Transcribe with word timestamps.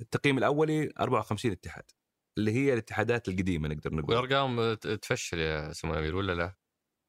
التقييم 0.00 0.38
الأولي 0.38 0.92
54 1.00 1.52
اتحاد 1.52 1.84
اللي 2.38 2.52
هي 2.52 2.72
الاتحادات 2.72 3.28
القديمة 3.28 3.68
نقدر 3.68 3.94
نقول. 3.94 4.04
والارقام 4.16 4.74
ت- 4.74 4.86
تفشل 4.86 5.38
يا 5.38 5.72
سمو 5.72 5.94
امير 5.94 6.16
ولا 6.16 6.32
لا؟ 6.32 6.54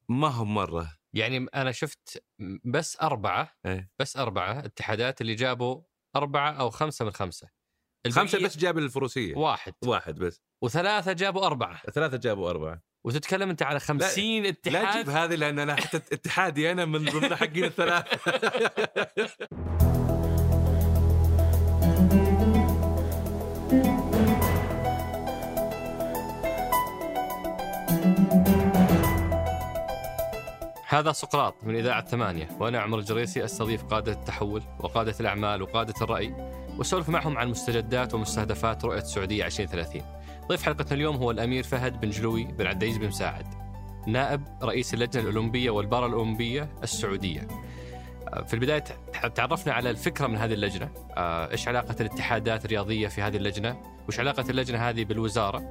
ما 0.09 0.27
هم 0.27 0.53
مرة. 0.53 0.97
يعني 1.15 1.45
أنا 1.55 1.71
شفت 1.71 2.23
بس 2.65 2.97
أربعة 3.01 3.53
إيه. 3.65 3.91
بس 3.99 4.17
أربعة 4.17 4.59
اتحادات 4.65 5.21
اللي 5.21 5.35
جابوا 5.35 5.81
أربعة 6.15 6.51
أو 6.51 6.69
خمسة 6.69 7.05
من 7.05 7.11
خمسة. 7.11 7.49
خمسة 8.11 8.39
بس 8.45 8.57
جاب 8.57 8.77
الفروسية. 8.77 9.35
واحد. 9.35 9.73
واحد 9.85 10.15
بس. 10.19 10.41
وثلاثة 10.63 11.13
جابوا 11.13 11.45
أربعة. 11.45 11.81
ثلاثة 11.91 12.17
جابوا 12.17 12.49
أربعة. 12.49 12.81
وتتكلم 13.05 13.49
أنت 13.49 13.63
على 13.63 13.79
50 13.79 14.43
لا 14.43 14.49
اتحاد؟ 14.49 14.93
تجيب 14.93 15.09
هذه 15.09 15.35
لأن 15.35 15.59
أنا 15.59 15.75
حتى 15.75 15.97
اتحادي 15.97 16.71
أنا 16.71 16.85
من 16.85 17.05
ضمن 17.05 17.35
حقين 17.35 17.63
الثلاثة. 17.63 18.19
هذا 30.91 31.11
سقراط 31.11 31.55
من 31.63 31.75
إذاعة 31.75 32.05
ثمانية 32.05 32.49
وأنا 32.59 32.79
عمر 32.81 32.99
الجريسي 32.99 33.45
أستضيف 33.45 33.83
قادة 33.83 34.11
التحول 34.11 34.63
وقادة 34.79 35.15
الأعمال 35.19 35.61
وقادة 35.61 35.93
الرأي 36.01 36.33
وأسولف 36.77 37.09
معهم 37.09 37.37
عن 37.37 37.49
مستجدات 37.49 38.13
ومستهدفات 38.13 38.85
رؤية 38.85 38.97
السعودية 38.99 39.45
2030 39.45 40.01
ضيف 40.47 40.63
حلقتنا 40.63 40.93
اليوم 40.93 41.15
هو 41.15 41.31
الأمير 41.31 41.63
فهد 41.63 42.01
بن 42.01 42.09
جلوي 42.09 42.43
بن 42.43 42.67
عبدالعزيز 42.67 42.97
بن 42.97 43.07
مساعد 43.07 43.45
نائب 44.07 44.41
رئيس 44.63 44.93
اللجنة 44.93 45.23
الأولمبية 45.29 45.69
والبارا 45.69 46.07
الأولمبية 46.07 46.69
السعودية. 46.83 47.47
في 48.47 48.53
البداية 48.53 48.79
تع- 49.13 49.27
تعرفنا 49.27 49.73
على 49.73 49.89
الفكرة 49.89 50.27
من 50.27 50.37
هذه 50.37 50.53
اللجنة 50.53 50.89
آه، 51.17 51.51
إيش 51.51 51.67
علاقة 51.67 51.95
الاتحادات 52.01 52.65
الرياضية 52.65 53.07
في 53.07 53.21
هذه 53.21 53.37
اللجنة 53.37 53.77
وإيش 54.05 54.19
علاقة 54.19 54.45
اللجنة 54.49 54.77
هذه 54.89 55.03
بالوزارة 55.05 55.69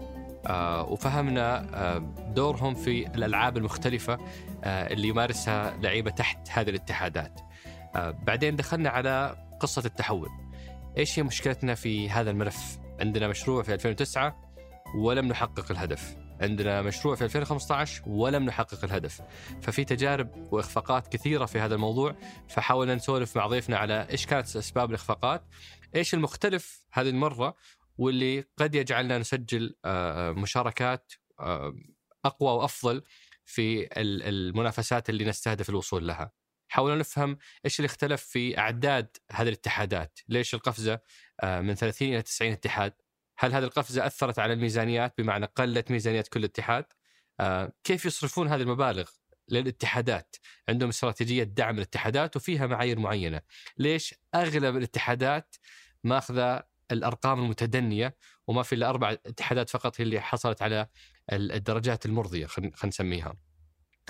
وفهمنا 0.89 1.67
آه، 1.75 1.99
دورهم 2.35 2.75
في 2.75 3.07
الألعاب 3.07 3.57
المختلفة 3.57 4.19
آه، 4.65 4.93
اللي 4.93 5.09
يمارسها 5.09 5.77
لعيبة 5.77 6.11
تحت 6.11 6.49
هذه 6.51 6.71
الاتحادات. 6.71 7.41
آه، 7.97 8.11
بعدين 8.11 8.57
دخلنا 8.57 8.91
على 8.91 9.37
قصة 9.61 9.83
التحول. 9.85 10.29
إيش 10.99 11.19
هي 11.19 11.23
مشكلتنا 11.23 11.75
في 11.75 12.11
هذا 12.11 12.31
الملف؟ 12.31 12.79
عندنا 13.01 13.29
مشروع 13.29 13.63
في 13.63 13.75
2009 13.75 14.51
ولم 14.97 15.27
نحقق 15.27 15.71
الهدف. 15.71 16.17
عندنا 16.41 16.83
مشروع 16.83 17.15
في 17.15 17.25
2015 17.25 18.03
ولم 18.07 18.45
نحقق 18.45 18.85
الهدف. 18.85 19.21
ففي 19.63 19.85
تجارب 19.85 20.49
وإخفاقات 20.53 21.09
كثيرة 21.09 21.45
في 21.47 21.61
هذا 21.61 21.75
الموضوع 21.75 22.17
فحاولنا 22.49 22.95
نسولف 22.95 23.37
مع 23.37 23.47
ضيفنا 23.47 23.79
على 23.79 24.07
إيش 24.11 24.27
كانت 24.27 24.57
أسباب 24.57 24.91
الإخفاقات؟ 24.91 25.43
إيش 25.95 26.15
المختلف 26.15 26.85
هذه 26.93 27.09
المرة 27.09 27.55
واللي 28.01 28.45
قد 28.57 28.75
يجعلنا 28.75 29.19
نسجل 29.19 29.75
آه، 29.85 30.31
مشاركات 30.31 31.13
آه، 31.41 31.75
أقوى 32.25 32.53
وأفضل 32.53 33.03
في 33.45 33.83
ال- 33.83 34.23
المنافسات 34.23 35.11
اللي 35.11 35.25
نستهدف 35.25 35.71
الوصول 35.71 36.07
لها. 36.07 36.33
حاولنا 36.69 36.97
نفهم 36.99 37.39
إيش 37.65 37.79
اللي 37.81 37.87
اختلف 37.87 38.23
في 38.23 38.59
أعداد 38.59 39.17
هذه 39.33 39.49
الاتحادات، 39.49 40.19
ليش 40.29 40.55
القفزة 40.55 41.01
آه، 41.43 41.61
من 41.61 41.75
30 41.75 42.09
إلى 42.09 42.23
90 42.23 42.53
اتحاد؟ 42.53 42.93
هل 43.39 43.53
هذه 43.53 43.65
القفزة 43.65 44.07
أثرت 44.07 44.39
على 44.39 44.53
الميزانيات 44.53 45.15
بمعنى 45.19 45.47
قلت 45.47 45.91
ميزانية 45.91 46.25
كل 46.33 46.45
اتحاد؟ 46.45 46.85
آه، 47.41 47.73
كيف 47.85 48.05
يصرفون 48.07 48.49
هذه 48.49 48.61
المبالغ 48.63 49.11
للاتحادات؟ 49.49 50.37
عندهم 50.69 50.89
استراتيجية 50.89 51.43
دعم 51.43 51.77
الاتحادات 51.77 52.37
وفيها 52.37 52.67
معايير 52.67 52.99
معينة. 52.99 53.41
ليش 53.79 54.15
أغلب 54.35 54.77
الاتحادات 54.77 55.57
ماخذة 56.05 56.70
الأرقام 56.93 57.43
المتدنية 57.43 58.17
وما 58.47 58.63
في 58.63 58.75
إلا 58.75 58.89
أربع 58.91 59.11
اتحادات 59.13 59.71
فقط 59.71 60.01
هي 60.01 60.05
اللي 60.05 60.21
حصلت 60.21 60.63
على 60.63 60.87
ال- 61.33 61.53
الدرجات 61.53 62.07
المرضية 62.07 62.47
خلينا 62.47 62.73
نسميها. 62.85 63.35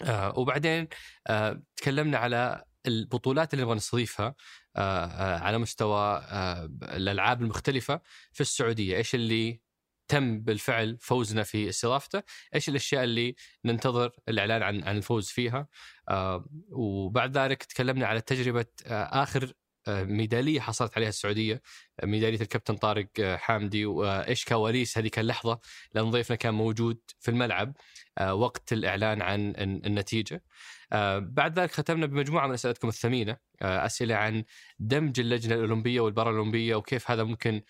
آه 0.05 0.39
وبعدين 0.39 0.89
آه 1.27 1.63
تكلمنا 1.77 2.19
على 2.19 2.65
البطولات 2.87 3.55
اللي 3.55 3.65
نبغى 3.65 3.77
نستضيفها 3.77 4.35
آه 4.77 5.05
آه 5.07 5.39
على 5.39 5.59
مستوى 5.59 6.23
آه 6.25 6.65
الألعاب 6.83 7.43
المختلفة 7.43 8.01
في 8.33 8.41
السعودية، 8.41 8.97
إيش 8.97 9.15
اللي 9.15 9.61
تم 10.09 10.41
بالفعل 10.41 10.99
فوزنا 11.01 11.43
في 11.43 11.69
استضافته، 11.69 12.23
إيش 12.55 12.69
الأشياء 12.69 13.05
اللي 13.05 13.35
ننتظر 13.65 14.11
الإعلان 14.29 14.63
عن 14.63 14.85
عن 14.85 14.97
الفوز 14.97 15.29
فيها، 15.29 15.69
آه 16.09 16.45
وبعد 16.71 17.39
ذلك 17.39 17.63
تكلمنا 17.65 18.07
على 18.07 18.21
تجربة 18.21 18.67
آخر 18.87 19.53
ميدالية 19.89 20.61
حصلت 20.61 20.93
عليها 20.97 21.09
السعودية 21.09 21.63
آه، 22.01 22.07
ميدالية 22.07 22.41
الكابتن 22.41 22.77
طارق 22.77 23.07
آه، 23.21 23.37
حامدي 23.37 23.87
وإيش 23.87 24.45
كواليس 24.45 24.99
هذيك 24.99 25.19
اللحظة 25.19 25.61
لأن 25.95 26.11
ضيفنا 26.11 26.37
كان 26.37 26.55
موجود 26.55 27.01
في 27.21 27.31
الملعب 27.31 27.77
آه، 28.19 28.35
وقت 28.35 28.73
الإعلان 28.73 29.23
عن 29.23 29.41
الن- 29.59 29.83
النتيجة. 29.87 30.45
آه، 30.93 31.19
بعد 31.19 31.59
ذلك 31.59 31.71
ختمنا 31.71 32.07
بمجموعة 32.07 32.47
من 32.47 32.55
أسئلتكم 32.55 32.89
الثمينة، 32.89 33.37
آه، 33.63 33.87
أسئلة 33.87 34.15
عن 34.15 34.45
دمج 34.79 35.21
اللجنة 35.21 35.55
الأولمبية 35.55 36.01
والبارالمبية 36.01 36.75
وكيف 36.75 37.11
هذا 37.11 37.23
ممكن 37.25 37.63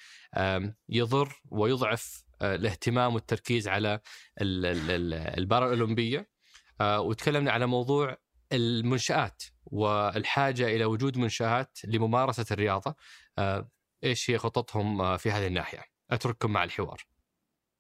يضر 0.88 1.41
ويضعف 1.50 2.22
آه، 2.43 2.54
الاهتمام 2.54 3.15
والتركيز 3.15 3.69
على 3.69 4.00
ال- 4.41 4.66
ال- 4.66 4.91
ال- 4.91 5.38
البارالمبية. 5.38 6.28
آه، 6.81 7.00
وتكلمنا 7.00 7.53
على 7.53 7.66
موضوع 7.66 8.16
المنشآت 8.53 9.43
والحاجة 9.65 10.66
إلى 10.66 10.84
وجود 10.84 11.19
منشآت 11.19 11.78
لممارسة 11.84 12.47
الرياضة. 12.50 12.94
آه، 13.38 13.71
إيش 14.05 14.31
هي 14.31 14.38
خططهم 14.38 15.00
آه، 15.00 15.16
في 15.16 15.31
هذه 15.31 15.47
الناحية؟ 15.47 15.84
أترككم 16.11 16.53
مع 16.53 16.65
الحوار. 16.65 17.05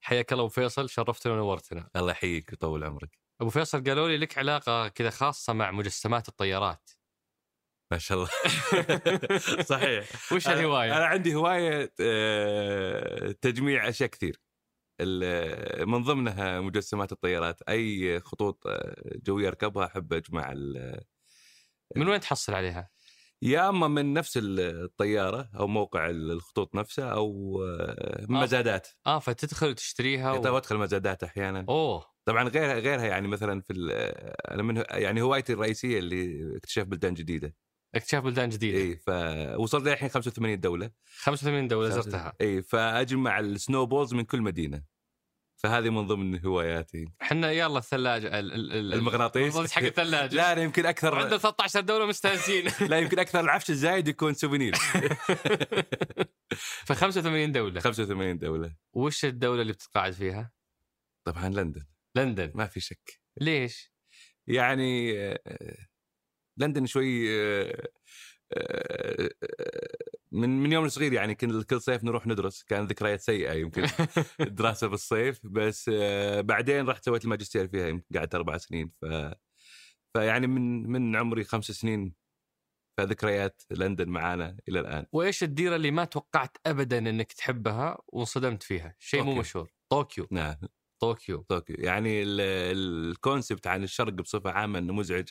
حياك 0.00 0.32
الله 0.32 0.44
أبو 0.44 0.50
فيصل 0.50 0.90
شرفتنا 0.90 1.32
ونورتنا. 1.32 1.90
الله 1.96 2.10
يحييك 2.10 2.50
ويطول 2.50 2.84
عمرك. 2.84 3.18
أبو 3.40 3.50
فيصل 3.50 3.84
قالوا 3.84 4.08
لي 4.08 4.16
لك 4.16 4.38
علاقة 4.38 4.88
كذا 4.88 5.10
خاصة 5.10 5.52
مع 5.52 5.70
مجسمات 5.70 6.28
الطيارات. 6.28 6.90
ما 7.90 7.98
شاء 7.98 8.18
الله. 8.18 8.30
صحيح. 9.72 10.32
وش 10.32 10.48
الهواية؟ 10.48 10.96
أنا 10.96 11.06
عندي 11.06 11.34
هواية 11.34 11.92
آه، 12.00 13.32
تجميع 13.32 13.88
أشياء 13.88 14.08
كثير. 14.08 14.40
من 15.86 16.02
ضمنها 16.02 16.60
مجسمات 16.60 17.12
الطيارات 17.12 17.62
أي 17.62 18.20
خطوط 18.20 18.66
آه، 18.66 18.94
جوية 19.26 19.48
أركبها 19.48 19.86
أحب 19.86 20.12
أجمع 20.12 20.52
ال- 20.52 21.00
من 21.96 22.08
وين 22.08 22.20
تحصل 22.20 22.54
عليها؟ 22.54 22.90
يا 23.42 23.68
أما 23.68 23.88
من 23.88 24.12
نفس 24.12 24.38
الطيارة 24.42 25.50
أو 25.58 25.66
موقع 25.66 26.10
الخطوط 26.10 26.74
نفسه 26.74 27.12
أو 27.12 27.58
آه، 27.64 28.26
من 28.28 28.36
آه. 28.36 28.42
مزادات 28.42 28.88
آه 29.06 29.18
فتدخل 29.18 29.68
وتشتريها 29.68 30.36
طيب 30.36 30.52
و... 30.52 30.56
أدخل 30.56 30.76
مزادات 30.76 31.24
أحيانا 31.24 31.66
أوه 31.68 32.06
طبعا 32.24 32.48
غيرها 32.48 32.74
غيرها 32.78 33.04
يعني 33.04 33.28
مثلا 33.28 33.60
في 33.60 33.72
أنا 34.50 34.62
من 34.62 34.84
يعني 34.90 35.22
هوايتي 35.22 35.52
الرئيسية 35.52 35.98
اللي 35.98 36.56
اكتشاف 36.56 36.86
بلدان 36.86 37.14
جديدة 37.14 37.54
اكتشاف 37.94 38.24
بلدان 38.24 38.48
جديدة. 38.48 38.78
اي 38.78 38.96
فوصلت 38.96 39.84
للحين 39.88 40.08
85 40.08 40.60
دولة. 40.60 40.90
85 41.18 41.68
دولة 41.68 41.88
زرتها. 41.88 42.32
اي 42.40 42.62
فأجمع 42.62 43.38
ال 43.40 43.49
snow 43.49 43.86
balls 43.86 44.14
من 44.14 44.24
كل 44.24 44.42
مدينة. 44.42 44.82
فهذه 45.56 45.90
من 45.90 46.06
ضمن 46.06 46.44
هواياتي. 46.46 47.08
إحنا 47.22 47.50
يلا 47.52 47.78
الثلاجة 47.78 48.38
ال- 48.38 48.52
ال- 48.52 48.72
ال- 48.72 48.94
المغناطيس. 48.94 49.42
المغناطيس 49.42 49.72
حق 49.72 49.82
الثلاجة. 49.92 50.34
لا 50.34 50.52
أنا 50.52 50.62
يمكن 50.62 50.86
أكثر. 50.86 51.38
13 51.38 51.80
دولة 51.80 52.06
مستانسين. 52.06 52.64
لا 52.90 52.98
يمكن 52.98 53.18
أكثر. 53.18 53.40
العفش 53.40 53.70
الزايد 53.70 54.08
يكون 54.08 54.34
souvenir. 54.34 54.74
ف 56.86 56.92
85 56.92 57.52
دولة. 57.52 57.80
85 57.80 58.38
دولة. 58.38 58.74
وش 58.92 59.24
الدولة 59.24 59.62
اللي 59.62 59.72
بتتقاعد 59.72 60.12
فيها؟ 60.12 60.52
طبعا 61.24 61.48
لندن. 61.48 61.84
لندن. 62.14 62.52
ما 62.54 62.66
في 62.66 62.80
شك. 62.80 63.20
ليش؟ 63.40 63.92
يعني 64.46 65.18
آه، 65.20 65.40
لندن 66.60 66.86
شوي 66.86 67.26
آه، 67.40 67.88
آه، 68.52 69.30
من 70.32 70.62
من 70.62 70.72
يوم 70.72 70.88
صغير 70.88 71.12
يعني 71.12 71.34
كل 71.34 71.62
كل 71.62 71.80
صيف 71.80 72.04
نروح 72.04 72.26
ندرس. 72.26 72.62
كان 72.62 72.86
ذكريات 72.86 73.20
سيئة 73.20 73.52
يمكن 73.52 73.82
الدراسة 74.40 74.86
بالصيف 74.86 75.40
بس 75.44 75.90
آه، 75.94 76.40
بعدين 76.40 76.86
رحت 76.88 77.04
سويت 77.04 77.24
الماجستير 77.24 77.68
فيها 77.68 78.02
قعدت 78.16 78.34
أربع 78.34 78.56
سنين. 78.56 78.90
ف 79.02 79.04
فيعني 80.16 80.46
من 80.46 80.90
من 80.90 81.16
عمري 81.16 81.44
خمس 81.44 81.64
سنين 81.70 82.14
فذكريات 82.98 83.62
لندن 83.70 84.08
معانا 84.08 84.56
إلى 84.68 84.80
الآن. 84.80 85.06
وإيش 85.12 85.42
الديرة 85.42 85.76
اللي 85.76 85.90
ما 85.90 86.04
توقعت 86.04 86.56
ابدا 86.66 86.98
إنك 86.98 87.32
تحبها 87.32 87.98
وانصدمت 88.08 88.62
فيها؟ 88.62 88.94
شيء 88.98 89.22
مو. 89.22 89.34
مشهور. 89.34 89.70
طوكيو. 89.88 90.26
نعم. 90.30 90.56
طوكيو. 91.00 91.42
طوكيو. 91.48 91.76
يعني 91.78 92.22
ال- 92.22 92.40
ال 93.10 93.17
concept 93.17 93.66
عن 93.66 93.82
الشرق 93.82 94.12
بصفة 94.12 94.50
عامة 94.50 94.78
إنه 94.78 94.92
مزعج. 94.92 95.28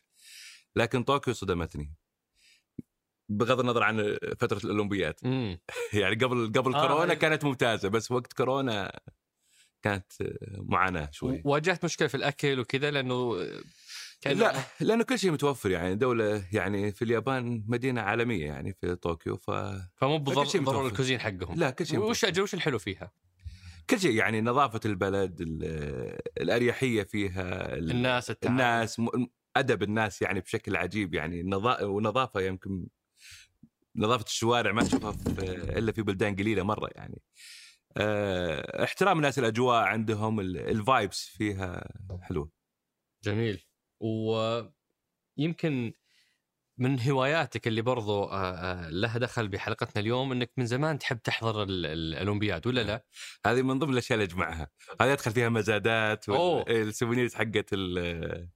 لكن 0.75 1.03
طوكيو 1.03 1.33
صدمتني 1.33 1.93
بغض 3.29 3.59
النظر 3.59 3.83
عن 3.83 4.17
فترة 4.39 4.57
الأولمبيات 4.63 5.23
امم 5.23 5.59
يعني 5.93 6.15
قبل 6.15 6.51
قبل 6.55 6.73
آه، 6.75 6.87
كورونا 6.87 7.13
إيه. 7.13 7.19
كانت 7.19 7.43
ممتازة 7.45 7.89
بس 7.89 8.11
وقت 8.11 8.33
كورونا 8.33 8.99
كانت 9.81 10.05
معاناة 10.57 11.09
شوي 11.11 11.41
واجهت 11.45 11.85
مشكلة 11.85 12.07
في 12.07 12.15
الأكل 12.15 12.59
وكذا 12.59 12.91
لأنه 12.91 13.45
كأنه- 14.27 14.29
لا 14.31 14.53
لأنه 14.79 15.03
كل 15.03 15.19
شيء 15.19 15.31
متوفر 15.31 15.71
يعني 15.71 15.95
دولة 15.95 16.45
يعني 16.51 16.91
في 16.91 17.01
اليابان 17.01 17.63
مدينة 17.67 18.01
عالمية 18.01 18.45
يعني 18.45 18.73
في 18.73 18.95
طوكيو 18.95 19.37
ف 19.37 19.51
فمو 19.95 20.17
ضروري 20.17 20.47
متوفر. 20.59 20.87
ال 20.87 20.91
cuisine 20.91 21.19
حقهم 21.19 21.55
لا 21.59 21.69
كل 21.69 21.85
شيء 21.85 21.99
وش 21.99 22.23
وش 22.23 22.53
الحلو 22.53 22.79
فيها؟ 22.79 23.11
كل 23.89 23.99
شيء 23.99 24.11
يعني 24.15 24.41
نظافة 24.41 24.79
البلد 24.85 25.41
ال- 25.41 26.19
الأريحية 26.41 27.03
فيها 27.03 27.73
ال- 27.73 27.91
الناس 27.91 28.29
التعامل. 28.31 28.61
الناس 28.61 29.01
أدب 29.59 29.83
الناس 29.83 30.21
يعني 30.21 30.39
بشكل 30.39 30.75
عجيب 30.75 31.13
يعني. 31.13 31.43
نظا... 31.43 31.83
ونظافة 31.83 32.41
يمكن 32.41 32.87
نظافة 33.95 34.25
الشوارع 34.25 34.71
ما 34.71 34.83
تشوفها 34.83 35.11
في... 35.11 35.41
إلا 35.77 35.91
في 35.91 36.01
بلدان 36.01 36.35
قليلة 36.35 36.63
مرة 36.63 36.89
يعني. 36.95 37.21
أه... 37.97 38.83
احترام 38.83 39.17
الناس 39.17 39.39
الأجواء 39.39 39.83
عندهم 39.83 40.39
ال- 40.39 40.57
الفايبس 40.57 41.25
فيها 41.25 41.89
حلوة. 42.21 42.49
جميل. 43.23 43.65
ويمكن 45.37 45.93
من 46.77 47.01
هواياتك 47.01 47.67
اللي 47.67 47.81
برضو 47.81 48.23
آه، 48.23 48.53
آه، 48.53 48.89
لها 48.89 49.17
دخل 49.17 49.47
بحلقتنا 49.47 50.01
اليوم 50.01 50.31
إنك 50.31 50.51
من 50.57 50.65
زمان 50.65 50.99
تحب 50.99 51.21
تحضر 51.21 51.63
ال- 51.63 51.85
ال- 51.85 52.15
الأولمبياد 52.15 52.67
ولا 52.67 52.81
لا؟ 52.81 53.05
هذه 53.45 53.61
من 53.61 53.79
ضمن 53.79 53.93
الأشياء 53.93 54.19
اللي 54.19 54.31
أجمعها. 54.31 54.67
هذه 55.01 55.13
أدخل 55.13 55.31
فيها 55.31 55.49
مزادات 55.49 56.29
أوه. 56.29 56.65
ال 56.69 56.76
souvenirs 56.76 57.35
حقت 57.35 57.69
ال 57.73 58.49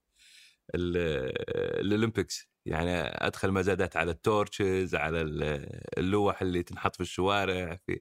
ال 0.76 0.93
Olympics. 0.93 2.50
يعني 2.66 2.92
أدخل 3.02 3.52
مزادات 3.52 3.98
على 3.98 4.12
ال 4.12 4.22
torches 4.22 4.96
على 4.96 5.22
ال- 5.22 5.70
اللوح 5.98 6.42
اللي 6.42 6.64
تنحط 6.64 6.96
في 6.96 7.02
الشوارع 7.02 7.80
في 7.88 8.00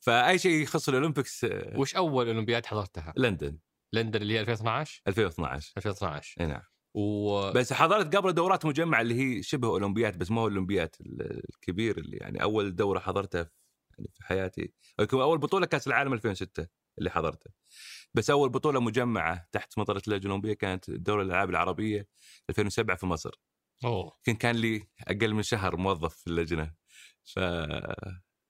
فأي 0.00 0.38
شيء 0.38 0.62
يخص 0.62 0.88
ال 0.88 0.94
Olympics 0.94 1.44
آه، 1.44 1.78
وش 1.78 1.96
أول 1.96 2.26
أولمبياد 2.26 2.66
حضرتها؟ 2.66 3.14
لندن. 3.16 3.58
لندن 3.92 4.22
اللي 4.22 4.34
هي 4.34 4.40
2012 4.40 5.02
2012 5.08 5.72
2012 5.76 6.40
أي 6.40 6.46
نعم. 6.46 6.62
و 6.94 7.52
بس 7.52 7.72
حضرت 7.72 8.16
قبل 8.16 8.32
دورات 8.32 8.66
مجمعه 8.66 9.00
اللي 9.00 9.14
هي 9.14 9.42
شبه 9.42 9.68
أولمبياد 9.68 10.18
بس 10.18 10.30
ما 10.30 10.40
هو 10.40 10.46
الاولمبياد 10.48 10.94
ال- 11.00 11.42
الكبير 11.54 11.98
اللي 11.98 12.16
يعني 12.16 12.42
أول 12.42 12.76
دورة 12.76 12.98
حضرتها 12.98 13.44
في 13.44 13.50
يعني 13.98 14.10
في 14.14 14.24
حياتي. 14.24 14.72
أول 15.12 15.38
بطولة 15.38 15.66
كأس 15.66 15.86
العالم 15.86 16.12
2006 16.12 16.66
اللي 16.98 17.10
حضرتها. 17.10 17.52
بس 18.14 18.30
أول 18.30 18.48
بطولة 18.48 18.80
مجمعة 18.80 19.48
تحت 19.52 19.78
مطرة 19.78 20.02
اللجنه 20.08 20.26
الأولمبية 20.26 20.52
كانت 20.54 20.90
دوره 20.90 21.22
الألعاب 21.22 21.50
العربية 21.50 22.08
2007 22.50 22.96
في 22.96 23.06
مصر. 23.06 23.30
أوه. 23.84 24.12
يمكن 24.28 24.38
كان 24.38 24.56
لي 24.56 24.82
أقل 25.08 25.34
من 25.34 25.42
شهر 25.42 25.76
موظف 25.76 26.16
في 26.16 26.26
اللجنة. 26.26 26.74
ف 27.24 27.38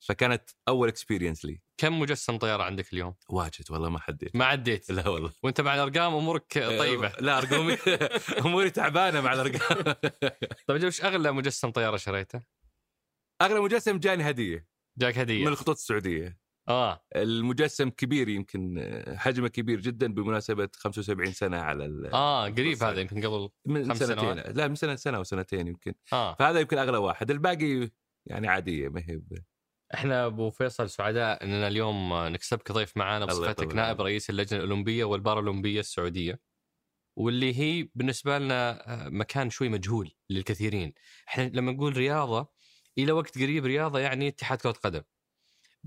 فكانت 0.01 0.51
أول 0.69 0.89
اكسبيرينس 0.89 1.45
لي. 1.45 1.61
كم 1.77 2.01
مجسم 2.01 2.37
طيارة 2.39 2.63
عندك 2.63 2.93
اليوم؟ 2.93 3.15
واجد 3.29 3.71
والله 3.71 3.89
ما 3.89 3.99
حديت. 4.01 4.37
ما 4.37 4.45
عديت؟ 4.45 4.91
لا 4.91 5.09
والله. 5.09 5.33
وأنت 5.43 5.61
مع 5.61 5.75
الأرقام 5.75 6.15
أمورك 6.15 6.59
طيبة. 6.59 7.13
لا 7.21 7.39
أرقامي 7.39 7.77
أموري 8.47 8.71
تعبانة 8.71 9.21
مع 9.21 9.33
الأرقام. 9.33 9.95
طيب 10.67 10.85
وش 10.85 11.05
أغلى 11.05 11.33
مجسم 11.33 11.71
طيارة 11.71 11.97
شريته؟ 11.97 12.43
أغلى 13.43 13.61
مجسم 13.61 13.99
جاني 13.99 14.31
هدية. 14.31 14.67
جاك 14.99 15.19
هدية. 15.19 15.41
من 15.45 15.49
الخطوط 15.49 15.77
السعودية. 15.77 16.39
آه. 16.69 17.05
المجسم 17.17 17.91
كبير 17.91 18.29
يمكن 18.29 18.79
آه، 18.79 19.17
حجمه 19.17 19.49
كبير 19.49 19.81
جدا 19.81 20.13
بمناسبة 20.15 20.69
75 20.75 21.33
سنة 21.33 21.57
على 21.57 21.85
ال... 21.85 22.07
آه 22.07 22.49
قريب. 22.49 22.83
هذا 22.83 23.01
يمكن 23.01 23.27
قبل 23.27 23.49
من 23.67 23.89
خمس 23.89 23.99
سنتين. 23.99 24.19
سنوات؟ 24.19 24.57
لا 24.57 24.69
من 24.69 24.75
سنة 24.75 24.97
سنة 24.97 25.17
أو 25.17 25.25
سنتين 25.25 25.67
يمكن. 25.67 25.95
آه. 26.13 26.35
فهذا 26.35 26.61
يمكن 26.61 26.79
أغلى 26.79 26.99
واحد. 26.99 27.31
الباقي 27.31 27.91
يعني 28.27 28.49
عادية 28.49 28.89
ما 28.89 29.01
هي 29.01 29.21
إحنا 29.95 30.27
أبو 30.27 30.51
فيصل 30.51 30.91
سعداء 30.91 31.45
إننا 31.45 31.69
اليوم 31.69 32.15
نكسبك 32.15 32.73
ضيف 32.73 32.97
معانا 32.97 33.25
بصفتك 33.25 33.75
نائب. 33.75 34.01
رئيس 34.01 34.31
اللجنة 34.31 34.61
الأولمبية 34.61 35.05
والبارالمبيه 35.05 35.81
السعودية 35.81 36.41
واللي 37.19 37.59
هي 37.59 37.89
بالنسبة 37.95 38.39
لنا 38.39 38.85
مكان 39.09 39.51
شوي 39.51 39.69
مجهول 39.69 40.11
للكثيرين. 40.31 40.93
إحنا 41.29 41.43
لما 41.43 41.73
نقول 41.73 41.97
رياضة 41.97 42.49
إلى 42.99 43.13
وقت 43.13 43.39
قريب 43.39 43.65
رياضة 43.67 43.99
يعني 43.99 44.29
اتحاد 44.29 44.59
كرة 44.59 44.71
قدم. 44.71 45.03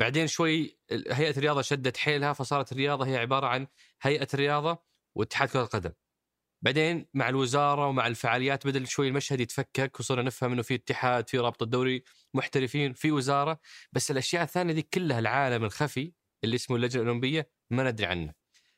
بعدين 0.01 0.27
شوي 0.27 0.79
هيئة 0.91 1.37
الرياضة 1.37 1.61
شدت 1.61 1.97
حيلها 1.97 2.33
فصارت 2.33 2.71
الرياضة 2.71 3.05
هي 3.05 3.17
عبارة 3.17 3.47
عن 3.47 3.67
هيئة 4.01 4.27
الرياضه 4.33 4.83
واتحاد 5.15 5.49
كرة 5.49 5.61
القدم. 5.61 5.91
بعدين 6.61 7.05
مع 7.13 7.29
الوزارة 7.29 7.87
ومع 7.87 8.07
الفعاليات 8.07 8.67
بدا 8.67 8.85
شوي 8.85 9.07
المشهد 9.07 9.39
يتفكك 9.39 9.99
وصرنا 9.99 10.21
نفهم 10.21 10.51
إنه 10.51 10.61
في 10.61 10.75
اتحاد 10.75 11.29
في 11.29 11.37
رابطة 11.37 11.65
دوري 11.65 12.03
محترفين 12.33 12.93
في 12.93 13.11
وزارة 13.11 13.59
بس 13.91 14.11
الأشياء 14.11 14.43
الثانية 14.43 14.73
دي 14.73 14.81
كلها 14.81 15.19
العالم 15.19 15.63
الخفي 15.63 16.13
اللي 16.43 16.55
اسمه 16.55 16.75
اللجنة 16.75 17.03
الأولمبية 17.03 17.51
ما 17.69 17.91
ندري 17.91 18.05
عنه. 18.05 18.33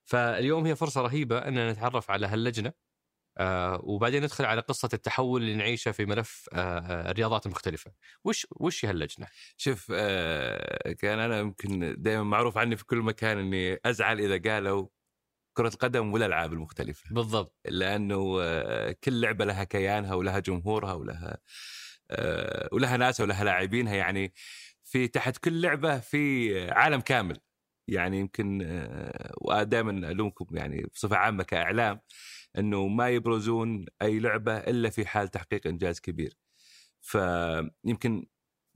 فاليوم 0.06 0.66
هي 0.66 0.76
فرصة 0.76 1.02
رهيبة 1.02 1.38
إننا 1.38 1.72
نتعرف 1.72 2.12
على 2.12 2.28
هاللجنة. 2.28 2.74
آه 3.38 3.80
وبعدين 3.84 4.24
ندخل 4.24 4.46
على 4.46 4.62
قصة 4.62 4.90
التحول 4.94 5.42
اللي 5.42 5.56
نعيشه 5.56 5.92
في 5.92 6.06
ملف 6.06 6.50
آه 6.54 6.58
آه، 6.80 7.12
الرياضات 7.12 7.46
المختلفة. 7.46 7.92
وش 8.24 8.48
وش 8.52 8.86
هي 8.86 8.90
هاللجنه 8.90 9.28
شوف 9.58 9.92
آه 9.96 10.92
كان 10.92 11.20
أنا 11.20 11.40
يمكن 11.40 11.96
دائما 11.98 12.24
معروف 12.24 12.58
عني 12.58 12.78
في 12.78 12.86
كل 12.86 12.98
مكان 12.98 13.38
إني 13.38 13.80
أزعل 13.86 14.20
إذا 14.20 14.52
قالوا 14.52 14.88
كرة 15.58 15.68
القدم 15.68 16.14
والالعاب 16.14 16.54
المختلفة. 16.54 17.04
بالضبط. 17.12 17.56
لأنه 17.66 18.38
آه، 18.42 18.96
كل 19.04 19.22
لعبة 19.22 19.46
لها 19.46 19.64
كيانها 19.64 20.14
ولها 20.16 20.40
جمهورها 20.40 20.94
ولها 20.94 21.38
آه، 22.12 22.70
ولها 22.72 22.98
ناسها 22.98 23.24
ولها 23.24 23.44
لاعبينها. 23.44 23.96
يعني 23.96 24.34
في 24.84 25.08
تحت 25.08 25.38
كل 25.38 25.62
لعبة 25.62 26.00
في 26.00 26.72
عالم 26.72 27.02
كامل. 27.02 27.38
يعني 27.88 28.20
يمكن 28.20 28.62
آه، 28.66 29.34
ودائما 29.42 29.92
ألومكم 30.12 30.58
يعني 30.58 30.86
بصفة 30.94 31.18
عامة 31.18 31.44
كإعلام 31.44 32.00
إنه 32.58 32.88
ما 32.88 33.10
يبرزون 33.10 33.86
أي 34.02 34.20
لعبة 34.20 34.58
إلا 34.58 34.90
في 34.90 35.06
حال 35.06 35.28
تحقيق 35.28 35.68
إنجاز 35.68 36.00
كبير. 36.00 36.38
فيمكن 37.02 38.26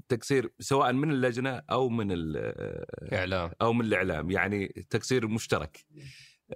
تقصير 0.09 0.53
سواء 0.59 0.93
من 0.93 1.11
اللجنة 1.11 1.61
أو 1.71 1.89
من 1.89 2.11
ال- 2.11 2.85
إعلام. 3.13 3.51
أو 3.61 3.73
من 3.73 3.85
الإعلام 3.85 4.31
يعني 4.31 4.67
تقصير 4.67 5.27
مشترك 5.27 5.85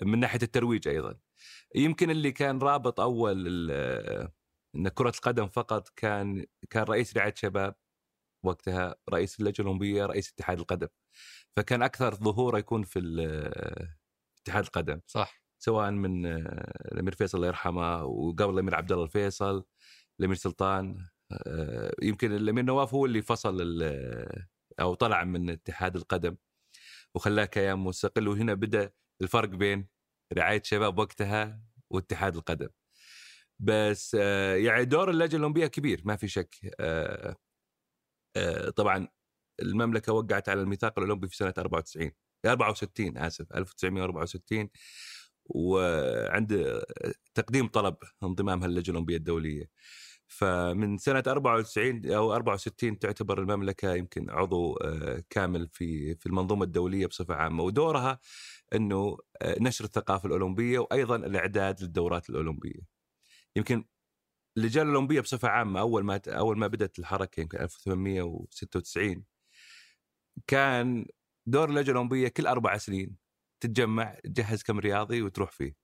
من 0.02 0.20
ناحية 0.20 0.40
الترويج 0.44 0.88
أيضا. 0.88 1.20
يمكن 1.76 2.10
اللي 2.10 2.32
كان 2.32 2.60
رابط 2.60 3.00
أول 3.00 3.72
إن 4.76 4.88
كرة 4.88 5.10
القدم 5.16 5.48
فقط 5.48 5.90
كان 5.96 6.46
كان 6.70 6.84
رئيس 6.84 7.18
رعاية 7.18 7.34
شباب 7.38 7.76
وقتها 8.44 8.96
رئيس 9.10 9.40
اللجنة 9.40 9.60
الأولمبية 9.60 10.06
رئيس 10.06 10.30
اتحاد 10.30 10.60
القدم. 10.60 10.88
فكان 11.58 11.84
أكثر 11.84 12.16
ظهوره 12.16 12.58
يكون 12.58 12.84
في 12.84 13.00
إتحاد 14.44 14.64
القدم. 14.64 15.02
صح. 15.08 15.41
سواء 15.64 15.92
من 15.92 16.26
آه، 16.26 16.90
الأمير 16.92 17.16
فيصل 17.16 17.38
الله 17.38 17.48
يرحمه 17.48 18.04
وقبل 18.04 18.54
الأمير 18.54 18.76
عبد 18.76 18.92
الله 18.92 19.04
الفيصل 19.04 19.64
الأمير 20.20 20.36
سلطان 20.38 21.08
آه، 21.32 21.94
يمكن 22.02 22.32
الأمير 22.36 22.64
نواف 22.66 22.94
هو 22.94 23.06
اللي 23.06 23.22
فصل 23.22 23.58
ال- 23.62 24.46
أو 24.80 24.94
طلع 24.94 25.24
من 25.24 25.50
اتحاد 25.50 25.96
القدم 25.96 26.36
وخلاه 27.16 27.46
كيان 27.46 27.80
مستقل. 27.80 28.28
وهنا 28.28 28.54
بدأ 28.54 28.92
الفرق 29.22 29.50
بين 29.50 29.88
رعاية 30.34 30.62
شباب 30.66 31.00
وقتها 31.00 31.62
واتحاد 31.90 32.36
القدم. 32.36 32.70
بس 33.60 34.18
آه، 34.20 34.56
يعني 34.56 34.86
دور 34.86 35.10
اللجنة 35.10 35.38
الأولمبية 35.38 35.68
كبير 35.68 36.02
ما 36.06 36.16
في 36.16 36.28
شك 36.28 36.56
آه، 36.80 37.36
آه، 38.38 38.70
طبعا 38.70 39.08
المملكة 39.62 40.14
وقعت 40.14 40.50
على 40.50 40.62
الميثاق 40.62 41.00
الأولمبي 41.00 41.28
في 41.28 41.36
سنة 41.36 41.54
94 41.58 42.12
64 42.46 43.18
آسف 43.18 43.54
1964 43.54 44.70
وعند 45.56 46.82
تقديم 47.36 47.68
طلب 47.68 47.96
انضمامها 48.24 48.68
للجنه 48.68 48.92
الأولمبية 48.92 49.18
الدولية. 49.18 49.70
فمن 50.28 50.98
سنة 50.98 51.24
94 51.28 52.12
أو 52.12 52.34
64 52.36 53.00
تعتبر 53.00 53.40
المملكة 53.40 53.94
يمكن 53.96 54.30
عضو 54.30 54.74
آه، 54.78 55.24
كامل 55.30 55.68
في 55.74 56.16
في 56.16 56.26
المنظومة 56.26 56.64
الدولية 56.66 57.08
بصفة 57.08 57.36
عامة. 57.36 57.64
ودورها 57.64 58.20
إنه 58.76 59.18
آه، 59.42 59.58
نشر 59.62 59.86
الثقافة 59.86 60.28
الأولمبية 60.28 60.80
وأيضا 60.80 61.16
الإعداد 61.16 61.82
للدورات 61.84 62.30
الأولمبية. 62.30 62.82
يمكن 63.56 63.86
اللجان 64.58 64.90
الأولمبية 64.90 65.22
بصفة 65.22 65.48
عامة 65.50 65.80
أول 65.80 66.04
ما 66.06 66.22
أول 66.28 66.58
ما 66.58 66.68
بدأت 66.68 67.00
الحركة 67.00 67.42
يمكن 67.42 67.60
1896 67.60 69.26
كان 70.48 71.06
دور 71.46 71.70
اللجنة 71.70 71.92
الأولمبية 71.92 72.28
كل 72.28 72.48
أربع 72.48 72.78
سنين. 72.78 73.21
تتجمع 73.62 74.16
تجهز 74.24 74.64
كم 74.64 74.80
رياضي 74.80 75.22
وتروح 75.22 75.52
فيه. 75.52 75.76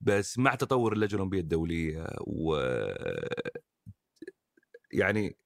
بس 0.00 0.38
مع 0.38 0.54
تطور 0.54 0.92
اللجنة 0.92 1.14
الأولمبية 1.14 1.40
الدولية 1.40 2.06
و 2.20 2.56
يعني 4.92 5.36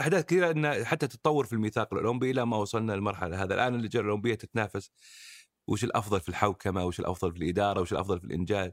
أحداث 0.00 0.24
كثيرة 0.24 0.50
إن 0.50 0.84
حتى 0.84 1.08
تتطور 1.08 1.46
في 1.46 1.52
الميثاق 1.52 1.94
الأولمبي 1.94 2.30
إلى 2.30 2.46
ما 2.46 2.56
وصلنا 2.56 2.92
للمرحلة 2.92 3.42
هذا 3.42 3.54
الآن 3.54 3.74
اللجنة 3.74 4.02
الأولمبية 4.02 4.34
تتنافس 4.34 4.90
وش 5.68 5.84
الأفضل 5.84 6.20
في 6.20 6.28
الحوكمة 6.28 6.84
وش 6.84 7.00
الأفضل 7.00 7.32
في 7.32 7.38
الإدارة 7.38 7.80
وش 7.80 7.92
الأفضل 7.92 8.20
في 8.20 8.26
الإنجاز 8.26 8.72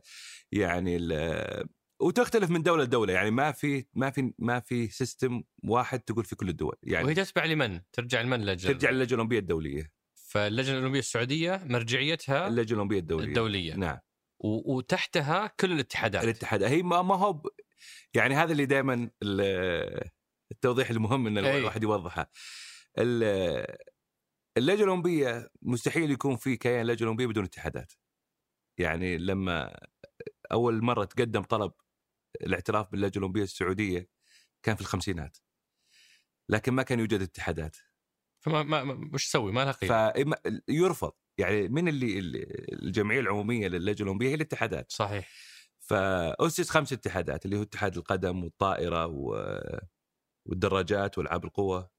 يعني 0.52 0.98
ال- 0.98 1.68
وتختلف 2.02 2.50
من 2.50 2.62
دولة 2.64 2.84
لدولة 2.84 3.14
يعني 3.14 3.32
ما 3.32 3.52
في 3.52 3.86
ما 3.94 4.10
في 4.10 4.34
ما 4.40 4.60
في 4.60 4.88
سيستم 4.88 5.44
واحد 5.64 6.00
تقول 6.00 6.26
في 6.26 6.36
كل 6.36 6.50
الدول 6.50 6.76
وهي 6.84 6.94
يعني 6.94 7.14
تتبع 7.14 7.46
لمن؟ 7.46 7.82
ترجع 7.94 8.22
لمن 8.22 8.42
اللجنة؟ 8.42 8.72
ترجع 8.72 8.90
للجنة 8.90 9.06
الأولمبية 9.14 9.40
الدولية 9.40 9.92
فاللجنة 10.28 10.74
الأولمبية 10.74 11.00
السعودية 11.00 11.62
مرجعيتها 11.66 12.48
اللجنة 12.48 12.72
الأولمبية 12.74 13.00
الدولية. 13.00 13.28
الدولية. 13.28 13.74
نعم. 13.76 13.98
و- 14.40 14.76
وتحتها 14.78 15.48
كل 15.48 15.72
الاتحادات. 15.72 16.24
الاتحاد 16.24 16.64
هي 16.64 16.84
ما 16.84 17.02
ما 17.02 17.16
هو 17.16 17.34
ب... 17.34 17.48
يعني 18.14 18.36
هذا 18.36 18.52
اللي 18.52 18.66
دائما 18.66 19.10
التوضيح 20.52 20.90
المهم 20.90 21.28
إن 21.28 21.38
أي. 21.38 21.58
الواحد 21.58 21.84
يوضحه. 21.84 22.32
ال- 22.98 23.78
اللجنة 24.58 24.84
الأولمبية 24.84 25.50
مستحيل 25.62 26.12
يكون 26.12 26.36
في 26.36 26.58
كيان 26.58 26.86
لجنة 26.88 27.08
أولمبية 27.08 27.26
بدون 27.28 27.44
اتحادات. 27.44 27.94
يعني 28.78 29.18
لما 29.18 29.80
أول 30.52 30.84
مرة 30.84 31.06
تقدم 31.06 31.42
طلب 31.44 31.72
الاعتراف 32.42 32.92
باللجنة 32.92 33.18
الأولمبية 33.18 33.44
السعودية 33.44 34.10
كان 34.64 34.76
في 34.76 34.82
الخمسينات. 34.82 35.38
لكن 36.50 36.74
ما 36.74 36.84
كان 36.84 37.00
يوجد 37.00 37.22
اتحادات. 37.22 37.78
فما 38.40 38.64
ما 38.64 39.10
وش 39.14 39.28
تسوي؟ 39.28 39.52
ما 39.52 39.66
لها 39.66 39.72
قيمة. 39.72 40.36
فيرفض 40.68 41.12
يعني 41.38 41.68
من 41.68 41.88
اللي 41.88 42.20
الجمعية 42.84 43.20
العمومية 43.20 43.68
للجنة 43.68 44.04
الاولمبيه 44.04 44.30
هي 44.30 44.34
الاتحادات. 44.34 44.92
صحيح. 44.92 45.30
فاسس 45.80 46.70
خمس 46.70 46.94
اتحادات 46.94 47.46
اللي 47.46 47.58
هو 47.58 47.62
اتحاد 47.62 47.98
القدم 47.98 48.44
والطائرة 48.44 49.06
و... 49.06 49.54
والدراجات 50.46 51.18
والعاب 51.18 51.46
القوة. 51.46 51.90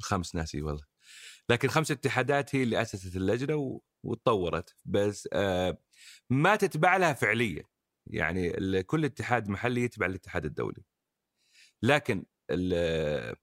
الخمس 0.00 0.34
ناسي 0.34 0.62
والله. 0.62 0.84
لكن 1.48 1.68
خمس 1.68 1.90
اتحادات 1.90 2.54
هي 2.54 2.62
اللي 2.62 2.82
أسست 2.82 3.16
اللجنة 3.16 3.54
و... 3.54 3.80
وتطورت. 4.04 4.74
بس 4.84 5.28
آه 5.32 5.78
ما 6.30 6.56
تتبع 6.56 6.96
لها 6.96 7.12
فعليا. 7.12 7.64
يعني 8.06 8.82
كل 8.82 9.04
اتحاد 9.04 9.48
محلي 9.48 9.82
يتبع 9.82 10.06
الاتحاد 10.06 10.44
الدولي. 10.44 10.84
لكن 11.82 12.24
ال... 12.50 13.36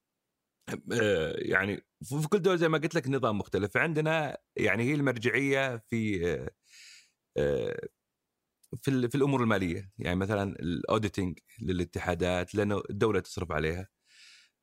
آه، 1.01 1.34
يعني 1.38 1.82
في 2.03 2.27
كل 2.27 2.39
دوله 2.41 2.55
زي 2.58 2.70
ما 2.70 2.77
قلت 2.77 2.96
لك 2.96 3.08
نظام 3.08 3.38
مختلف 3.38 3.77
عندنا 3.77 4.38
يعني 4.55 4.84
هي 4.84 4.93
المرجعية 4.93 5.77
في 5.77 6.25
آه، 7.38 7.79
في 8.84 9.10
في 9.10 9.15
الأمور 9.15 9.43
المالية 9.43 9.91
يعني 10.00 10.15
مثلا 10.15 10.43
الاوديتنج 10.60 11.39
للاتحادات 11.62 12.55
لأنه 12.55 12.82
الدولة 12.89 13.20
تصرف 13.20 13.51
عليها 13.51 13.88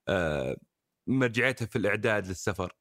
آه، 0.09 0.57
مرجعيتها 1.09 1.67
في 1.67 1.77
الإعداد 1.77 2.29
للسفر 2.29 2.73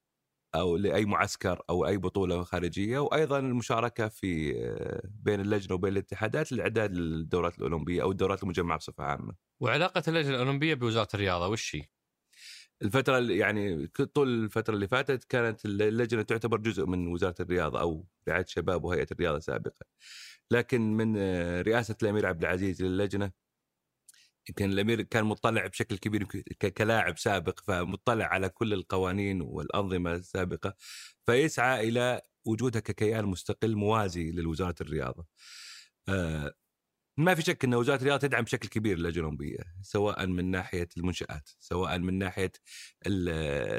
أو 0.56 0.78
لأي 0.78 1.06
معسكر 1.06 1.64
أو 1.70 1.88
أي 1.88 1.98
بطولة 1.98 2.44
خارجية 2.44 3.00
وأيضا 3.00 3.40
المشاركة 3.40 4.08
في 4.10 4.54
بين 5.06 5.42
اللجنة 5.42 5.76
وبين 5.76 5.94
الاتحادات 5.94 6.52
للإعداد 6.52 6.94
للدورات 6.96 7.60
الأولمبية 7.60 8.04
أو 8.04 8.12
الدورات 8.12 8.44
المجمعة 8.44 8.78
بصفة 8.78 9.04
عامة. 9.04 9.36
وعلاقة 9.60 10.04
اللجنة 10.08 10.36
الأولمبية 10.36 10.74
بوزارة 10.74 11.08
الرياضة 11.14 11.48
وش 11.48 11.76
هي؟ 11.76 11.84
الفترة 12.82 13.18
اللي- 13.18 13.38
يعني 13.38 13.88
طول 13.88 14.44
الفترة 14.44 14.74
اللي 14.76 14.88
فاتت 14.88 15.24
كانت 15.24 15.66
اللجنة 15.66 16.22
تعتبر 16.22 16.58
جزء 16.58 16.86
من 16.86 17.08
وزارة 17.08 17.36
الرياضة 17.40 17.82
أو 17.82 18.06
رعاية 18.30 18.44
الشباب 18.44 18.84
وهيئة 18.84 19.08
الرياضة 19.12 19.40
سابقا. 19.40 19.86
لكن 20.52 20.82
من 20.98 21.16
آه، 21.18 21.62
رئاسة 21.62 21.96
الأمير 22.04 22.26
عبد 22.26 22.42
العزيز 22.44 22.82
للجنة 22.84 23.32
يمكن 24.50 24.70
الأمير 24.72 25.02
كان 25.02 25.26
مطلع 25.26 25.68
بشكل 25.68 25.98
كبير 25.98 26.24
كلاعب 26.78 27.18
سابق 27.18 27.60
فمطلع 27.64 28.26
على 28.26 28.50
كل 28.50 28.74
القوانين 28.74 29.42
والأنظمة 29.42 30.14
السابقة 30.16 30.76
فيسعى 31.26 31.88
إلى 31.90 32.22
وجودها 32.46 32.82
ككيان 32.82 33.26
مستقل 33.26 33.76
موازي 33.76 34.32
لوزارة 34.32 34.76
الرياضة. 34.82 35.26
ما 37.20 37.36
في 37.36 37.42
شك 37.42 37.66
إن 37.66 37.76
وزارة 37.76 37.98
الرياضة 37.98 38.18
تدعم 38.28 38.44
بشكل 38.44 38.68
كبير 38.68 38.98
اللجنة 38.98 39.20
الأولمبية 39.20 39.58
سواء 39.82 40.28
من 40.28 40.52
ناحية 40.52 40.88
المنشآت 40.98 41.50
سواء 41.60 41.98
من 42.00 42.14
ناحية 42.18 42.52
ال- 43.08 43.30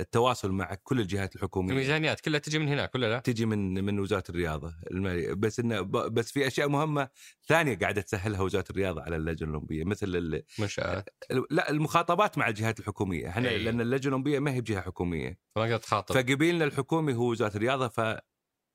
التواصل 0.00 0.52
مع 0.52 0.74
كل 0.82 1.00
الجهات 1.00 1.36
الحكومية. 1.36 1.70
الميزانيات 1.72 2.20
كلها 2.20 2.38
تجي 2.40 2.58
من 2.58 2.68
هناك 2.68 2.94
ولا 2.94 3.06
لا؟ 3.10 3.18
تجي 3.18 3.46
من 3.46 3.84
من 3.84 3.98
وزارة 3.98 4.24
الرياضة. 4.30 4.74
الماليه 4.90 5.32
بس 5.32 5.60
انه 5.60 5.80
بس 5.80 6.32
في 6.32 6.46
أشياء 6.46 6.68
مهمة 6.68 7.08
ثانية 7.48 7.78
قاعدة 7.78 8.00
تسهلها 8.00 8.40
وزارة 8.40 8.64
الرياضة 8.70 9.02
على 9.02 9.16
اللجنة 9.16 9.48
الأولمبية 9.50 9.84
مثل 9.84 10.06
ال- 10.06 10.42
منشآت. 10.58 11.08
لا 11.50 11.70
المخاطبات 11.70 12.38
مع 12.38 12.48
الجهات 12.48 12.80
الحكومية. 12.80 13.28
إحنا 13.28 13.48
أي. 13.48 13.58
لأن 13.64 13.80
اللجنة 13.80 14.08
الأولمبية 14.08 14.38
ما 14.38 14.52
هي 14.52 14.60
بجهة 14.60 14.80
حكومية. 14.80 15.38
ما 15.56 15.76
تخاطب. 15.76 16.14
فقبيلنا 16.14 16.64
الحكومي 16.64 17.14
هو 17.14 17.30
وزارة 17.30 17.56
الرياضة 17.56 17.88
فهي 17.88 18.20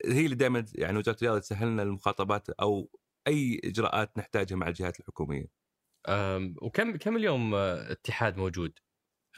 اللي 0.05 0.35
دائما 0.35 0.65
يعني 0.75 0.97
وزارة 0.97 1.15
الرياضة 1.17 1.39
تسهل 1.39 1.67
لنا 1.67 1.83
المخاطبات 1.83 2.49
أو 2.49 2.89
أي 3.27 3.61
إجراءات 3.63 4.17
نحتاجها 4.17 4.55
مع 4.55 4.67
الجهات 4.67 4.99
الحكومية 4.99 5.45
وكم 6.61 6.95
كم 6.97 7.17
اليوم 7.17 7.55
آه، 7.55 7.91
اتحاد 7.91 8.37
موجود؟ 8.37 8.79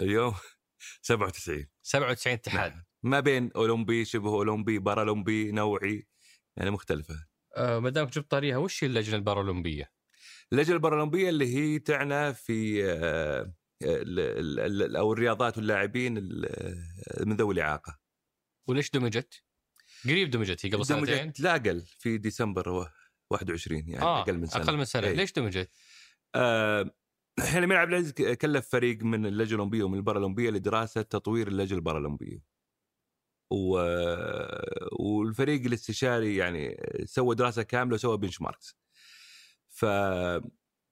اليوم 0.02 0.36
97 1.02 1.68
97 1.82 2.34
اتحاد 2.34 2.72
نعم. 2.72 2.84
ما 3.04 3.20
بين 3.20 3.52
أولمبي 3.56 4.06
شبه 4.06 4.30
أولمبي 4.30 4.80
بارالمبي 4.80 5.52
نوعي 5.52 6.08
يعني 6.58 6.72
مختلفة 6.72 7.28
آه، 7.58 7.80
ما 7.80 7.90
دامك 7.90 8.12
جبت 8.12 8.32
طاريها 8.32 8.58
وش 8.58 8.84
هي 8.84 8.88
اللجنة 8.88 9.16
البارالمبية؟ 9.16 9.92
اللجنة 10.54 10.76
البارالمبية 10.76 11.30
اللي 11.30 11.56
هي 11.56 11.80
تعنى 11.80 12.34
في 12.34 12.86
آه، 12.92 13.54
ال- 13.84 14.96
أو 14.96 15.14
الرياضات 15.14 15.58
واللاعبين 15.58 16.18
ال- 16.18 16.84
من 17.26 17.36
ذوي 17.36 17.54
الإعاقة 17.54 18.00
وليش 18.68 18.90
دمجت؟ 18.92 19.44
قريب 20.06 20.30
دمجت 20.30 20.66
هي 20.66 20.70
قبل 20.70 20.86
سنتين 20.86 21.34
لا 21.40 21.56
أقل 21.56 21.86
في 22.00 22.18
ديسمبر 22.18 22.92
21 23.30 23.84
يعني 23.88 24.02
آه 24.04 24.22
أقل 24.22 24.38
من 24.38 24.46
سنة 24.46 24.64
أقل 24.64 24.78
من 24.78 24.86
سنة 24.86 25.08
إيه. 25.08 25.14
ليش 25.14 25.32
دمجت؟ 25.34 25.72
آه، 26.36 26.92
الحين 27.40 27.72
عبد 27.72 27.92
العزيز 27.92 28.12
كلف 28.12 28.70
فريق 28.70 29.04
من 29.04 29.26
اللجنة 29.26 29.56
الأولمبية 29.56 29.84
ومن 29.84 29.98
البارالمبيه 29.98 30.50
لدراسة 30.50 31.02
تطوير 31.02 31.48
اللجنة 31.48 31.78
البارالمبيه. 31.78 32.44
و... 33.52 33.78
والفريق 35.00 35.66
الاستشاري 35.66 36.36
يعني 36.36 36.78
سوى 37.06 37.36
دراسة 37.36 37.64
كاملة 37.64 37.94
وسوى 37.96 38.18
benchmarks. 38.18 38.78
ف 39.70 39.86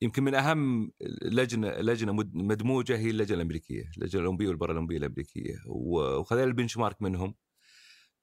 يمكن 0.02 0.24
من 0.24 0.36
أهم 0.36 0.92
لجنة 1.22 1.70
لجنة 1.70 2.14
مد- 2.14 2.36
مدموجة 2.36 2.98
هي 2.98 3.10
اللجنة 3.10 3.38
الأمريكية، 3.38 3.92
اللجنة 3.98 4.22
الأولمبية 4.22 4.48
والبارالمبيه 4.48 4.98
الأمريكية، 4.98 5.56
وخذينا 5.66 6.44
ال 6.48 6.78
benchmark 6.78 7.02
منهم 7.02 7.36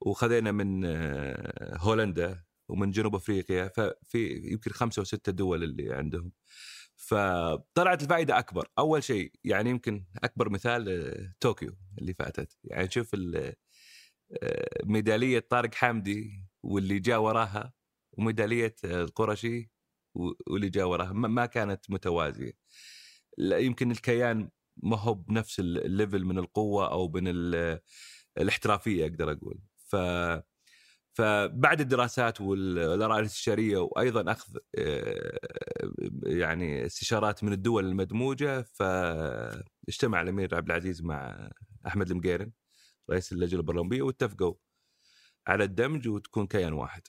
وخذينا 0.00 0.52
من 0.52 0.84
آه، 0.84 1.76
هولندا 1.78 2.44
ومن 2.72 2.90
جنوب 2.90 3.14
أفريقيا 3.14 3.68
ففي 3.68 4.40
يمكن 4.52 4.70
خمسة 4.70 5.00
أو 5.00 5.04
ستة 5.04 5.32
دول 5.32 5.62
اللي 5.64 5.94
عندهم. 5.94 6.32
فطلعت 6.96 8.02
الفائدة 8.02 8.38
أكبر، 8.38 8.68
أول 8.78 9.02
شيء 9.04 9.32
يعني 9.44 9.70
يمكن 9.70 10.04
أكبر 10.24 10.50
مثال 10.50 10.88
آه، 10.88 11.34
طوكيو 11.40 11.76
اللي 11.98 12.14
فاتت، 12.14 12.56
يعني 12.64 12.90
شوف 12.90 13.14
آه، 14.42 14.84
ميدالية 14.84 15.38
طارق 15.50 15.74
حامدي 15.74 16.46
واللي 16.62 16.98
جاء 16.98 17.20
وراها 17.20 17.72
وميدالية 18.12 18.74
آه، 18.84 19.02
القرشي 19.02 19.70
واللي 20.14 20.68
جاء 20.70 20.86
وراها 20.88 21.12
ما 21.12 21.46
كانت 21.46 21.90
متوازية. 21.90 22.52
يمكن 23.38 23.90
الكيان 23.90 24.50
ما 24.76 24.98
هو 24.98 25.14
بنفس 25.14 25.60
ال- 25.60 25.84
الليفل 25.86 26.24
من 26.24 26.38
القوة 26.38 26.92
أو 26.92 27.08
من 27.08 27.28
ال- 27.28 27.80
الاحترافية 28.38 29.04
أقدر 29.06 29.32
أقول. 29.32 29.60
ف 29.78 29.96
فبعد 31.14 31.80
الدراسات 31.80 32.40
والآراء 32.40 33.18
الاستشارية 33.18 33.78
وأيضا 33.78 34.32
أخذ 34.32 34.56
آه، 34.78 35.38
يعني 36.26 36.86
استشارات 36.86 37.44
من 37.44 37.52
الدول 37.52 37.86
المدموجة 37.86 38.62
فاجتمع 38.62 40.22
الأمير 40.22 40.54
عبد 40.54 40.70
العزيز 40.70 41.02
مع 41.02 41.50
أحمد 41.86 42.10
المقيرن 42.10 42.52
رئيس 43.10 43.32
اللجنة 43.32 43.60
البارالمبية 43.60 44.02
واتفقوا 44.02 44.54
على 45.46 45.64
الدمج 45.64 46.08
وتكون 46.08 46.46
كيان 46.46 46.72
واحد 46.72 47.02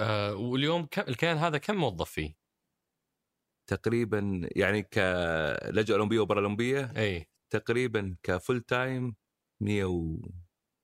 آه 0.00 0.34
واليوم 0.34 0.86
كم 0.90 1.02
الكيان 1.02 1.36
هذا 1.36 1.58
كم 1.58 1.74
موظف 1.74 2.10
فيه؟ 2.10 2.34
تقريبا 3.66 4.48
يعني 4.56 4.82
كلجنه 4.82 5.96
أولمبية 5.96 6.20
وبارالمبية 6.20 6.92
اي 6.96 7.30
تقريبا 7.50 8.16
ك 8.22 8.30
full 8.30 8.60
time 8.60 9.16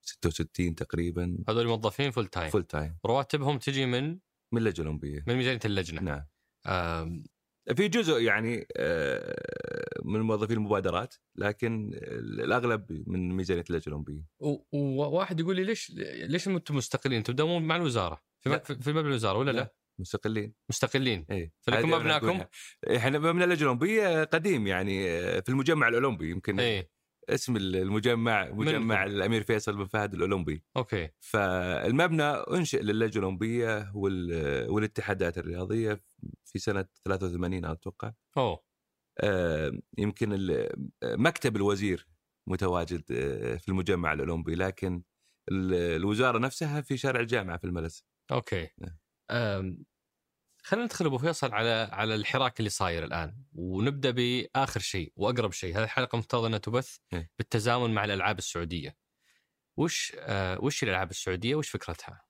166 0.03 0.75
تقريبا. 0.75 1.39
هذول 1.49 1.67
موظفين 1.67 2.11
full 2.11 2.27
time 2.27 2.51
full 2.51 2.65
time 2.65 2.97
رواتبهم 3.07 3.59
تجي 3.59 3.87
من؟ 3.87 4.19
من 4.53 4.59
اللجنه 4.59 4.83
الاولمبيه 4.83 5.25
من 5.27 5.37
ميزانية 5.37 5.61
اللجنة. 5.65 6.01
نعم. 6.01 6.27
آم، 6.67 7.25
في 7.77 7.89
جزء 7.89 8.21
يعني 8.23 8.67
آه، 8.77 10.01
من 10.05 10.21
موظفين 10.21 10.57
المبادرات 10.57 11.15
لكن 11.37 11.91
الأغلب 12.03 13.03
من 13.07 13.37
ميزانية 13.37 13.65
اللجنة 13.71 13.87
الأولمبية. 13.87 14.27
وواحد 14.73 15.41
يقول 15.41 15.57
لي 15.57 15.65
ليش 15.65 15.93
ليش 16.23 16.49
أنتم 16.49 16.77
مستقلين؟ 16.77 17.19
أنتم 17.19 17.33
تداومون 17.33 17.63
مع 17.63 17.77
الوزارة. 17.77 18.23
في, 18.41 18.49
لا. 18.49 18.59
في 18.59 18.93
مبنى 18.93 19.09
الوزارة 19.09 19.39
ولا 19.39 19.51
لا؟ 19.51 19.61
لا. 19.61 19.75
مستقلين. 20.01 20.55
مستقلين. 20.69 21.27
اي 21.31 21.53
فلكم 21.61 21.91
مبناكم؟ 21.91 22.45
إحنا 22.97 23.19
مبنى 23.19 23.45
اللجنة 23.45 23.63
الأولمبية 23.63 24.25
قديم 24.25 24.67
يعني 24.67 25.11
آه، 25.11 25.41
في 25.41 25.49
المجمع 25.49 25.89
الأولمبي 25.89 26.31
يمكن. 26.31 26.61
اي 26.61 26.91
اسم 27.29 27.57
المجمع 27.57 28.51
مجمع. 28.51 29.05
الأمير 29.05 29.43
فيصل 29.43 29.77
بن 29.77 29.85
فهد 29.85 30.15
الأولمبي. 30.15 30.65
okay. 30.77 31.09
فالمبنى 31.21 32.23
أنشئ 32.23 32.83
للجنة 32.83 33.19
الأولمبية 33.21 33.93
وال- 33.95 34.71
والاتحادات 34.71 35.39
الرياضية 35.39 36.03
في 36.45 36.59
سنة 36.59 36.85
83 37.05 37.65
أتوقع. 37.65 38.13
أوه. 38.37 38.65
آه، 39.21 39.73
يمكن 39.99 40.57
مكتب 41.05 41.57
الوزير 41.57 42.09
متواجد 42.49 43.05
آه، 43.13 43.57
في 43.57 43.69
المجمع 43.69 44.13
الأولمبي 44.13 44.55
لكن 44.55 45.03
ال- 45.51 45.75
الوزارة 45.75 46.39
نفسها 46.39 46.81
في 46.81 46.97
شارع 46.97 47.21
الجامعة 47.21 47.57
في 47.59 47.65
الملس. 47.65 48.05
أوكي. 48.33 48.69
نعم. 48.79 49.79
خلينا 50.63 50.85
ندخل 50.85 51.07
أبو 51.07 51.19
فيصل 51.19 51.53
على 51.53 51.89
على 51.93 52.15
الحراك 52.15 52.59
اللي 52.59 52.71
صاير 52.71 53.05
الآن 53.05 53.37
ونبدأ 53.53 54.11
بآخر 54.11 54.81
شيء 54.81 55.13
وأقرب 55.17 55.53
شيء. 55.53 55.79
هذه 55.79 55.85
الحلقة 55.85 56.19
مفترض 56.19 56.45
أنها 56.45 56.59
تبث 56.59 56.97
إيه. 57.13 57.31
بالتزامن 57.39 57.95
مع 57.95 58.05
الألعاب 58.05 58.39
السعودية. 58.39 58.97
وش 59.77 60.13
آه 60.19 60.59
وش 60.61 60.83
الألعاب 60.83 61.11
السعودية؟ 61.11 61.55
وش 61.55 61.69
فكرتها؟ 61.69 62.23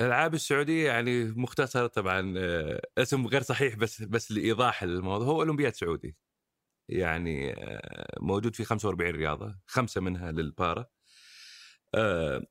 الألعاب 0.00 0.34
السعودية 0.34 0.86
يعني 0.86 1.24
مختصرة 1.24 1.86
طبعا 1.86 2.34
آه، 2.38 2.80
اسم 2.98 3.26
غير 3.26 3.42
صحيح 3.42 3.74
بس 3.74 4.02
بس 4.02 4.32
لإيضاح 4.32 4.82
الموضوع. 4.82 5.26
هو 5.26 5.40
أولمبياد 5.40 5.74
سعودي. 5.74 6.16
يعني 6.88 7.52
آه، 7.52 8.18
موجود 8.20 8.56
في 8.56 8.64
45 8.64 9.10
رياضة 9.10 9.58
خمسة 9.66 10.00
منها 10.00 10.32
للبارا. 10.32 10.86
آه، 11.94 12.42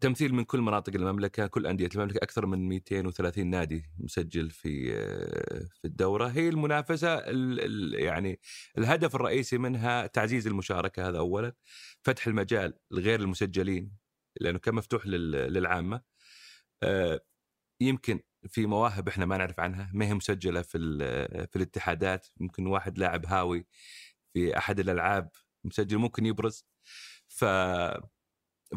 تمثيل 0.00 0.34
من 0.34 0.44
كل 0.44 0.60
مناطق 0.60 0.94
المملكة 0.94 1.46
كل 1.46 1.66
أندية 1.66 1.88
المملكة 1.94 2.18
أكثر 2.18 2.46
من 2.46 2.68
230 2.68 3.46
نادي 3.46 3.84
مسجل 3.98 4.50
في 4.50 4.92
آه، 4.96 5.64
في 5.80 5.84
الدورة. 5.84 6.28
هي 6.28 6.48
المنافسة 6.48 7.14
ال 7.14 7.60
ال 7.60 7.94
يعني 8.04 8.40
الهدف 8.78 9.14
الرئيسي 9.14 9.58
منها 9.58 10.06
تعزيز 10.06 10.46
المشاركة 10.46 11.08
هذا 11.08 11.18
اولا 11.18 11.52
فتح 12.02 12.26
المجال 12.26 12.74
لغير 12.90 13.20
المسجلين 13.20 13.92
لأنه 14.40 14.58
كان 14.58 14.74
مفتوح 14.74 15.06
لل- 15.06 15.52
للعامة. 15.52 16.02
آه، 16.82 17.20
يمكن 17.82 18.20
في 18.48 18.66
مواهب 18.66 19.08
إحنا 19.08 19.26
ما 19.26 19.36
نعرف 19.36 19.60
عنها 19.60 19.90
ما 19.94 20.06
هي 20.06 20.14
مسجلة 20.14 20.62
في 20.62 20.78
ال- 20.78 21.48
في 21.48 21.56
الاتحادات. 21.56 22.26
ممكن 22.40 22.66
واحد 22.66 22.98
لاعب 22.98 23.26
هاوي 23.26 23.66
في 24.34 24.58
أحد 24.58 24.80
الألعاب 24.80 25.30
مسجل 25.64 25.98
ممكن 25.98 26.26
يبرز. 26.26 26.66
ف 27.28 27.44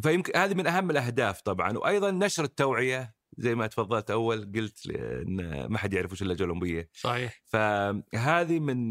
فيمكن 0.04 0.40
هذه 0.40 0.54
من 0.54 0.68
أهم 0.68 0.92
الأهداف 0.92 1.42
طبعا 1.42 1.78
وأيضا 1.78 2.12
نشر 2.12 2.44
التوعية 2.44 3.16
زي 3.38 3.56
ما 3.56 3.68
تفضلت 3.68 4.12
أول 4.12 4.52
قلت 4.56 4.90
ان 4.90 5.66
ما 5.66 5.78
حد 5.78 5.94
يعرف 5.94 6.12
وش 6.12 6.22
اللجنه 6.22 6.46
الأولمبية. 6.46 6.90
صحيح. 6.94 7.42
فهذه 7.46 8.60
من 8.60 8.90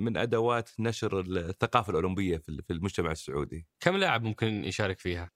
من 0.00 0.16
أدوات 0.16 0.70
نشر 0.78 1.20
الثقافة 1.20 1.90
الأولمبية 1.90 2.36
في 2.36 2.62
في 2.66 2.72
المجتمع 2.72 3.10
السعودي. 3.10 3.66
كم 3.80 3.96
لاعب 3.96 4.22
ممكن 4.22 4.64
يشارك 4.64 4.98
فيها؟ 4.98 5.30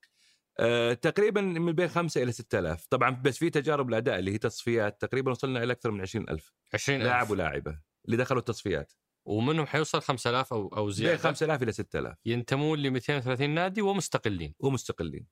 آه، 0.58 0.92
تقريبا 0.92 1.40
من 1.40 1.72
بين 1.72 1.88
خمسة 1.88 2.22
إلى 2.22 2.32
ستة 2.32 2.58
آلاف. 2.58 2.86
طبعا 2.86 3.10
بس 3.10 3.38
في 3.38 3.50
تجارب 3.50 3.88
الأداء 3.88 4.18
اللي 4.18 4.32
هي 4.32 4.38
تصفيات 4.38 5.00
تقريبا 5.00 5.30
وصلنا 5.30 5.62
إلى 5.62 5.72
أكثر 5.72 5.90
من 5.90 6.00
عشرين 6.00 6.28
ألف. 6.28 6.52
20 6.74 7.00
لاعب 7.00 7.30
ولاعبة 7.30 7.78
اللي 8.06 8.16
دخلوا 8.16 8.40
التصفيات. 8.40 8.92
ومنهم 9.26 9.66
حيوصل 9.66 10.00
5000 10.02 10.52
أو 10.52 10.68
أو 10.68 10.84
بين 10.84 10.94
زيادة. 10.94 11.16
5000 11.18 11.62
إلى 11.62 11.72
6000 11.72 12.16
ينتمون 12.26 12.78
ل 12.78 12.90
230 12.90 13.50
نادي 13.50 13.82
ومستقلين. 13.82 14.54
ومستقلين. 14.60 15.26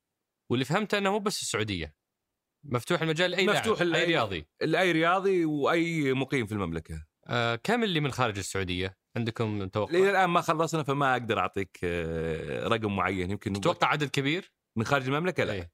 واللي 0.50 0.64
فهمته 0.64 0.98
أنه 0.98 1.10
مو 1.12 1.18
بس 1.18 1.42
السعودية. 1.42 1.94
مفتوح 2.64 3.02
المجال 3.02 3.30
لأي 3.30 3.46
مفتوح 3.46 3.82
لاعب 3.82 3.94
أي 3.94 4.04
لأي- 4.04 4.08
رياضي. 4.08 4.46
لأي 4.62 4.92
رياضي 4.92 5.44
وأي 5.44 6.12
مقيم 6.12 6.46
في 6.46 6.52
المملكة. 6.52 7.04
آه 7.26 7.56
كم 7.56 7.84
اللي 7.84 8.00
من 8.00 8.10
خارج 8.12 8.38
السعودية؟ 8.38 8.96
عندكم 9.16 9.68
توقع؟ 9.68 9.94
إلى 9.94 10.10
الآن 10.10 10.30
ما 10.30 10.40
خلصنا 10.40 10.82
فما 10.82 11.12
أقدر 11.12 11.38
أعطيك 11.38 11.78
آه، 11.84 12.68
رقم 12.68 12.96
معين. 12.96 13.30
يمكن 13.30 13.52
تتوقع 13.52 13.88
عدد 13.88 14.08
كبير؟ 14.08 14.52
من 14.78 14.84
خارج 14.84 15.06
المملكة 15.08 15.44
لا. 15.44 15.52
إيه. 15.52 15.72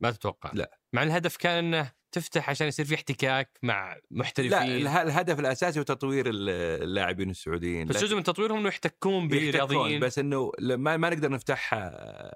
ما 0.00 0.10
تتوقع؟ 0.10 0.50
لا. 0.54 0.78
مع 0.92 1.02
الهدف 1.02 1.36
كان 1.36 1.74
إنه 1.74 1.92
تفتح 2.12 2.50
عشان 2.50 2.66
يصير 2.66 2.84
في 2.84 2.94
احتكاك 2.94 3.58
مع 3.62 3.94
لا 3.94 4.00
محترفين. 4.10 4.52
اله- 4.52 5.02
الهدف 5.02 5.40
الأساسي 5.40 5.78
هو 5.78 5.82
تطوير 5.82 6.24
اللاعبين 6.28 7.30
السعوديين. 7.30 7.86
بس 7.88 8.04
جزء 8.04 8.16
من 8.16 8.22
تطويرهم 8.22 8.58
إنه 8.58 8.68
يحتكون 8.68 9.28
برياضيين. 9.28 10.00
بس 10.00 10.18
إنه 10.18 10.52
ما, 10.60 10.96
ما 10.96 11.10
نقدر 11.10 11.30
نفتحها 11.30 12.34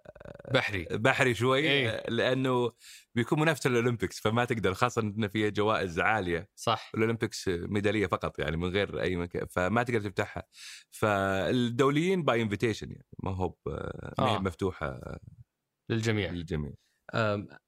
بحرية. 0.54 0.85
بحرية 0.90 1.35
شوي 1.35 1.59
إيه. 1.61 2.02
لأنه 2.09 2.73
بيكون 3.14 3.40
منافسة 3.40 3.71
لل 3.71 3.80
Olympics 3.80 4.21
فما 4.21 4.45
تقدر 4.45 4.75
خاصة 4.75 5.02
إن 5.02 5.28
فيها 5.28 5.49
جوائز 5.49 6.00
عالية. 6.00 6.49
صح. 6.54 6.90
ال 6.94 7.00
Olympics 7.00 7.49
ميدالية 7.49 8.07
فقط 8.07 8.38
يعني 8.38 8.57
من 8.57 8.69
غير 8.69 9.00
أي 9.00 9.16
مكان 9.16 9.47
فما 9.47 9.83
تقدر 9.83 10.00
تفتحها. 10.11 10.42
فالدوليين 10.90 12.23
by 12.23 12.42
invitation 12.42 12.90
يعني 12.90 13.07
ما 13.23 13.37
هو 13.37 13.54
آه. 14.19 14.38
مفتوحة 14.38 15.19
للجميع. 15.90 16.31
للجميع. 16.31 16.73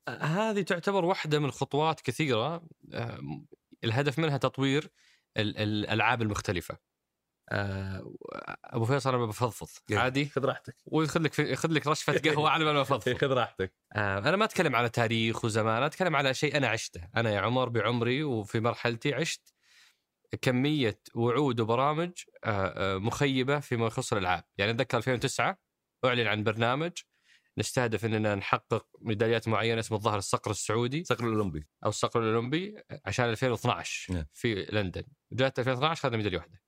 هذه 0.08 0.62
تعتبر 0.62 1.04
واحدة 1.04 1.38
من 1.38 1.50
خطوات 1.50 2.00
كثيرة 2.00 2.66
آم، 2.94 3.46
الهدف 3.84 4.18
منها 4.18 4.36
تطوير 4.38 4.90
ال- 5.36 5.58
الألعاب 5.58 6.22
المختلفة. 6.22 6.78
آه، 7.52 8.14
أبو 8.64 8.84
فيصل 8.84 9.14
أنا 9.14 9.26
بفضفض. 9.26 9.68
عادي 9.92 10.24
خذ 10.26 10.44
راحتك 10.44 10.76
وياخذ 10.86 11.20
لك 11.22 11.38
ياخذ 11.38 11.70
لك 11.72 11.86
رشفة 11.86 12.12
قهوة 12.24 12.50
على 12.50 12.64
ما 12.64 12.70
أنا 12.70 12.80
بفضفض. 12.80 13.12
خذ 13.22 13.26
راحتك 13.32 13.74
آه، 13.92 14.18
أنا 14.18 14.36
ما 14.36 14.44
أتكلم 14.44 14.76
على 14.76 14.88
تاريخ 14.88 15.44
وزمان 15.44 15.76
أنا 15.76 15.86
أتكلم 15.86 16.16
على 16.16 16.34
شيء 16.34 16.56
أنا 16.56 16.68
عشته 16.68 17.08
أنا 17.16 17.30
يا 17.30 17.40
عمر 17.40 17.68
بعمري 17.68 18.22
وفي 18.22 18.60
مرحلتي 18.60 19.14
عشت 19.14 19.54
كمية 20.42 21.00
وعود 21.14 21.60
وبرامج 21.60 22.12
آه، 22.44 22.96
مخيبة 22.98 23.60
فيما 23.60 23.86
يخص 23.86 24.12
الألعاب 24.12 24.44
يعني 24.58 24.70
أتذكر 24.72 24.96
2009 24.98 25.58
أعلن 26.04 26.26
عن 26.26 26.42
برنامج 26.44 26.92
نستهدف 27.58 28.04
إننا 28.04 28.34
نحقق 28.34 28.86
ميداليات 29.00 29.48
معينة 29.48 29.80
اسمه 29.80 29.98
الظهر 29.98 30.18
الصقر 30.18 30.50
السعودي 30.50 31.04
صقر 31.04 31.24
الأولمبي. 31.24 31.66
أو 31.84 31.88
الصقر 31.88 32.22
الأولمبي 32.22 32.76
عشان 33.06 33.24
2012 33.24 34.14
نعم. 34.14 34.24
في 34.32 34.54
لندن. 34.72 35.04
جات 35.32 35.58
2012 35.58 35.92
اخذنا 35.92 36.16
ميدالية 36.16 36.38
واحدة. 36.38 36.62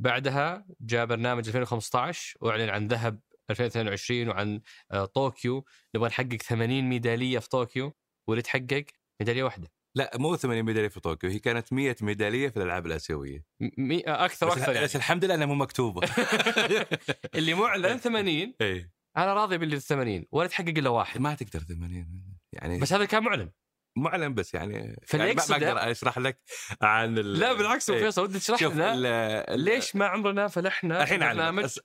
بعدها 0.00 0.66
جاء 0.80 1.06
برنامج 1.06 1.46
2015 1.46 2.38
وأعلن 2.40 2.68
عن 2.68 2.86
ذهب 2.86 3.20
2022 3.50 4.28
وعن 4.28 4.60
آه، 4.90 5.04
طوكيو. 5.04 5.64
نبغى 5.94 6.08
نحقق 6.08 6.42
80 6.42 6.84
ميدالية 6.84 7.38
في 7.38 7.48
طوكيو. 7.48 7.92
واللي 8.28 8.42
تحقق 8.42 8.84
ميدالية 9.20 9.42
واحدة. 9.42 9.68
لا 9.94 10.10
مو 10.14 10.36
80 10.36 10.62
ميدالية 10.62 10.88
في 10.88 11.00
طوكيو 11.00 11.30
هي 11.30 11.38
كانت 11.38 11.72
100 11.72 11.96
ميدالية 12.02 12.48
في 12.48 12.56
الألعاب 12.56 12.86
الآسيوية. 12.86 13.44
مي... 13.78 14.00
أكثر 14.00 14.46
بس, 14.46 14.52
وأكثر 14.52 14.72
يعني. 14.72 14.84
بس 14.84 14.96
الحمد 14.96 15.24
لله 15.24 15.34
إنها 15.34 15.46
مو 15.46 15.54
مكتوبة. 15.54 16.08
اللي 17.34 17.54
معلن 17.54 17.96
80 17.96 18.54
اي 18.60 18.90
أنا 19.18 19.34
راضي 19.34 19.58
باللي 19.58 19.80
80 19.80 20.24
ولا 20.32 20.48
تحقق 20.48 20.68
إلا 20.68 20.90
واحد. 20.90 21.20
ما 21.20 21.34
تقدر 21.34 21.60
80 21.60 22.38
يعني 22.52 22.78
بس 22.78 22.92
هذا 22.92 23.04
كان 23.04 23.22
معلن. 23.22 23.50
معلن 23.96 24.34
بس 24.34 24.54
يعني 24.54 24.96
فاللي 25.06 25.26
يعني 25.26 25.36
ما 25.48 25.54
أقدر 25.54 25.90
أشرح 25.90 26.18
لك 26.18 26.40
عن 26.82 27.18
ال... 27.18 27.38
لا 27.38 27.52
بالعكس 27.52 27.90
إيه. 27.90 27.96
أبو 27.96 28.04
فيصل 28.04 28.22
ودي 28.22 28.38
تشرح 28.38 28.62
لنا 28.62 28.94
ال- 28.94 29.60
ليش 29.60 29.96
ما 29.96 30.06
عمرنا 30.06 30.48
فلحنا 30.48 31.02
الحين 31.02 31.22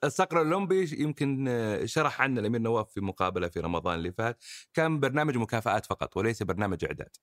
الصقر 0.04 0.42
الاولمبي 0.42 1.02
يمكن 1.02 1.50
شرح 1.84 2.20
عنه 2.20 2.40
الأمير 2.40 2.60
نواف 2.60 2.90
في 2.92 3.00
مقابلة 3.00 3.48
في 3.48 3.60
رمضان 3.60 3.94
اللي 3.98 4.12
فات. 4.12 4.44
كان 4.74 5.00
برنامج 5.00 5.36
مكافآت 5.36 5.86
فقط 5.86 6.16
وليس 6.16 6.42
برنامج 6.42 6.84
إعداد. 6.84 7.16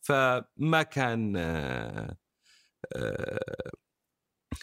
فما 0.00 0.82
كان 0.82 1.34
آه، 1.36 2.16
آه، 2.96 3.70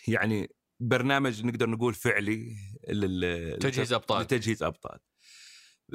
يعني 0.07 0.55
برنامج 0.79 1.45
نقدر 1.45 1.69
نقول 1.69 1.93
فعلي 1.93 2.55
لل 2.89 3.57
تجهيز 3.59 3.93
أبطال. 3.93 4.21
لتجهيز 4.21 4.63
أبطال 4.63 4.99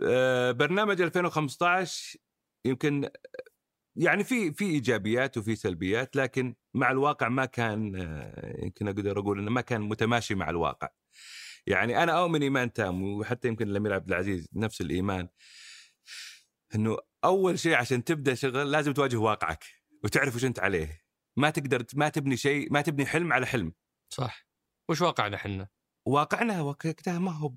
آه، 0.05 0.51
برنامج 0.51 1.01
2015 1.01 2.19
يمكن 2.65 3.09
يعني 3.97 4.25
في 4.25 4.53
في 4.53 4.65
إيجابيات 4.65 5.39
وفي 5.39 5.57
سلبيات 5.57 6.17
لكن 6.17 6.55
مع 6.75 6.91
الواقع 6.91 7.29
ما 7.29 7.45
كان 7.45 7.97
آه، 7.97 8.65
يمكن 8.65 8.89
أقدر 8.89 9.19
أقول 9.19 9.39
إنه 9.39 9.51
ما 9.51 9.61
كان 9.61 9.81
متماشي 9.81 10.35
مع 10.35 10.51
الواقع. 10.51 10.89
يعني 11.67 12.03
أنا 12.03 12.13
أؤمن 12.23 12.43
إيمان 12.43 12.73
تام 12.73 13.03
وحتى 13.03 13.49
يمكن 13.49 13.69
الأمير 13.69 13.93
عبد 13.93 14.09
العزيز 14.09 14.49
نفس 14.53 14.81
الإيمان 14.81 15.29
إنه 16.75 16.99
أول 17.25 17.59
شيء 17.59 17.75
عشان 17.75 18.05
تبدأ 18.05 18.35
شغل 18.35 18.71
لازم 18.71 18.93
تواجه 18.93 19.17
واقعك 19.17 19.65
وتعرف 20.05 20.37
وش 20.37 20.45
أنت 20.45 20.61
عليه. 20.61 21.01
ما 21.37 21.51
تقدر 21.51 21.85
ما 21.95 22.09
تبني 22.09 22.37
شيء 22.37 22.73
ما 22.73 22.81
تبني 22.81 23.07
حلم 23.07 23.33
على 23.33 23.47
حلم. 23.47 23.73
صح 24.13 24.49
وش 24.91 25.01
واقعنا 25.01 25.37
إحنا؟ 25.37 25.69
واقعنا 26.09 26.61
وقتها 26.61 27.19
ما 27.19 27.31
هو 27.33 27.53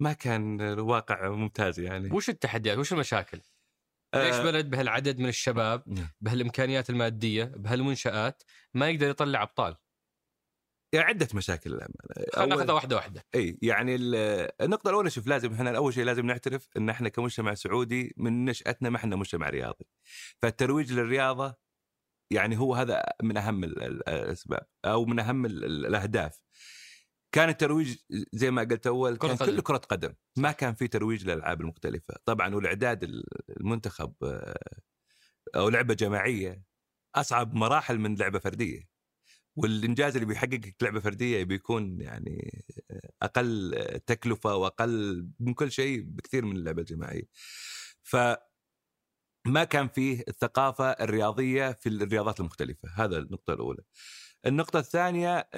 ما 0.00 0.12
كان 0.12 0.60
واقع 0.78 1.28
ممتاز 1.28 1.80
يعني. 1.80 2.10
وش 2.12 2.28
التحديات؟ 2.28 2.78
وش 2.78 2.92
المشاكل؟ 2.92 3.40
ليش 4.14 4.34
آه، 4.34 4.42
بلد 4.42 4.70
بهالعدد 4.70 5.18
من 5.18 5.28
الشباب 5.28 5.82
نعم. 5.86 6.08
بهالإمكانيات 6.20 6.90
المادية 6.90 7.44
بهالمنشآت 7.44 8.42
ما 8.74 8.90
يقدر 8.90 9.08
يطلع 9.08 9.42
أبطال؟ 9.42 9.76
يعني 10.92 11.06
عدة 11.06 11.28
مشاكل 11.34 11.70
للأمانة. 11.70 12.26
خلينا 12.34 12.54
ناخذها 12.56 12.74
واحدة 12.74 12.96
واحدة. 12.96 13.24
إي 13.34 13.58
يعني 13.62 13.94
ال- 13.94 14.50
النقطة 14.62 14.88
الأولى 14.90 15.10
شوف 15.10 15.26
لازم 15.26 15.52
إحنا 15.52 15.76
أول 15.76 15.94
شيء 15.94 16.04
لازم 16.04 16.26
نعترف 16.26 16.68
أن 16.76 16.88
إحنا 16.90 17.08
كمجتمع 17.08 17.54
سعودي 17.54 18.14
من 18.16 18.44
نشأتنا 18.44 18.90
ما 18.90 18.96
إحنا 18.96 19.16
مجتمع 19.16 19.48
رياضي. 19.48 19.86
فالترويج 20.42 20.92
للرياضة 20.92 21.54
يعني 22.30 22.58
هو 22.58 22.74
هذا 22.74 23.02
من 23.22 23.36
أهم 23.36 23.64
ال- 23.64 23.82
ال- 23.82 24.08
الأسباب 24.08 24.66
أو 24.84 25.04
من 25.04 25.18
أهم 25.18 25.46
ال- 25.46 25.64
ال- 25.64 25.86
الأهداف. 25.86 26.40
كان 27.34 27.48
الترويج 27.48 27.96
زي 28.32 28.50
ما 28.50 28.62
قلت 28.62 28.88
كرة 29.18 29.34
كان. 29.36 29.46
كله 29.46 29.62
كرة 29.62 29.76
قدم، 29.76 30.14
ما 30.38 30.52
كان 30.52 30.74
في 30.74 30.88
ترويج 30.88 31.24
للألعاب 31.24 31.60
المختلفة، 31.60 32.14
طبعا 32.24 32.54
والإعداد 32.54 33.04
ال- 33.04 33.24
المنتخب 33.60 34.14
آه، 34.24 34.54
أو 35.56 35.68
لعبة 35.68 35.94
جماعية 35.94 36.62
أصعب 37.14 37.54
مراحل 37.54 37.98
من 37.98 38.16
لعبة 38.16 38.38
فردية. 38.38 38.94
والإنجاز 39.56 40.14
اللي 40.16 40.26
بيحققك 40.26 40.76
لعبة 40.82 41.00
فردية 41.00 41.44
بيكون 41.44 42.00
يعني 42.00 42.64
أقل 43.22 43.74
تكلفة 44.06 44.56
وأقل 44.56 45.28
من 45.40 45.54
كل 45.54 45.72
شيء 45.72 46.02
بكثير 46.02 46.44
من 46.44 46.56
اللعبة 46.56 46.80
الجماعية. 46.80 47.28
ف 48.02 48.16
ما 49.46 49.64
كان 49.64 49.88
فيه 49.88 50.24
الثقافة 50.28 50.90
الرياضية 50.90 51.72
في 51.72 51.88
الرياضات 51.88 52.40
المختلفة 52.40 52.88
هذا 52.96 53.18
النقطة 53.18 53.52
الأولى 53.54 53.82
النقطة 54.46 54.78
الثانية 54.78 55.48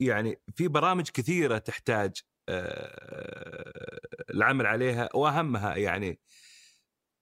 يعني 0.00 0.40
في 0.56 0.68
برامج 0.68 1.10
كثيرة 1.10 1.58
تحتاج 1.58 2.12
آه، 2.48 4.00
العمل 4.30 4.66
عليها 4.66 5.08
وأهمها 5.14 5.76
يعني 5.76 6.20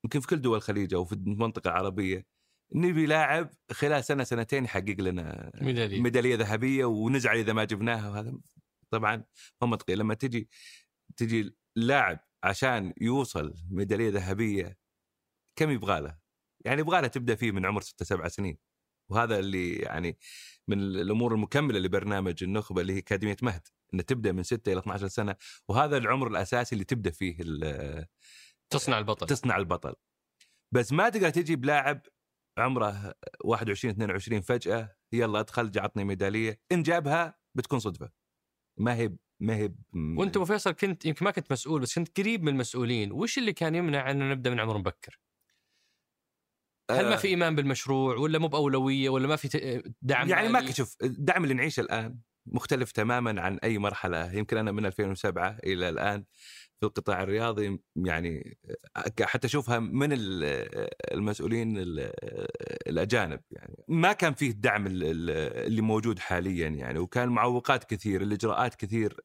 يمكن 0.05 0.21
في 0.21 0.27
كل 0.27 0.41
دول 0.41 0.57
الخليج 0.57 0.95
أو 0.95 1.05
في 1.05 1.13
المنطقة 1.13 1.69
العربية 1.69 2.27
نبي 2.75 3.07
لاعب 3.07 3.51
خلال 3.73 4.05
سنة 4.05 4.25
سنتين 4.25 4.65
يحقق 4.65 4.97
لنا 5.01 5.53
ميدالية. 5.63 6.01
ميدالية 6.01 6.37
ذهبية 6.37 6.85
ونزعل 6.85 7.37
إذا 7.37 7.53
ما 7.53 7.65
جبناها 7.65 8.11
وهذا 8.11 8.39
طبعا 8.91 9.25
مو 9.63 9.69
منطقي 9.69 9.95
لما 9.95 10.15
تجي 10.15 10.49
تجي 11.17 11.57
لاعب 11.77 12.19
عشان 12.45 12.95
يوصل 13.01 13.55
ميدالية 13.71 14.11
ذهبية 14.11 14.79
كم 15.57 15.71
يبغى 15.71 16.01
له؟ 16.01 16.19
يعني 16.65 16.81
يبغى 16.81 17.01
له 17.01 17.09
تبدأ 17.09 17.35
فيه 17.35 17.51
من 17.53 17.67
عمر 17.67 17.81
ستة 17.81 18.05
سبع 18.05 18.29
سنين 18.29 18.59
وهذا 19.13 19.39
اللي 19.39 19.77
يعني 19.77 20.19
من 20.69 20.79
الأمور 20.79 21.35
المكملة 21.35 21.79
لبرنامج 21.79 22.45
النخبة 22.45 22.81
اللي 22.81 22.93
هي 22.93 22.99
أكاديمية 22.99 23.37
مهد 23.43 23.69
ان 23.95 24.07
تبدأ 24.07 24.33
من 24.33 24.43
6 24.43 24.73
إلى 24.73 24.79
12 24.81 25.09
سنة 25.09 25.37
وهذا 25.69 25.97
العمر 25.97 26.27
الأساسي 26.27 26.73
اللي 26.75 26.85
تبدأ 26.85 27.11
فيه 27.11 27.37
تصنع 28.71 28.99
البطل. 28.99 29.27
تصنع 29.27 29.57
البطل. 29.57 29.95
بس 30.75 30.93
ما 30.93 31.09
تقدر 31.09 31.31
تجي 31.31 31.57
بلاعب 31.57 32.01
عمره 32.59 33.15
21 33.45 33.95
22 33.95 34.41
فجأة 34.41 34.97
يلا 35.13 35.41
ادخل 35.41 35.71
جا 35.71 35.81
عطني 35.81 36.05
ميدالية 36.05 36.61
إن 36.73 36.83
جابها 36.83 37.39
بتكون 37.55 37.79
صدفة. 37.79 38.11
ما 38.79 38.95
هي 38.95 39.17
ما 39.41 39.57
هي 39.57 39.75
وأنت 39.95 40.37
ابو 40.37 40.45
فيصل 40.45 40.71
كنت 40.71 41.05
يمكن 41.05 41.25
ما 41.25 41.31
كنت 41.31 41.53
مسؤول 41.53 41.81
بس 41.81 41.99
كنت 41.99 42.21
قريب 42.21 42.43
من 42.43 42.49
المسؤولين. 42.49 43.13
وش 43.13 43.39
اللي 43.39 43.53
كان 43.53 43.75
يمنع 43.75 44.11
إنه 44.11 44.31
نبدأ 44.31 44.51
من 44.51 44.61
عمر 44.61 44.79
مبكر؟ 44.79 45.21
هل 46.91 47.09
ما 47.09 47.17
في 47.17 47.29
إيمان 47.29 47.57
بالمشروع 47.57 48.17
ولا 48.17 48.39
مو 48.39 48.49
بأولوية 48.49 49.09
ولا 49.09 49.29
ما 49.29 49.37
في 49.37 49.83
دعم 50.03 50.29
يعني 50.29 50.49
ما 50.49 50.71
شوف 50.71 50.97
الدعم 51.03 51.43
اللي 51.45 51.55
نعيشه 51.55 51.81
الآن 51.81 52.19
مختلف 52.47 52.93
تماما 52.93 53.41
عن 53.41 53.59
أي 53.65 53.79
مرحلة 53.79 54.33
يمكن 54.33 54.57
أنا 54.57 54.73
من 54.73 54.87
2007 54.87 55.59
إلى 55.65 55.89
الآن 55.89 56.25
في 56.81 56.87
القطاع 56.87 57.23
الرياضي 57.23 57.81
يعني 57.97 58.59
حتى 59.21 59.47
أشوفها 59.47 59.79
من 59.79 60.13
ال- 60.13 60.45
المسؤولين 61.13 61.79
ال- 61.79 62.13
الأجانب 62.89 63.41
يعني. 63.51 63.85
ما 63.89 64.13
كان 64.13 64.35
فيه 64.35 64.51
الدعم 64.51 64.87
ال- 64.87 65.05
ال- 65.05 65.31
اللي 65.67 65.81
موجود 65.83 66.19
حاليا 66.19 66.69
يعني 66.69 66.99
وكان 66.99 67.29
معوقات 67.29 67.85
كثير 67.85 68.23
الإجراءات 68.23 68.75
كثير 68.75 69.17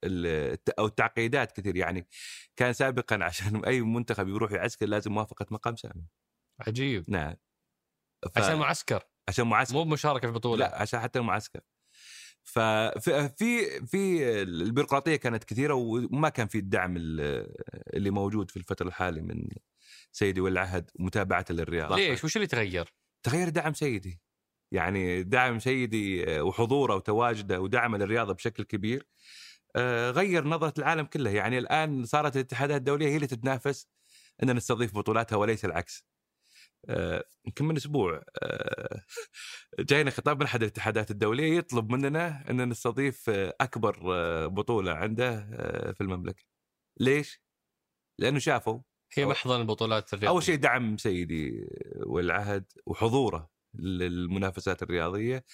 أو 0.80 0.86
التعقيدات 0.86 1.52
كثير 1.52 1.76
يعني. 1.76 2.08
كان 2.56 2.74
سابقا 2.74 3.24
عشان 3.24 3.66
أي 3.66 3.82
منتخب 3.82 4.28
يروح 4.28 4.52
يعسكر 4.52 4.86
لازم 4.86 5.12
موافقة 5.12 5.46
مقام 5.52 5.76
سامي. 5.76 6.04
عجيب. 6.68 7.06
نعم. 7.08 7.36
ف- 8.26 8.38
عشان 8.38 8.56
معسكر. 8.56 9.04
عشان 9.30 9.48
معسكر. 9.48 9.76
مو 9.76 9.84
بمشاركة 9.84 10.28
في 10.28 10.34
بطوله 10.34 10.66
لا 10.66 10.82
عشان 10.82 11.00
حتى 11.00 11.20
المعسكر. 11.20 11.60
ففي 12.44 13.30
في 13.38 13.86
في 13.86 14.34
البيروقراطية 14.42 15.16
كانت 15.16 15.44
كثيرة 15.44 15.74
وما 15.74 16.30
كان 16.30 16.48
في 16.48 16.58
الدعم 16.58 16.98
ال- 16.98 17.54
اللي 17.94 18.10
موجود 18.10 18.52
في 18.52 18.58
الفترة 18.58 18.88
الحاليه 18.88 19.22
من 19.22 19.48
سيدي 20.12 20.42
ولي 20.42 20.52
العهد 20.54 20.92
ومتابعته 21.00 21.54
للرياضة. 21.54 21.96
ليش؟ 21.96 22.24
وش 22.24 22.36
اللي 22.36 22.48
تغير؟ 22.48 22.94
تغير 23.24 23.50
دعم 23.50 23.74
سيدي. 23.74 24.22
يعني 24.72 25.24
دعم 25.24 25.60
سيدي 25.60 26.40
وحضوره 26.42 26.96
وتواجده 26.96 27.62
ودعمه 27.62 27.98
للرياضة 27.98 28.34
بشكل 28.34 28.64
كبير 28.64 29.08
آه، 29.76 30.12
غير 30.12 30.44
نظرة 30.48 30.74
العالم 30.78 31.06
كله. 31.06 31.30
يعني 31.30 31.58
الآن 31.58 32.06
صارت 32.06 32.36
الاتحادات 32.36 32.78
الدولية 32.78 33.08
هي 33.08 33.16
اللي 33.16 33.28
تتنافس 33.28 33.88
إن 34.44 34.56
نستضيف 34.56 34.96
بطولاتها 34.98 35.36
وليس 35.36 35.66
العكس. 35.66 36.06
يمكن 37.46 37.66
من 37.66 37.76
أسبوع. 37.78 38.24
آه، 38.44 39.02
جاينا 39.80 40.12
خطاب 40.12 40.40
من 40.40 40.46
أحد 40.46 40.62
الاتحادات 40.62 41.12
الدولية 41.12 41.58
يطلب 41.58 41.92
مننا 41.92 42.50
أن 42.50 42.70
نستضيف 42.70 43.30
آه، 43.30 43.54
أكبر 43.62 44.14
آه، 44.16 44.48
بطولة 44.48 44.92
عنده 44.92 45.50
آه، 45.54 45.92
في 45.92 46.02
المملكة. 46.02 46.44
ليش؟ 47.00 47.42
لأنه 48.20 48.40
شافوا 48.40 48.80
هي 49.14 49.26
محضن 49.26 49.62
البطولات 49.62 50.14
الرياضية. 50.14 50.30
أول 50.30 50.44
شيء 50.44 50.56
دعم 50.56 50.98
سيدي 50.98 51.68
والعهد 52.06 52.66
وحضوره 52.86 53.50
للمنافسات 53.74 54.84
الرياضية. 54.84 55.46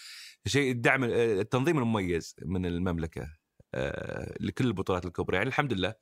شيء 0.48 0.72
الدعم 0.72 1.04
التنظيم 1.04 1.78
المميز 1.78 2.36
من 2.46 2.66
المملكة 2.66 3.34
آه، 3.74 4.36
لكل 4.40 4.68
البطولات 4.68 5.06
الكبرى. 5.06 5.38
يعني 5.38 5.50
الحمد 5.50 5.74
لله 5.74 5.90
آه، 5.90 5.96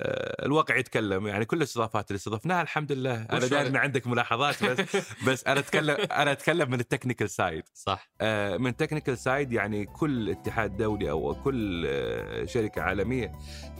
الواقع 0.00 0.76
يتكلم 0.76 1.26
يعني 1.26 1.44
كل 1.44 1.56
الاستضافات 1.56 2.10
اللي 2.10 2.16
استضفناها 2.16 2.62
الحمد 2.62 2.92
لله 2.92 3.14
أنا 3.14 3.46
داري؟ 3.46 3.68
ان 3.68 3.76
عندك 3.76 4.06
ملاحظات 4.06 4.64
بس 4.64 4.96
بس 5.28 5.44
أنا 5.44 5.60
أتكلم 5.60 5.96
أنا 6.12 6.32
أتكلم 6.32 6.70
من 6.70 6.80
ال 6.80 6.85
technical 6.85 7.30
side 7.30 7.64
صح 7.74 8.08
آه، 8.20 8.56
من 8.56 8.76
technical 8.76 9.18
side 9.18 9.52
يعني 9.52 9.84
كل 9.84 10.30
اتحاد 10.30 10.76
دولي 10.76 11.10
أو 11.10 11.34
كل 11.34 11.84
آه، 11.88 12.44
شركة 12.44 12.82
عالمية 12.82 13.32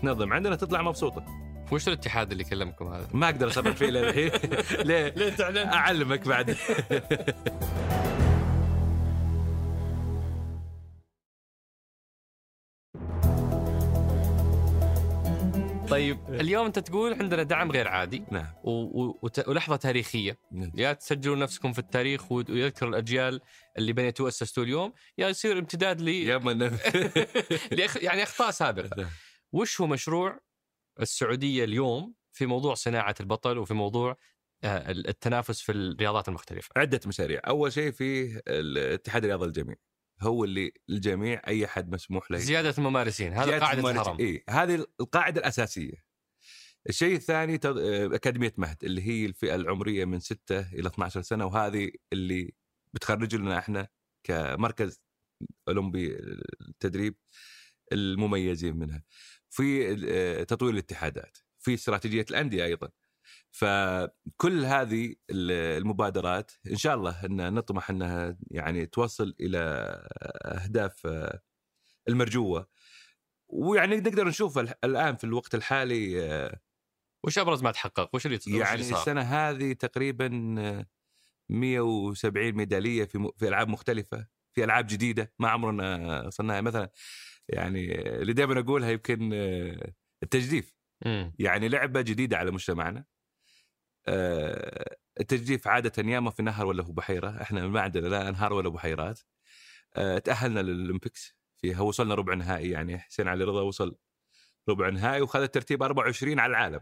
تنظم 0.03 0.33
عندنا 0.33 0.57
تطلع 0.57 0.83
مبسوطة 0.83 1.24
وش 1.72 1.88
الاتحاد 1.88 2.33
اللي 2.33 2.44
كلمكم 2.44 2.87
هذا؟ 2.92 3.09
ما 3.12 3.27
أقدر 3.27 3.48
أصرح 3.49 3.79
فيه 3.79 3.87
للحين 3.87 4.31
ليه؟ 4.88 5.09
ليه 5.09 5.31
تعلن؟ 5.31 5.68
أعلمك 5.68 6.29
بعد 6.29 6.57
طيب 15.88 16.18
اليوم 16.29 16.66
أنت 16.66 16.79
تقول 16.79 17.14
عندنا 17.14 17.42
دعم 17.42 17.70
غير 17.73 17.88
عادي. 17.88 18.25
نعم. 18.31 18.47
و... 18.64 18.70
و... 18.70 19.18
وت... 19.23 19.49
ولحظة 19.49 19.77
تاريخية. 19.77 20.38
يا 20.75 20.92
تسجلون 20.92 21.38
نفسكم 21.38 21.73
في 21.73 21.79
التاريخ 21.79 22.33
و- 22.33 22.42
ويذكر 22.49 22.88
الأجيال 22.88 23.40
اللي 23.79 23.92
بنيتوا 23.92 24.29
اسستوا 24.29 24.62
اليوم 24.64 24.92
يا 25.18 25.29
يصير 25.29 25.59
امتداد 25.59 26.01
ل 26.01 26.09
يا 26.09 26.38
من 26.38 26.59
لأخ... 27.79 27.97
يعني 28.03 28.23
أخطاء 28.23 28.51
سابقة. 28.51 29.09
وش 29.53 29.81
هو 29.81 29.87
مشروع 29.87 30.40
السعودية 31.01 31.64
اليوم 31.64 32.14
في 32.33 32.47
موضوع 32.47 32.75
صناعة 32.75 33.14
البطل 33.20 33.59
وفي 33.59 33.75
موضوع 33.75 34.16
آه، 34.64 34.90
التنافس 34.90 35.61
في 35.61 35.73
الرياضات 35.73 36.29
المختلفة؟ 36.29 36.68
عدة 36.77 37.01
مشاريع. 37.07 37.40
أول 37.47 37.73
شيء 37.73 37.92
في 37.92 38.40
الاتحاد 38.49 39.25
الرياضي 39.25 39.47
الجميع. 39.47 39.77
هو 40.20 40.44
اللي 40.44 40.72
الجميع 40.90 41.42
أي 41.46 41.64
أحد 41.64 41.92
مسموح 41.94 42.31
له 42.31 42.38
زيادة 42.38 42.74
الممارسين 42.79 43.33
هذا 43.33 43.59
قاعدة 43.59 43.79
الممارسة. 43.79 44.00
الهرم. 44.00 44.18
إيه 44.20 44.44
هذه 44.50 44.87
القاعدة 45.00 45.40
الأساسية. 45.40 46.05
الشيء 46.88 47.16
الثاني 47.16 47.59
تض... 47.59 47.79
أكاديمية 48.14 48.55
مهد 48.59 48.85
اللي 48.85 49.03
هي 49.03 49.27
الفئة 49.27 49.55
العمرية 49.55 50.05
من 50.05 50.20
6 50.20 50.61
إلى 50.61 50.88
12 50.88 51.22
سنة 51.22 51.46
وهذه 51.46 51.90
اللي 52.12 52.53
بتخرج 52.94 53.35
لنا 53.35 53.59
إحنا 53.59 53.88
كمركز 54.24 55.00
أولمبي 55.68 56.16
التدريب 56.61 57.16
المميزين 57.92 58.77
منها. 58.77 59.05
في 59.50 59.96
آه، 60.09 60.42
تطوير 60.42 60.72
الاتحادات 60.72 61.38
في 61.59 61.74
استراتيجية 61.74 62.27
الأندية 62.31 62.64
أيضا. 62.64 62.88
فكل 63.55 64.64
هذه 64.64 65.14
المبادرات 65.31 66.53
إن 66.71 66.77
شاء 66.77 66.95
الله 66.95 67.25
إن 67.25 67.55
نطمح 67.55 67.90
إنها 67.90 68.37
يعني 68.51 68.87
توصل 68.87 69.35
إلى 69.40 69.59
أهداف 70.45 71.07
آه، 71.07 71.43
المرجوة 72.09 72.69
ويعني 73.49 73.97
نقدر 73.97 74.29
نشوف 74.29 74.59
ال- 74.59 74.85
الآن 74.85 75.17
في 75.17 75.25
الوقت 75.25 75.55
الحالي 75.55 76.25
آه، 76.25 76.61
وش 77.25 77.38
أبرز 77.38 77.62
ما 77.62 77.71
تحقق؟ 77.71 78.11
وش 78.14 78.27
اللي 78.27 78.38
يعني 78.47 78.75
اللي 78.75 78.85
صار؟ 78.85 78.99
السنة 78.99 79.21
هذه 79.23 79.73
تقريبا 79.73 80.55
آه، 80.59 80.87
170 81.51 82.53
ميدالية 82.53 83.05
في 83.05 83.31
في 83.37 83.49
ألعاب 83.49 83.69
مختلفة 83.69 84.27
في 84.55 84.64
ألعاب 84.64 84.87
جديدة 84.87 85.33
ما 85.38 85.49
عمرنا 85.49 86.23
وصلنا 86.27 86.61
مثلا 86.61 86.90
يعني 87.49 88.01
اللي 88.23 88.33
دائما 88.33 88.61
أقولها 88.61 88.90
يمكن 88.90 89.31
آه، 89.35 89.93
التجديف. 90.23 90.75
يعني 91.38 91.69
لعبة 91.69 92.01
جديدة 92.01 92.37
على 92.38 92.51
مجتمعنا 92.51 93.01
آه، 93.01 93.05
التجديف 95.21 95.69
عادة 95.69 95.93
ياما 96.11 96.31
في 96.31 96.43
نهر 96.43 96.67
ولا 96.67 96.83
في 96.83 96.93
بحيرة. 96.93 97.43
إحنا 97.43 97.67
ما 97.69 97.81
عندنا 97.81 98.09
لا 98.09 98.29
أنهار 98.29 98.53
ولا 98.53 98.69
بحيرات. 98.69 99.21
آه، 99.97 100.19
تأهلنا 100.19 100.61
للأولمبيكس 100.61 101.37
فيها 101.57 101.81
وصلنا 101.81 102.14
ربع 102.14 102.35
نهائي 102.35 102.71
يعني 102.71 102.99
حسين 102.99 103.29
علي 103.29 103.45
رضا 103.45 103.62
وصل 103.62 103.97
ربع 104.69 104.88
نهائي 104.90 105.21
وخذ 105.23 105.40
الترتيب 105.43 105.83
24 105.83 106.40
على 106.40 106.51
العالم 106.51 106.81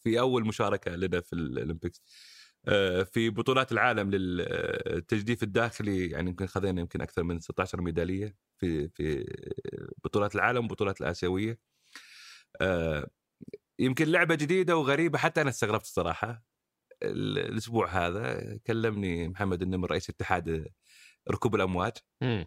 في 0.00 0.20
أول 0.20 0.46
مشاركة 0.46 0.90
لنا 0.96 1.20
في 1.20 1.32
الأولمبيكس. 1.32 2.02
آه، 2.68 3.02
في 3.02 3.30
بطولات 3.30 3.72
العالم 3.72 4.10
للتجديف 4.10 5.42
الداخلي 5.42 6.10
يعني 6.10 6.30
يمكن 6.30 6.46
خذينا 6.46 6.80
يمكن 6.80 7.00
أكثر 7.02 7.22
من 7.22 7.40
16 7.40 7.80
ميدالية 7.80 8.36
في 8.58 8.88
في 8.88 9.24
بطولات 10.04 10.34
العالم 10.34 10.64
وبطولات 10.64 11.00
الآسيوية. 11.00 11.58
آه، 12.60 13.10
يمكن 13.78 14.08
لعبة 14.08 14.34
جديدة 14.34 14.76
وغريبة 14.76 15.18
حتى 15.18 15.40
أنا 15.42 15.50
استغربت 15.50 15.82
الصراحة. 15.84 16.28
ال- 16.30 16.51
الأسبوع 17.04 17.88
هذا 17.88 18.56
كلمني 18.66 19.28
محمد 19.28 19.62
النمر 19.62 19.90
رئيس 19.90 20.10
اتحاد 20.10 20.72
ركوب 21.30 21.54
الامواج 21.54 21.92
مم. 22.20 22.46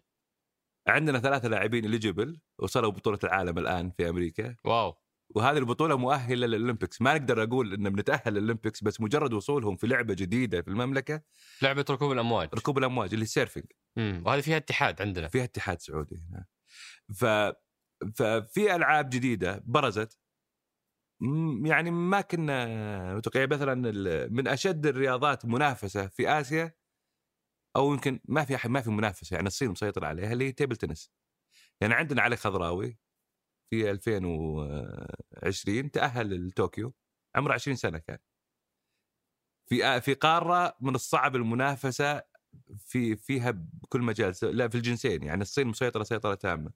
عندنا 0.87 1.19
ثلاثة 1.19 1.47
لاعبين 1.47 1.85
eligible 1.85 2.39
وصلوا 2.59 2.91
بطولة 2.91 3.19
العالم 3.23 3.57
الآن 3.57 3.91
في 3.91 4.09
أمريكا. 4.09 4.55
wow. 4.65 4.97
وهذه 5.35 5.57
البطولة 5.57 5.97
مؤهلة 5.97 6.47
لل 6.47 6.57
Olympics. 6.57 7.01
ما 7.01 7.13
نقدر 7.13 7.43
أقول 7.43 7.73
إن 7.73 7.89
بنتأهل 7.89 8.33
لل 8.33 8.43
Olympics 8.43 8.83
بس 8.83 9.01
مجرد 9.01 9.33
وصولهم 9.33 9.75
في 9.75 9.87
لعبة 9.87 10.13
جديدة 10.13 10.61
في 10.61 10.67
المملكة. 10.67 11.21
لعبة 11.61 11.85
ركوب 11.89 12.11
الامواج 12.11 12.49
ركوب 12.55 12.77
الامواج 12.77 13.13
اللي 13.13 13.25
surfing 13.25 13.65
امم 13.97 14.23
وهذه 14.25 14.41
فيها 14.41 14.57
اتحاد 14.57 15.01
عندنا. 15.01 15.27
فيها 15.27 15.43
اتحاد 15.43 15.81
سعودي 15.81 16.15
هنا 16.15 16.45
ف 17.13 17.25
ففي 18.15 18.75
ألعاب 18.75 19.09
جديدة 19.09 19.63
برزت. 19.65 20.19
يعني 21.65 21.91
ما 21.91 22.21
كنا 22.21 23.15
متوقعين 23.15 23.49
مثلا 23.49 23.75
من 24.31 24.47
أشد 24.47 24.85
الرياضات 24.85 25.45
منافسة 25.45 26.07
في 26.07 26.29
آسيا 26.29 26.73
أو 27.75 27.93
يمكن 27.93 28.19
ما 28.25 28.45
في 28.45 28.55
أحد 28.55 28.69
ما 28.69 28.81
في 28.81 28.89
منافسة 28.91 29.35
يعني 29.35 29.47
الصين 29.47 29.69
مسيطره 29.71 30.07
عليها 30.07 30.33
اللي 30.33 30.45
هي 30.47 30.51
تيبل 30.51 30.75
تنس. 30.75 31.11
يعني 31.81 31.93
عندنا 31.93 32.21
علي 32.21 32.35
خضراوي 32.37 32.97
في 33.71 33.91
2020 33.91 35.91
تأهل 35.91 36.47
لطوكيو 36.47 36.93
عمره 37.35 37.53
20 37.53 37.77
سنة 37.77 37.97
كان. 37.99 38.17
في 39.67 40.01
في 40.01 40.13
قارة 40.13 40.75
من 40.81 40.95
الصعب 40.95 41.35
المنافسة 41.35 42.21
في 42.79 43.15
فيها 43.15 43.51
بكل 43.51 44.01
مجال 44.01 44.33
لا 44.43 44.67
في 44.67 44.75
الجنسين 44.75 45.23
يعني 45.23 45.41
الصين 45.41 45.67
مسيطرة 45.67 46.03
سيطرة 46.03 46.35
تامة. 46.35 46.71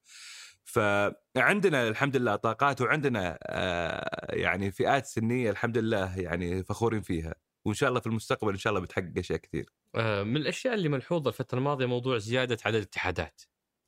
فعندنا 0.70 1.88
الحمد 1.88 2.18
لله 2.18 2.36
طاقات 2.36 2.82
وعندنا 2.82 3.40
آه، 3.44 4.36
يعني 4.36 4.72
فئات 4.72 5.06
سنية 5.06 5.52
الحمد 5.52 5.78
لله 5.78 6.20
يعني 6.20 6.64
فخورين 6.64 7.02
فيها. 7.02 7.36
وإن 7.66 7.76
شاء 7.76 7.90
الله 7.90 8.00
في 8.00 8.08
المستقبل 8.08 8.52
إن 8.52 8.58
شاء 8.58 8.74
الله 8.74 8.82
بتحقق 8.82 9.14
أشياء 9.18 9.40
كثير. 9.40 9.70
آه، 9.96 10.24
من 10.24 10.38
الأشياء 10.38 10.74
اللي 10.74 10.90
ملحوظة 10.90 11.30
الفترة 11.30 11.58
الماضية 11.58 11.86
موضوع 11.86 12.18
زيادة 12.18 12.58
عدد 12.66 12.76
الاتحادات. 12.76 13.42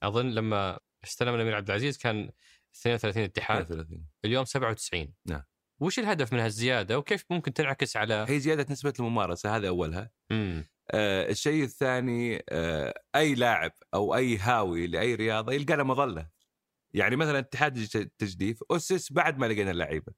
أظن 0.03 0.29
لما 0.29 0.79
استلم 1.03 1.35
الأمير 1.35 1.55
عبد 1.55 1.69
العزيز 1.69 1.97
كان 1.97 2.29
32 2.75 3.23
اتحاد. 3.23 3.65
33 3.65 4.05
اليوم 4.25 4.45
97 4.45 5.13
نعم. 5.25 5.43
وش 5.79 5.99
الهدف 5.99 6.33
من 6.33 6.39
هالزيادة؟ 6.39 6.97
وكيف 6.97 7.25
ممكن 7.29 7.53
تنعكس 7.53 7.97
على 7.97 8.25
هي 8.29 8.39
زيادة 8.39 8.65
نسبة 8.69 8.93
الممارسة 8.99 9.55
هذا 9.55 9.67
أولها. 9.67 10.11
امم 10.31 10.65
آه 10.91 11.29
الشيء 11.29 11.63
الثاني 11.63 12.43
آه 12.49 12.93
أي 13.15 13.35
لاعب 13.35 13.71
أو 13.93 14.15
أي 14.15 14.37
هاوي 14.37 14.87
لأي 14.87 15.15
رياضة 15.15 15.53
يلقى 15.53 15.75
له 15.75 15.83
مظلة. 15.83 16.40
يعني 16.93 17.15
مثلا 17.15 17.39
اتحاد 17.39 17.77
التجديف 17.77 18.63
أسس 18.71 19.11
بعد 19.13 19.37
ما 19.37 19.45
لقينا 19.45 19.71
اللعيبة. 19.71 20.13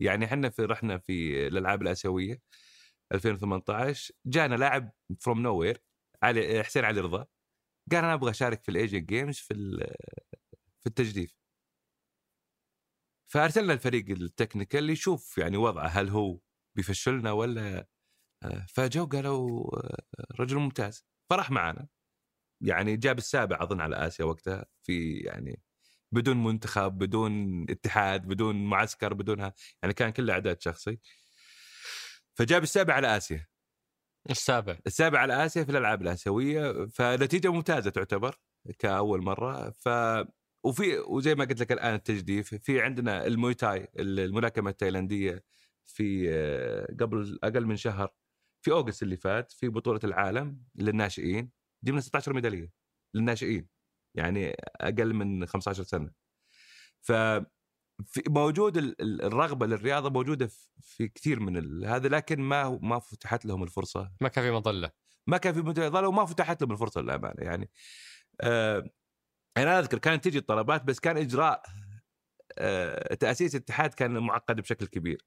يعني 0.00 0.24
إحنا 0.24 0.50
في 0.50 0.62
رحنا 0.64 0.98
في 0.98 1.46
الألعاب 1.46 1.82
الآسيوية 1.82 2.40
2018 3.12 4.14
جانا 4.26 4.54
لاعب 4.54 4.92
from 5.20 5.42
nowhere 5.42 5.82
علي 6.22 6.64
حسين 6.64 6.84
علي 6.84 7.00
رضا 7.00 7.26
قال 7.92 8.04
أنا 8.04 8.14
أبغى 8.14 8.30
أشارك 8.30 8.62
في 8.62 8.68
ال 8.70 8.76
Asian 8.76 9.04
Games 9.06 9.36
في 9.38 9.54
في 10.80 10.86
التجديف. 10.86 11.38
فأرسلنا 13.32 13.72
الفريق 13.72 14.10
ال 14.10 14.18
technical 14.18 14.90
يشوف 14.90 15.38
يعني 15.38 15.56
وضعه 15.56 15.86
هل 15.86 16.08
هو 16.08 16.38
بيفشلنا 16.76 17.32
ولا 17.32 17.86
آه، 18.44 18.66
فجو 18.68 19.06
قالوا 19.06 19.76
آه، 19.78 20.04
رجل 20.40 20.56
ممتاز. 20.58 21.06
فراح 21.30 21.50
معنا. 21.50 21.88
يعني 22.62 22.96
جاب 22.96 23.18
السابع 23.18 23.62
أظن 23.62 23.80
على 23.80 23.96
آسيا 23.96 24.24
وقتها 24.24 24.66
في 24.86 25.18
يعني 25.18 25.62
بدون 26.12 26.44
منتخب 26.44 26.98
بدون 26.98 27.62
اتحاد 27.70 28.26
بدون 28.26 28.64
معسكر 28.64 29.14
بدونها 29.14 29.54
يعني 29.82 29.94
كان 29.94 30.10
كله 30.10 30.32
أعداد 30.32 30.62
شخصي. 30.62 30.98
فجاب 32.34 32.62
السابع 32.62 32.94
على 32.94 33.16
آسيا. 33.16 33.46
السابع. 34.30 34.78
السابع 34.86 35.18
على 35.18 35.46
آسيا 35.46 35.64
في 35.64 35.70
الألعاب 35.70 36.02
الآسيوية. 36.02 36.86
فنتيجة 36.86 37.52
ممتازة 37.52 37.90
تعتبر 37.90 38.36
كأول 38.78 39.22
مرة. 39.22 39.70
ف 39.70 39.88
وفي 40.64 40.98
وزي 40.98 41.34
ما 41.34 41.44
قلت 41.44 41.60
لك 41.60 41.72
الآن 41.72 41.94
التجديف 41.94 42.54
في 42.54 42.80
عندنا 42.82 43.26
المويتاي 43.26 43.88
الملاكمة 43.98 44.70
التايلاندية 44.70 45.44
في 45.86 46.26
آه، 46.30 46.94
قبل 47.00 47.38
أقل 47.42 47.66
من 47.66 47.76
شهر 47.76 48.14
في 48.62 48.70
أوغست 48.70 49.02
اللي 49.02 49.16
فات 49.16 49.52
في 49.52 49.68
بطولة 49.68 50.00
العالم 50.04 50.62
للناشئين. 50.74 51.50
جبنا 51.84 52.00
16 52.00 52.32
ميدالية 52.32 52.72
للناشئين. 53.14 53.77
يعني 54.14 54.56
أقل 54.80 55.14
من 55.14 55.46
15 55.46 55.82
سنة. 55.82 56.10
ف 57.00 57.12
موجود 58.28 58.76
ال- 58.76 59.02
ال- 59.02 59.22
الرغبة 59.22 59.66
للرياضة 59.66 60.10
موجودة 60.10 60.48
في- 60.80 61.08
كثير 61.08 61.40
من 61.40 61.56
ال- 61.56 61.84
هذا 61.86 62.08
لكن 62.08 62.40
ما 62.40 62.78
ما 62.82 62.98
فتحت 62.98 63.44
لهم 63.46 63.62
الفرصة. 63.62 64.12
ما 64.20 64.28
كان 64.28 64.44
في 64.44 64.50
مظلة. 64.50 64.90
ما 65.26 65.36
كان 65.38 65.54
في 65.54 65.60
متظل 65.60 66.04
وما 66.04 66.24
فتحت 66.26 66.62
لهم 66.62 66.72
الفرصة 66.72 67.00
للأمانة 67.00 67.34
يعني. 67.44 67.70
آه 68.40 68.90
أنا 69.56 69.78
أذكر 69.78 69.98
كانت 69.98 70.24
تجي 70.24 70.38
الطلبات 70.38 70.84
بس 70.84 71.00
كان 71.00 71.16
إجراء 71.16 71.62
آه 72.58 73.14
تأسيس 73.14 73.54
اتحاد 73.54 73.94
كان 73.94 74.18
معقد 74.18 74.60
بشكل 74.60 74.86
كبير. 74.86 75.24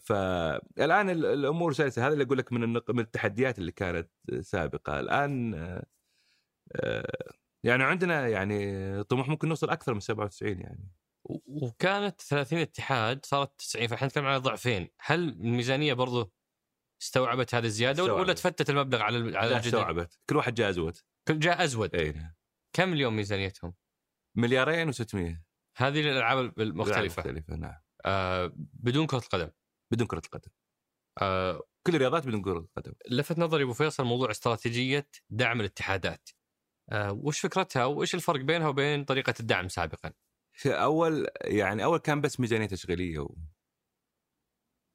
فالان 0.00 1.10
ال- 1.10 1.26
الأمور 1.26 1.72
سلسة 1.72 2.06
هذا 2.06 2.12
اللي 2.12 2.24
أقول 2.24 2.38
لك 2.38 2.52
من 2.52 2.62
النق... 2.64 2.90
من 2.90 3.00
التحديات 3.00 3.58
اللي 3.58 3.72
كانت 3.72 4.10
سابقة. 4.40 5.00
الآن 5.00 5.54
آه 5.54 5.86
آه 6.76 7.32
يعني 7.64 7.84
عندنا 7.84 8.28
يعني 8.28 9.04
طموح 9.04 9.28
ممكن 9.28 9.48
نوصل 9.48 9.70
أكثر 9.70 9.94
من 9.94 10.00
97 10.00 10.60
يعني. 10.60 10.88
وكانت 11.46 12.20
30 12.20 12.58
اتحاد 12.58 13.26
صارت 13.26 13.58
90 13.58 13.86
فاحنا 13.86 14.08
نتكلم 14.08 14.26
على 14.26 14.36
ضعفين. 14.36 14.88
هل 15.00 15.28
الميزانية 15.28 15.92
برضو 15.94 16.32
استوعبت 17.02 17.54
هذه 17.54 17.64
الزيادة 17.64 18.02
ولا- 18.04 18.12
ولا 18.12 18.32
استوعبت. 18.32 18.38
تفتت 18.58 18.70
المبلغ 18.70 19.02
على 19.02 19.38
على 19.38 19.50
لا؟ 19.50 19.58
استوعبت. 19.58 20.18
كل 20.30 20.36
واحد 20.36 20.54
جاء 20.54 20.70
أزود. 20.70 20.96
كل 21.28 21.38
جاء 21.38 21.64
أزود. 21.64 21.94
إي 21.94 22.12
نعم. 22.12 22.34
كم 22.76 22.92
اليوم 22.92 23.16
ميزانيتهم؟ 23.16 23.74
مليارين 24.36 24.92
و600 24.92 25.36
هذه 25.76 26.00
الألعاب 26.00 26.60
المختلفة 26.60 27.22
مختلفه 27.22 27.54
نعم. 27.56 27.80
آه 28.06 28.52
بدون 28.56 29.06
كرة 29.06 29.18
القدم. 29.18 29.50
بدون 29.92 30.06
كرة 30.06 30.22
القدم. 30.24 30.50
آه 31.22 31.62
كل 31.86 31.94
الرياضات 31.94 32.26
بدون 32.26 32.42
كرة 32.42 32.58
القدم. 32.58 32.92
لفت 33.10 33.38
نظري 33.38 33.62
أبو 33.64 33.72
فيصل 33.72 34.04
موضوع 34.04 34.30
استراتيجية 34.30 35.08
دعم 35.30 35.60
الاتحادات. 35.60 36.28
وش 36.94 37.40
فكرتها 37.40 37.84
وإيش 37.84 38.14
الفرق 38.14 38.40
بينها 38.40 38.68
وبين 38.68 39.04
طريقة 39.04 39.34
الدعم 39.40 39.68
سابقا؟ 39.68 40.12
أول 40.66 41.26
يعني 41.40 41.84
أول 41.84 41.98
كان 41.98 42.20
بس 42.20 42.40
ميزانية 42.40 42.66
تشغيلية 42.66 43.18
و... 43.18 43.34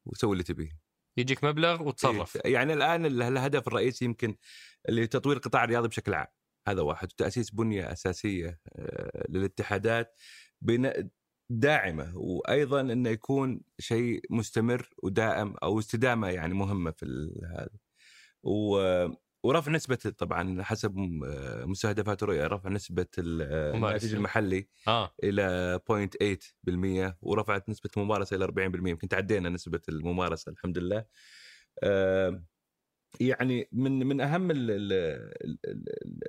وسوي 0.06 0.32
اللي 0.32 0.44
تبيه. 0.44 0.80
يجيك 1.18 1.44
مبلغ 1.44 1.84
وتصرف. 1.84 2.36
إيه، 2.46 2.54
يعني 2.54 2.74
الآن 2.74 3.06
ال- 3.06 3.22
الهدف 3.22 3.68
الرئيسي 3.68 4.06
يمكن 4.06 4.36
اللي 4.90 5.08
تطوير 5.08 5.38
القطاع 5.38 5.64
الرياضي 5.64 5.88
بشكل 5.88 6.14
عام. 6.14 6.28
هذا 6.68 6.82
واحد. 6.82 7.08
وتأسيس 7.14 7.52
بنية 7.52 7.92
أساسية 7.92 8.60
آه، 8.76 9.26
للاتحادات 9.30 10.20
بناء 10.62 11.08
داعمة. 11.50 12.18
وأيضا 12.18 12.82
إنه 12.82 13.10
يكون 13.10 13.62
شيء 13.80 14.22
مستمر 14.30 14.90
ودائم 15.04 15.56
أو 15.64 15.80
استدامة 15.80 16.30
يعني 16.30 16.54
مهمة 16.54 16.92
في 16.92 17.06
هذا. 17.58 17.78
ورفع 19.43 19.71
نسبة 19.71 19.95
طبعا 19.95 20.63
حسب 20.63 20.97
آه، 21.26 21.65
مستهدفات 21.65 22.23
الرؤية 22.23 22.47
رفع 22.47 22.69
نسبة 22.69 23.06
ال- 23.17 23.41
آه،. 23.41 23.73
الناتج 23.76 24.15
المحلي 24.15 24.67
آه. 24.88 25.13
إلى 25.23 25.80
0.8% 25.89 27.17
ورفعت 27.21 27.69
نسبة 27.69 27.89
الممارسه 27.97 28.36
إلى 28.36 28.45
40% 28.45 28.89
يمكن 28.89 29.08
تعدينا 29.08 29.50
نسبة 29.50 29.82
الممارسة 29.89 30.52
الحمد 30.52 30.78
لله. 30.78 31.06
آه، 31.84 32.43
يعني 33.19 33.69
من 33.71 34.00
من 34.08 34.21
أهم 34.21 34.52
ال- 34.52 34.71
ال- 34.71 34.93
ال- 35.45 35.60
ال- 35.67 36.19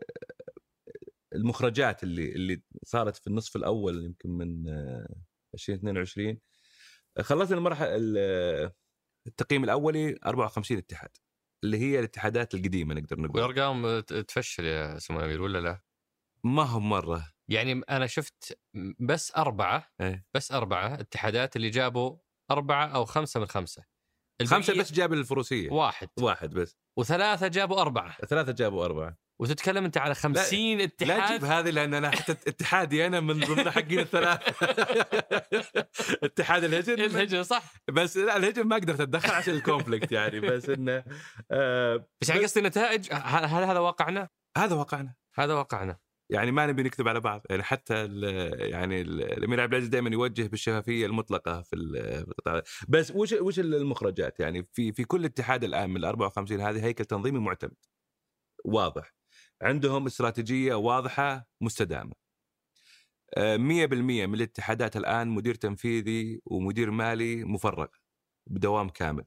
المخرجات 1.34 2.02
اللي 2.02 2.32
اللي 2.32 2.62
صارت 2.84 3.16
في 3.16 3.26
النصف 3.26 3.56
الأول 3.56 4.04
يمكن 4.04 4.30
من 4.30 4.68
آه، 4.68 5.14
2022 5.54 6.38
خلصنا 7.20 7.56
المرحله 7.58 7.96
ال- 7.96 8.72
التقييم 9.26 9.64
الأولي 9.64 10.18
54 10.26 10.78
اتحاد. 10.78 11.10
اللي 11.64 11.78
هي 11.78 11.98
الاتحادات 11.98 12.54
القديمة 12.54 12.94
نقدر 12.94 13.20
نقول 13.20 13.40
والارقام 13.42 14.00
ت- 14.00 14.12
تفشل 14.12 14.64
يا 14.64 14.98
سمو 14.98 15.18
الامير 15.18 15.42
ولا 15.42 15.58
لا؟ 15.58 15.80
ما 16.44 16.62
هم 16.62 16.88
مرة. 16.88 17.32
يعني 17.48 17.72
أنا 17.90 18.06
شفت 18.06 18.58
بس 19.00 19.32
أربعة 19.36 19.90
إيه. 20.00 20.26
بس 20.34 20.52
أربعة 20.52 20.94
اتحادات 20.94 21.56
اللي 21.56 21.70
جابوا 21.70 22.16
أربعة 22.50 22.86
أو 22.86 23.04
خمسة 23.04 23.40
من 23.40 23.46
خمسة. 23.46 23.84
خمسة 24.46 24.78
بس 24.80 24.92
جاب 24.92 25.12
الفروسية. 25.12 25.70
واحد. 25.70 26.08
واحد 26.20 26.50
بس. 26.50 26.76
وثلاثة 26.98 27.48
جابوا 27.48 27.80
أربعة. 27.80 28.16
ثلاثة 28.26 28.52
جابوا 28.52 28.84
أربعة. 28.84 29.18
وتتكلم 29.40 29.84
أنت 29.84 29.98
على 29.98 30.14
50 30.14 30.78
لا 30.78 30.84
اتحاد؟ 30.84 31.28
تجيب 31.28 31.44
هذه 31.44 31.70
لأن 31.70 31.94
أنا 31.94 32.10
حتى 32.10 32.32
اتحادي 32.32 33.06
أنا 33.06 33.20
من 33.20 33.40
ضمن 33.40 33.70
حقين 33.70 33.98
الثلاثة. 33.98 34.52
اتحاد 36.24 36.64
الهجن 36.64 36.92
الهجن 37.00 37.42
صح. 37.42 37.72
بس 37.90 38.16
لا 38.16 38.36
الهجن 38.36 38.62
ما 38.66 38.76
قدرت 38.76 39.00
أتدخل 39.00 39.30
عشان 39.30 39.54
الكونفليكت 39.54 40.12
يعني 40.12 40.40
بس 40.40 40.68
إنه 40.68 41.04
آه 41.50 42.06
بس 42.20 42.28
يعني 42.28 42.42
قصدي 42.42 42.60
النتائج 42.60 43.08
هل 43.12 43.64
هذا 43.64 43.78
واقعنا؟ 43.78 44.28
هذا 44.56 44.74
واقعنا. 44.74 45.14
هذا 45.34 45.54
واقعنا. 45.54 45.98
يعني 46.30 46.50
ما 46.52 46.66
نبي 46.66 46.82
نكذب 46.82 47.08
على 47.08 47.20
بعض 47.20 47.42
يعني 47.50 47.62
حتى 47.62 47.94
ال- 47.94 48.70
يعني 48.70 49.00
ال- 49.00 49.22
الأمير 49.22 49.60
عبد 49.60 49.72
العزيز 49.72 49.88
دائما 49.88 50.10
يوجه 50.10 50.42
بالشفافية 50.46 51.06
المطلقة 51.06 51.62
في 51.62 51.76
ال- 51.76 52.24
في 52.24 52.28
القطاع. 52.28 52.62
بس 52.88 53.10
وش 53.14 53.32
وش 53.32 53.58
المخرجات؟ 53.58 54.40
يعني 54.40 54.68
في 54.72 54.92
في 54.92 55.04
كل 55.04 55.24
اتحاد 55.24 55.64
الآن 55.64 55.90
من 55.90 55.96
ال 55.96 56.04
54 56.04 56.60
هذه 56.60 56.84
هيكل 56.84 57.04
تنظيمي 57.04 57.38
معتمد. 57.38 57.76
واضح. 58.64 59.17
عندهم 59.62 60.06
استراتيجية 60.06 60.74
واضحة 60.74 61.46
مستدامة. 61.60 62.12
آه، 63.36 63.56
100% 63.56 64.26
من 64.26 64.34
الاتحادات 64.34 64.96
الآن 64.96 65.28
مدير 65.28 65.54
تنفيذي 65.54 66.40
ومدير 66.46 66.90
مالي 66.90 67.44
مفرغ 67.44 67.86
بدوام 68.46 68.88
كامل. 68.88 69.24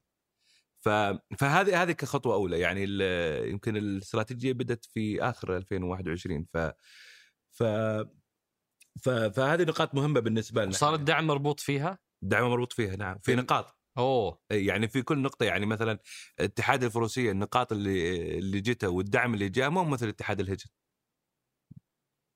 فهذه 1.38 1.82
هذه 1.82 1.92
كخطوة 1.92 2.34
أولى. 2.34 2.60
يعني 2.60 2.82
يمكن 3.50 3.76
الاستراتيجية 3.76 4.52
بدأت 4.52 4.84
في 4.84 5.22
آخر 5.22 5.56
2021 5.56 6.44
ف 6.44 6.58
ف 7.50 7.62
ف... 9.02 9.08
فهذه 9.08 9.62
نقاط 9.62 9.94
مهمة 9.94 10.20
بالنسبة 10.20 10.64
لنا. 10.64 10.72
صار 10.72 10.94
الدعم 10.94 11.26
مربوط 11.26 11.60
فيها؟ 11.60 11.98
الدعم 12.22 12.50
مربوط 12.50 12.72
فيها 12.72 12.96
نعم. 12.96 13.18
في 13.22 13.34
نقاط. 13.34 13.81
أوه. 13.98 14.40
يعني 14.50 14.88
في 14.88 15.02
كل 15.02 15.18
نقطة 15.18 15.44
يعني 15.44 15.66
مثلا 15.66 15.98
اتحاد 16.38 16.84
الفروسية 16.84 17.30
النقاط 17.30 17.72
اللي 17.72 18.38
اللي 18.38 18.60
جته 18.60 18.88
والدعم 18.88 19.34
اللي 19.34 19.48
جاء 19.48 19.70
مو 19.70 19.84
مثل 19.84 20.08
اتحاد 20.08 20.40
الهجن 20.40 20.70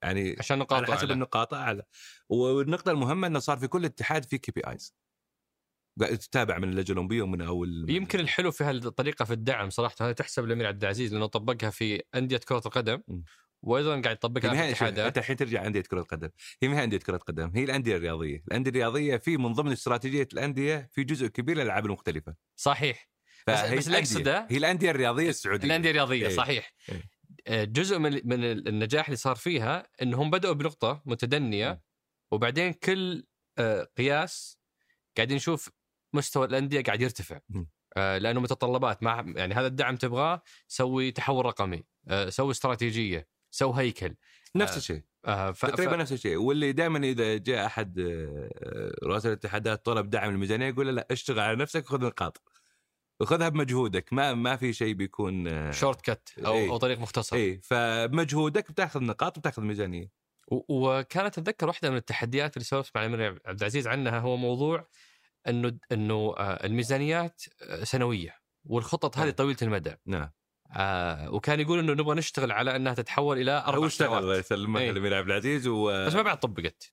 يعني 0.02 0.36
عشان 0.38 0.58
نقاط 0.58 0.82
على 0.82 0.86
حسب 0.86 1.02
أعلى. 1.02 1.12
النقاط 1.12 1.54
أعلى. 1.54 1.82
والنقطة 2.28 2.90
المهمة 2.90 3.26
إنه 3.26 3.38
صار 3.38 3.58
في 3.58 3.68
كل 3.68 3.84
اتحاد 3.84 4.24
في 4.24 4.38
كي 4.38 4.52
بي 4.52 4.60
آيز. 4.66 4.96
تتابع 5.98 6.58
من 6.58 6.68
اللجنه 6.68 6.92
الاولمبيه 6.92 7.22
ومن 7.22 7.42
أول 7.42 7.90
يمكن 7.90 8.20
الحلو 8.20 8.50
في 8.50 8.64
هالطريقة 8.64 9.24
في 9.24 9.32
الدعم 9.32 9.70
صراحة 9.70 9.94
هذا 10.00 10.12
تحسب 10.12 10.44
الامير 10.44 10.66
عبد 10.66 10.82
العزيز 10.82 11.12
لأنه 11.12 11.26
طبقها 11.26 11.70
في 11.70 12.02
أندية 12.14 12.36
كرة 12.36 12.62
القدم. 12.66 13.02
وأيضا 13.66 14.00
قاعد 14.00 14.16
يطبقها 14.16 14.52
هي 14.52 14.56
في 14.56 14.64
الاتحادات. 14.64 15.06
انت 15.06 15.18
الحين 15.18 15.36
ترجع 15.36 15.66
أندية 15.66 15.80
كرة 15.80 16.00
القدم. 16.00 16.28
هي 16.62 16.68
ما 16.68 16.78
هي 16.80 16.84
أندية 16.84 16.98
كرة 16.98 17.16
قدم 17.16 17.52
هي 17.54 17.64
الأندية 17.64 17.96
الرياضية. 17.96 18.42
الأندية 18.48 18.70
الرياضية 18.70 19.16
في 19.16 19.36
من 19.36 19.52
ضمن 19.52 19.72
استراتيجية 19.72 20.28
الأندية 20.32 20.88
في 20.92 21.04
جزء 21.04 21.26
كبير 21.26 21.56
للألعاب 21.56 21.86
المختلفة. 21.86 22.34
صحيح. 22.56 23.08
بس- 23.48 23.60
بس 23.72 23.86
اللي. 23.88 24.02
أقصده- 24.04 24.52
هي 24.52 24.56
الأندية 24.56 24.90
الرياضية 24.90 25.28
السعودية. 25.28 25.66
الأندية 25.66 25.90
الرياضية 25.90 26.26
إيه. 26.26 26.36
صحيح. 26.36 26.72
إيه. 26.88 27.02
آه، 27.46 27.64
جزء 27.64 27.98
من 27.98 28.12
من 28.24 28.44
النجاح 28.44 29.06
اللي 29.06 29.16
صار 29.16 29.36
فيها 29.36 29.86
إنهم 30.02 30.30
بدأوا 30.30 30.54
بنقطة 30.54 31.02
م. 31.06 31.10
متدنيه 31.12 31.80
وبعدين 32.30 32.72
كل 32.72 33.24
آه، 33.58 33.88
قياس 33.98 34.58
قاعدين 35.16 35.36
نشوف 35.36 35.70
مستوى 36.12 36.46
الأندية 36.46 36.82
قاعد 36.82 37.00
يرتفع. 37.02 37.40
م. 37.48 37.64
آه، 37.96 38.18
لأنه 38.18 38.40
متطلبات 38.40 39.02
مع 39.02 39.24
يعني 39.36 39.54
هذا 39.54 39.66
الدعم 39.66 39.96
تبغاه 39.96 40.42
سوي 40.68 41.10
تحول 41.10 41.46
رقمي. 41.46 41.84
سوي 42.28 42.50
استراتيجية. 42.50 43.28
سوي 43.50 43.80
هيكل 43.80 44.14
نفس 44.56 44.72
آه، 44.72 44.76
الشيء. 44.76 45.02
آه، 45.24 45.52
ف... 45.52 45.66
تقريبا 45.66 45.96
ف... 45.96 46.00
نفس 46.00 46.12
الشيء. 46.12 46.36
واللي 46.36 46.72
دائما 46.72 46.98
إذا 46.98 47.36
جاء 47.36 47.66
أحد 47.66 47.98
آه، 47.98 48.92
رؤساء 49.04 49.32
الاتحادات 49.32 49.86
طلب 49.86 50.10
دعم 50.10 50.30
الميزانية 50.30 50.66
يقول 50.66 50.96
لا 50.96 51.06
اشتغل 51.10 51.40
على 51.40 51.56
نفسك 51.56 51.84
وخذ 51.84 52.04
نقاط. 52.04 52.42
وخذها 53.20 53.48
بمجهودك. 53.48 54.12
ما 54.12 54.34
ما 54.34 54.56
في 54.56 54.72
شيء 54.72 54.94
بيكون 54.94 55.48
آه، 55.48 55.70
shortcut 55.70 56.32
أو. 56.46 56.54
أو 56.70 56.76
طريق 56.76 56.98
مختصر. 56.98 57.36
اي 57.36 57.60
فبمجهودك 57.62 58.70
بتاخذ 58.70 59.00
نقاط 59.02 59.36
وبتاخذ 59.38 59.62
ميزانية. 59.62 60.10
و- 60.48 60.64
وكانت 60.68 61.38
أتذكر 61.38 61.66
واحدة 61.66 61.90
من 61.90 61.96
التحديات 61.96 62.56
اللي 62.56 62.64
سولفت 62.64 62.96
مع 62.96 63.06
الأمير 63.06 63.40
عبد 63.46 63.58
العزيز 63.60 63.86
عنها 63.88 64.18
هو 64.18 64.36
موضوع 64.36 64.88
إنه 65.48 65.78
إنه 65.92 66.14
آه، 66.38 66.66
الميزانيات 66.66 67.42
آه، 67.62 67.84
سنوية 67.84 68.34
والخطط 68.64 69.16
هذه 69.18 69.24
نعم. 69.24 69.34
طويلة 69.34 69.58
المدى. 69.62 69.94
نعم. 70.06 70.30
آه 70.72 71.30
وكان 71.30 71.60
يقول 71.60 71.78
إنه 71.78 71.92
نبغى 71.92 72.14
نشتغل 72.14 72.52
على 72.52 72.76
إنها 72.76 72.94
تتحول 72.94 73.38
إلى 73.40 73.64
أربع 73.66 73.86
اشتغل 73.86 74.08
الله 74.08 74.20
سنوات 74.20 74.38
يسلمك 74.38 74.80
إيه. 74.80 74.90
الأمير 74.90 75.14
عبد 75.14 75.26
العزيز 75.26 75.68
بس 75.68 76.14
ما 76.14 76.22
بعد 76.22 76.40
طبقت. 76.40 76.92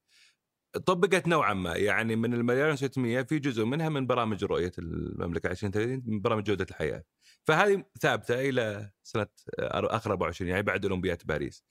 وطبقت 0.76 1.28
نوعا 1.28 1.54
ما. 1.54 1.76
يعني 1.76 2.16
من 2.16 2.34
المليار 2.34 2.76
600 2.76 3.22
في 3.22 3.40
جزء 3.40 3.66
منها 3.66 3.90
من 3.90 4.08
برامج 4.08 4.44
رؤية 4.44 4.72
المملكة 4.80 5.52
2030 5.52 6.04
من 6.06 6.22
برامج 6.22 6.44
جودة 6.44 6.66
الحياة. 6.70 7.04
فهذه 7.44 7.84
ثابتة 8.02 8.50
إلى 8.50 8.92
سنة 9.04 9.28
آخر 9.60 10.12
24 10.12 10.50
يعني 10.50 10.64
بعد 10.64 10.86
اولمبياد 10.86 11.22
باريس. 11.26 11.64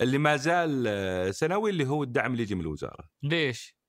اللي 0.00 0.18
ما 0.18 0.36
زال 0.36 0.84
آه، 0.88 1.30
سنوي 1.30 1.70
اللي 1.70 1.86
هو 1.86 2.02
الدعم 2.02 2.32
اللي 2.32 2.42
يجي 2.42 2.54
من 2.54 2.60
الوزارة. 2.60 3.08
ليش؟ 3.22 3.79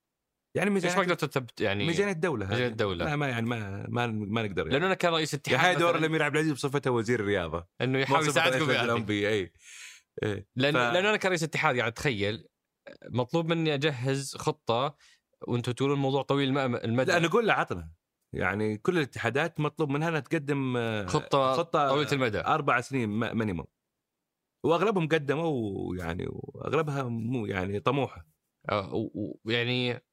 يعني 0.56 0.70
ما 0.70 0.74
ميزانية 0.74 0.96
قدرت 1.06 1.26
تثبت 1.26 1.62
يعني 1.62 1.88
ميزانية 1.88 2.12
الدولة 2.12 2.46
هذه. 2.46 2.50
ميزانية 2.52 2.72
الدولة. 2.72 3.06
لا 3.06 3.16
ما 3.16 3.28
يعني 3.30 3.46
ما 3.46 3.86
ما, 3.90 4.08
ما 4.08 4.44
نقدر 4.44 4.62
يعني. 4.62 4.74
لأنه 4.74 4.86
أنا 4.86 4.94
كان 4.96 5.14
رئيس 5.14 5.34
اتحاد 5.34 5.66
يعني 5.66 5.80
دور 5.80 5.96
الأمير 5.96 6.24
عبد 6.24 6.36
العزيز 6.36 6.54
بصفته 6.54 6.92
وزير 6.92 7.20
الرياضة 7.20 7.68
إنه 7.82 8.00
يحاول 8.00 8.22
ما 8.22 8.28
يساعدكم 8.28 8.64
هذه. 8.70 8.84
الأولمبي 8.84 9.30
إي 9.30 9.52
إيه. 10.24 10.48
لأن 10.56 10.74
ف- 10.74 10.78
لأنه 10.78 11.10
أنا 11.10 11.18
كرئيس 11.18 11.44
اتحاد 11.44 11.78
قاعد 11.78 11.92
اتخيل 11.92 12.48
مطلوب 13.10 13.50
مني 13.50 13.74
أجهز 13.74 14.36
خطة 14.36 14.96
وأنتم 15.48 15.72
تقولون 15.72 15.96
الموضوع 15.96 16.22
طويل 16.22 16.50
الم- 16.58 16.76
المدى 16.76 17.12
لا 17.12 17.20
نقول 17.20 17.48
له 17.48 17.54
عطنا 17.54 17.92
يعني 18.36 18.78
كل 18.78 18.98
الاتحادات 18.98 19.60
مطلوب 19.60 19.90
منها 19.90 20.10
إنها 20.10 20.20
تقدم 20.20 20.78
آه، 20.78 21.06
خطة, 21.06 21.54
خطة 21.54 21.90
طويلة 21.90 22.12
المدى 22.12 22.40
أربع 22.40 22.82
سنين 22.82 23.10
مينيموم 23.36 23.66
وأغلبهم 24.66 25.08
قدموا 25.08 25.48
ويعني 25.90 26.26
وأغلبها 26.30 27.04
مو 27.04 27.46
يعني 27.46 27.80
طموحة 27.80 28.28
آه، 28.70 29.10
ويعني 29.46 30.04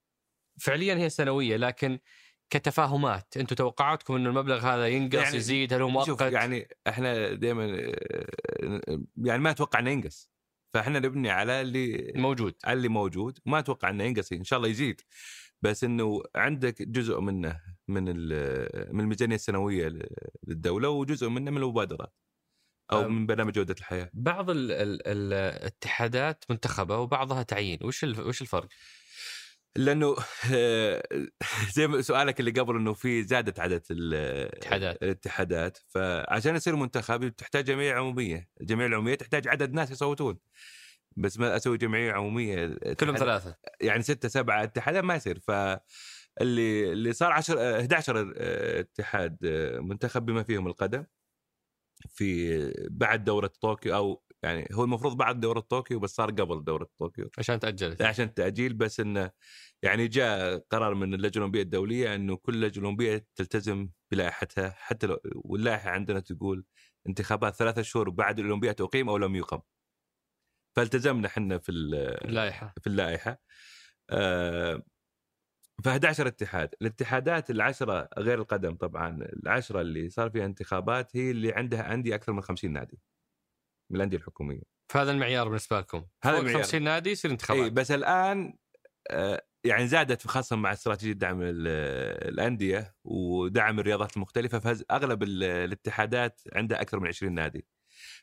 فعليا 0.61 0.95
هي 0.95 1.11
سنوية 1.11 1.57
لكن 1.57 1.99
كتفاهمات. 2.51 3.37
أنتم 3.37 3.57
توقعاتكم 3.57 4.15
إنه 4.15 4.31
المبلغ 4.31 4.67
هذا 4.67 4.89
ينقص 4.89 5.15
يعني 5.15 5.37
يزيد 5.37 5.73
هل 5.73 5.83
هو 5.83 6.05
شوف 6.05 6.23
مؤقت؟ 6.23 6.33
يعني 6.33 6.69
إحنا 6.89 7.33
دائما 7.33 7.93
يعني 9.17 9.43
ما 9.43 9.51
أتوقع 9.51 9.79
إنه 9.79 9.91
ينقص. 9.91 10.31
فإحنا 10.75 10.99
نبني 10.99 11.31
على 11.31 11.61
اللي 11.61 12.13
موجود. 12.17 12.55
على 12.65 12.77
اللي 12.77 12.89
موجود. 12.89 13.39
ما 13.47 13.59
أتوقع 13.59 13.91
إنه 13.91 14.05
ينقص 14.05 14.33
إن 14.33 14.45
شاء 14.45 14.57
الله 14.57 14.69
يزيد. 14.69 15.01
بس 15.63 15.85
إنه 15.85 16.23
عندك 16.37 16.83
جزء 16.83 17.21
منه 17.21 17.61
من 17.89 18.05
من 18.95 19.01
الميزانية 19.01 19.35
السنوية 19.35 19.99
للدولة 20.47 20.89
وجزء 20.89 21.29
منه 21.29 21.51
من 21.51 21.57
المبادرات 21.57 22.15
أو. 22.93 23.09
من 23.09 23.27
برنامج 23.27 23.53
جودة 23.53 23.75
الحياة. 23.79 24.11
بعض 24.15 24.51
ال 24.51 24.73
ال 24.73 25.07
الاتحادات 25.07 26.45
منتخبة 26.51 26.99
وبعضها 26.99 27.43
تعيين. 27.43 27.79
وش 27.83 28.05
وش 28.05 28.43
الفرق؟ 28.43 28.69
لأنه 29.79 30.17
زي 31.77 32.03
سؤالك 32.03 32.41
اللي 32.41 32.51
قبل 32.51 32.77
إنه 32.77 32.93
في 32.93 33.23
زادت 33.23 33.61
عدد 33.61 33.83
ال- 33.91 34.15
اتحادات. 34.57 35.03
الاتحادات. 35.03 35.79
فعشان 35.89 36.57
يصير 36.57 36.77
منتخب 36.77 37.29
تحتاج 37.29 37.65
جمعيه 37.65 37.95
عمومية، 37.95 38.49
الجمعيه 38.61 38.87
العمومية 38.87 39.15
تحتاج 39.15 39.49
عدد 39.49 39.73
ناس 39.73 39.91
يصوتون. 39.91 40.39
بس 41.17 41.39
ما 41.39 41.57
أسوي 41.57 41.79
جمعيه 41.79 42.13
عمومية. 42.13 42.79
كلهم 43.01 43.17
ثلاثة. 43.17 43.57
يعني 43.81 44.03
ستة 44.03 44.29
سبعة 44.29 44.63
اتحادات 44.63 45.05
ما 45.05 45.15
يصير. 45.15 45.39
فاللي 45.39 46.93
اللي 46.93 47.13
صار 47.13 47.33
10 47.33 47.61
آه، 47.61 47.81
11 47.81 48.35
آه، 48.37 48.81
اتحاد 48.81 49.37
آه، 49.45 49.79
منتخب 49.81 50.27
بما 50.27 50.43
فيهم 50.43 50.67
القدم 50.67 51.05
في 52.09 52.59
بعد 52.91 53.25
دورة 53.25 53.47
طوكيو 53.61 53.95
أو 53.95 54.23
يعني 54.43 54.69
هو 54.73 54.85
المفروض 54.85 55.17
بعد 55.17 55.41
دورة 55.41 55.61
طوكيو 55.61 56.01
بس 56.01 56.11
صار 56.15 56.31
قبل 56.31 56.65
دورة 56.65 56.89
طوكيو. 56.99 57.31
عشان 57.39 57.61
تأجلت. 57.61 58.03
عشان 58.03 58.25
التاجيل 58.25 58.75
بس 58.75 59.01
إنه 59.01 59.31
يعني 59.83 60.09
جاء 60.09 60.59
قرار 60.71 60.95
من 60.95 61.15
اللجنة 61.15 61.31
الأولمبية 61.37 61.63
الدولية 61.63 62.15
إنه 62.15 62.37
كل 62.37 62.61
لجنة 62.61 62.85
أولمبية 62.85 63.27
تلتزم 63.37 63.89
بلائحتها 64.11 64.71
حتى 64.71 65.07
لو 65.07 65.19
واللائحة 65.35 65.91
عندنا 65.91 66.21
تقول 66.21 66.65
انتخابات 67.09 67.55
ثلاثة 67.55 67.83
شهور 67.83 68.11
بعد 68.11 68.39
الاولمبياد 68.39 68.75
تقيم 68.75 69.09
أو 69.09 69.17
لم 69.17 69.37
يقم. 69.37 69.61
فالتزمنا 70.77 71.27
إحنا 71.27 71.59
في 71.59 71.69
ال- 71.73 71.95
اللائحة. 72.29 72.75
في 72.81 72.87
اللائحة. 72.87 73.39
آه، 74.11 74.83
ف 75.85 75.89
11 75.89 76.27
اتحاد، 76.27 76.75
الاتحادات 76.83 77.51
العشرة 77.51 78.09
غير 78.19 78.39
القدم 78.39 78.75
طبعا 78.77 79.19
العشرة 79.23 79.81
اللي 79.81 80.11
صار 80.11 80.31
فيها 80.31 80.45
انتخابات 80.47 81.17
هي 81.17 81.31
اللي 81.31 81.53
عندها 81.53 81.95
أندية 81.95 82.15
أكثر 82.15 82.33
من 82.33 82.41
50 82.41 82.73
نادي. 82.73 82.99
من 83.91 83.97
الأندية 83.97 84.17
الحكومية. 84.17 84.63
فهذا 84.93 85.11
المعيار 85.11 85.49
بالنسبة 85.49 85.79
لكم 85.81 86.05
هذا 86.25 86.39
المعيار. 86.39 86.63
50 86.63 86.83
نادي 86.83 87.11
يصير 87.11 87.31
اي 87.31 87.33
انتخابات 87.33 87.73
بس 87.73 87.91
الآن 87.91 88.55
آه، 89.11 89.43
يعني 89.65 89.87
زادت 89.87 90.27
خاصة 90.27 90.57
مع 90.57 90.73
استراتيجية 90.73 91.13
دعم 91.13 91.43
ال- 91.43 91.67
الأندية 92.29 92.95
ودعم 93.05 93.81
الرياضات 93.81 94.17
المختلفة 94.17 94.59
فاغلب 94.59 95.23
ال- 95.23 95.43
الاتحادات 95.45 96.41
عندها 96.53 96.81
أكثر 96.81 97.01
من 97.01 97.09
20 97.09 97.35
نادي. 97.35 97.67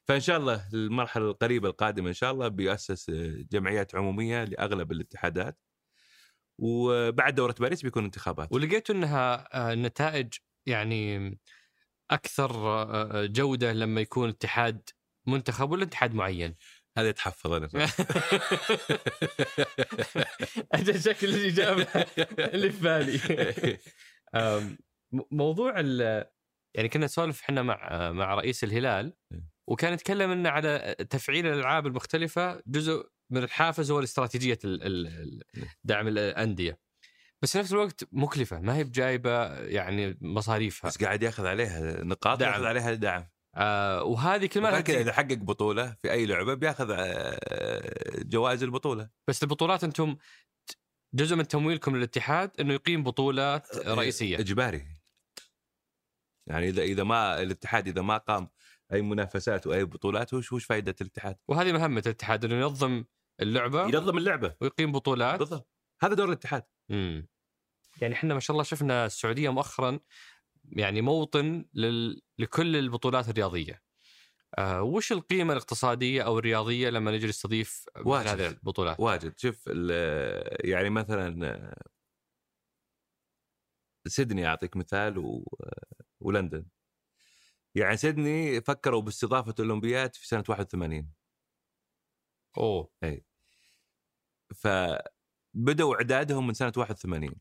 فإن 0.04 0.20
شاء 0.20 0.38
الله 0.38 0.70
المرحلة 0.74 1.30
القريبة 1.30 1.70
القادمة 1.70 2.08
إن 2.08 2.14
شاء 2.14 2.32
الله 2.32 2.48
بيؤسس 2.48 3.10
آه، 3.10 3.46
جمعيات 3.52 3.96
عمومية 3.96 4.44
لأغلب 4.44 4.92
الاتحادات. 4.92 5.60
وبعد 6.60 7.36
دورة 7.36 7.56
باريس 7.60 7.82
بيكون 7.82 8.04
انتخابات. 8.04 8.48
ولقيتوا 8.52 8.96
إنها 8.96 9.48
آه، 9.54 9.74
النتائج 9.74 10.34
يعني 10.66 11.38
أكثر 12.12 12.52
جودة 13.26 13.74
لما 13.74 14.02
يكون 14.02 14.30
اتحاد 14.30 14.90
منتخب 15.28 15.72
ولا 15.72 15.84
اتحاد 15.84 16.14
معين؟ 16.14 16.56
هذا 16.98 17.10
يتحفظ 17.10 17.52
أنا 17.52 17.68
أجل 20.74 21.02
شكل 21.14 21.30
الإجابة 21.30 21.84
اللي 22.54 22.72
في 22.72 22.82
بالي. 22.84 23.78
موضوع 25.32 25.74
ال- 25.80 26.26
يعني 26.76 26.90
كنا 26.90 27.06
نسولف 27.06 27.42
إحنا 27.42 27.62
مع 27.62 28.12
مع 28.12 28.36
رئيس 28.36 28.64
الهلال 28.64 29.14
وكان 29.70 29.94
يتكلم 29.94 30.32
إنه 30.32 30.50
على 30.50 30.96
تفعيل 31.10 31.48
الألعاب 31.48 31.88
المختلفة 31.88 32.64
جزء 32.68 33.10
من 33.32 33.44
الحافز 33.44 33.92
هو 33.92 34.00
ال- 34.66 34.84
ال- 34.84 35.42
دعم 35.84 36.08
الأندية. 36.08 36.80
بس 37.42 37.52
في 37.52 37.60
نفس 37.60 37.72
الوقت 37.74 38.04
مكلفة 38.12 38.60
ما 38.60 38.76
هي 38.76 38.84
بجايبة 38.84 39.54
يعني 39.60 40.18
مصاريفها. 40.22 40.88
بس 40.90 41.04
قاعد 41.04 41.24
ياخذ 41.24 41.46
عليها 41.46 42.04
نقاط. 42.04 42.42
ياخذ 42.42 42.66
عليها 42.66 42.94
دعم. 42.94 43.28
آه 43.58 44.04
وهذه 44.04 44.46
كل 44.46 44.84
تزيد. 44.84 44.90
إذا 44.90 45.14
حقق 45.14 45.34
بطولة 45.34 45.96
في 46.02 46.12
أي 46.12 46.26
لعبة 46.26 46.54
بياخذ 46.54 46.92
آه، 46.98 48.24
جوائز 48.24 48.64
البطولة. 48.64 49.10
بس 49.28 49.44
البطولات 49.44 49.84
أنتم 49.84 50.18
جزء 51.14 51.36
من 51.36 51.48
تمويلكم 51.48 51.96
للاتحاد 51.96 52.52
إنه 52.60 52.74
يقيم 52.74 53.04
بطولات 53.04 53.78
رئيسية. 53.78 54.40
إجباري. 54.40 54.86
يعني 56.48 56.70
إذا 56.70 56.82
إذا 56.82 57.04
ما 57.04 57.42
الاتحاد 57.42 57.88
إذا 57.88 58.02
ما 58.02 58.18
قام 58.18 58.50
أي 58.94 59.02
منافسات 59.02 59.68
وأي 59.68 59.86
بطولات 59.86 60.34
وش 60.34 60.54
وش 60.54 60.66
فائده 60.66 60.96
الاتحاد؟ 61.02 61.38
وهذه 61.48 61.72
مهمة 61.72 62.04
الاتحاد 62.06 62.46
إنه 62.46 62.56
ينظم 62.56 63.04
اللعبة 63.42 63.84
ينظم 63.84 64.18
اللعبة. 64.18 64.56
ويقيم 64.62 64.92
بطولات. 64.92 65.40
بالضبط. 65.40 65.70
هذا 66.02 66.14
دور 66.14 66.28
الاتحاد. 66.28 66.64
امم 66.92 67.28
يعني 68.02 68.14
إحنا 68.14 68.34
ما 68.34 68.40
شاء 68.40 68.54
الله 68.54 68.64
شفنا 68.64 69.06
السعودية 69.06 69.50
مؤخرا 69.50 70.00
يعني 70.72 71.02
موطن 71.02 71.66
لل... 71.74 72.22
لكل 72.40 72.76
البطولات 72.76 73.30
الرياضية. 73.30 73.82
آه 74.58 74.84
وش 74.84 75.12
القيمة 75.12 75.54
الاقتصادية 75.54 76.22
أو 76.22 76.40
الرياضية 76.40 76.90
لما 76.90 77.12
نجي 77.12 77.28
نستضيف 77.28 77.86
واجد. 78.06 78.28
هذه 78.28 78.48
البطولات؟ 78.48 79.00
واجد 79.00 79.34
شوف 79.38 79.68
يعني 80.64 80.90
مثلا 80.90 81.76
سيدني 84.08 84.48
أعطيك 84.48 84.78
مثال 84.78 85.18
و... 85.18 85.58
ولندن 86.20 86.66
يعني 87.76 87.98
سيدني 87.98 88.62
فكروا 88.62 89.02
باستضافة 89.02 89.56
الأولمبياد 89.60 90.16
في 90.16 90.28
سنة 90.28 90.44
81 90.50 91.12
أوه 92.58 92.92
فبدأوا 94.56 95.96
إعدادهم 95.96 96.48
من 96.48 96.54
سنة 96.54 96.74
81 96.78 97.36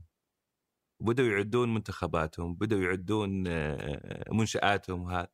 بدأوا 1.00 1.28
يعدون 1.28 1.74
منتخباتهم 1.74 2.54
بدأوا 2.54 2.82
يعدون 2.82 3.44
آه، 3.46 4.24
منشآتهم 4.32 5.10
هذا 5.10 5.28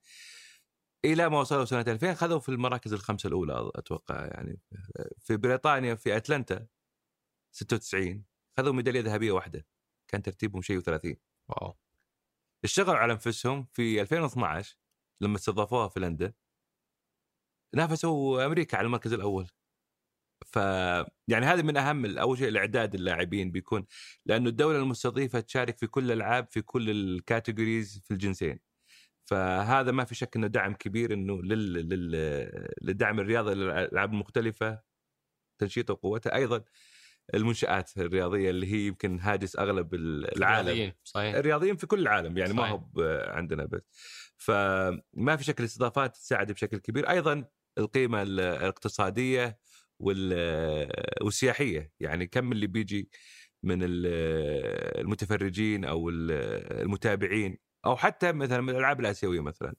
إلى 1.04 1.28
ما 1.28 1.40
وصلوا 1.40 1.64
سنة 1.64 1.84
2000 1.88 2.14
خذوا 2.14 2.38
في 2.38 2.48
المراكز 2.48 2.92
الخمسة 2.92 3.26
الأولى 3.26 3.70
أتوقع 3.74 4.26
يعني 4.26 4.60
في 5.18 5.36
بريطانيا 5.36 5.94
في 5.94 6.16
أتلانتا 6.16 6.66
96 7.54 8.24
خذوا 8.58 8.72
ميدالية 8.72 9.00
ذهبية 9.00 9.32
واحدة 9.32 9.66
كان 10.10 10.22
ترتيبهم 10.22 10.62
شيء 10.62 10.80
و30 10.80 11.16
wow. 11.48 11.78
اشتغلوا 12.64 12.98
على 12.98 13.12
أنفسهم 13.12 13.66
في 13.72 14.00
2012 14.00 14.76
لما 15.22 15.36
استضافوها 15.36 15.88
في 15.88 16.00
لندن. 16.00 16.32
نافسوا 17.74 18.46
أمريكا 18.46 18.78
على 18.78 18.86
المركز 18.86 19.12
الأول. 19.12 19.48
ف 20.46 20.56
يعني 21.28 21.46
هذا 21.46 21.62
من 21.62 21.76
أهم 21.76 22.18
أول 22.18 22.38
شيء 22.38 22.48
الإعداد 22.48 22.94
اللاعبين 22.94 23.50
بيكون 23.50 23.86
لأنه 24.26 24.48
الدولة 24.48 24.78
المستضيفة 24.78 25.40
تشارك 25.40 25.78
في 25.78 25.86
كل 25.86 26.04
الألعاب 26.04 26.46
في 26.50 26.62
كل 26.62 26.90
ال 26.90 27.00
categories 27.00 28.02
في 28.04 28.10
الجنسين. 28.10 28.60
فهذا 29.24 29.90
ما 29.92 30.04
في 30.04 30.14
شك 30.14 30.36
إنه 30.36 30.46
دعم 30.46 30.74
كبير 30.74 31.12
إنه 31.12 31.42
لل... 31.42 31.72
لل... 31.72 32.72
للدعم 32.82 33.20
الرياضي 33.20 33.54
للألعاب 33.54 34.12
المختلفة 34.12 34.80
تنشيطها 35.60 35.92
وقوتها 35.94 36.34
أيضا 36.34 36.64
المنشآت 37.34 37.98
الرياضية 37.98 38.50
اللي 38.50 38.72
هي 38.72 38.86
يمكن 38.86 39.20
هاجس 39.20 39.56
أغلب 39.58 39.94
العالم. 39.94 40.66
رياضيين، 40.66 40.92
صحيح. 41.04 41.34
الرياضيين 41.34 41.76
في 41.76 41.86
كل 41.86 42.00
العالم 42.00 42.38
يعني 42.38 42.52
ما 42.52 42.62
صحيح. 42.62 42.72
هو 42.72 42.78
ب- 42.78 43.24
عندنا 43.28 43.64
بس. 43.64 43.80
فما 44.36 45.36
في 45.36 45.44
شكل 45.44 45.62
الاستضافات 45.64 46.16
تساعد 46.16 46.52
بشكل 46.52 46.78
كبير. 46.78 47.10
أيضا 47.10 47.44
القيمة 47.78 48.22
ال- 48.22 48.40
الاقتصادية 48.40 49.58
والسياحية 50.00 51.92
يعني 52.00 52.26
كم 52.26 52.52
اللي 52.52 52.66
بيجي 52.66 53.10
من 53.62 53.82
ال- 53.82 54.06
المتفرجين 55.00 55.84
أو 55.84 56.08
ال- 56.08 56.30
المتابعين 56.82 57.58
أو 57.86 57.96
حتى 57.96 58.32
مثلا 58.32 58.60
من 58.60 58.70
الألعاب 58.70 59.00
الآسيوية 59.00 59.40
مثلا. 59.40 59.74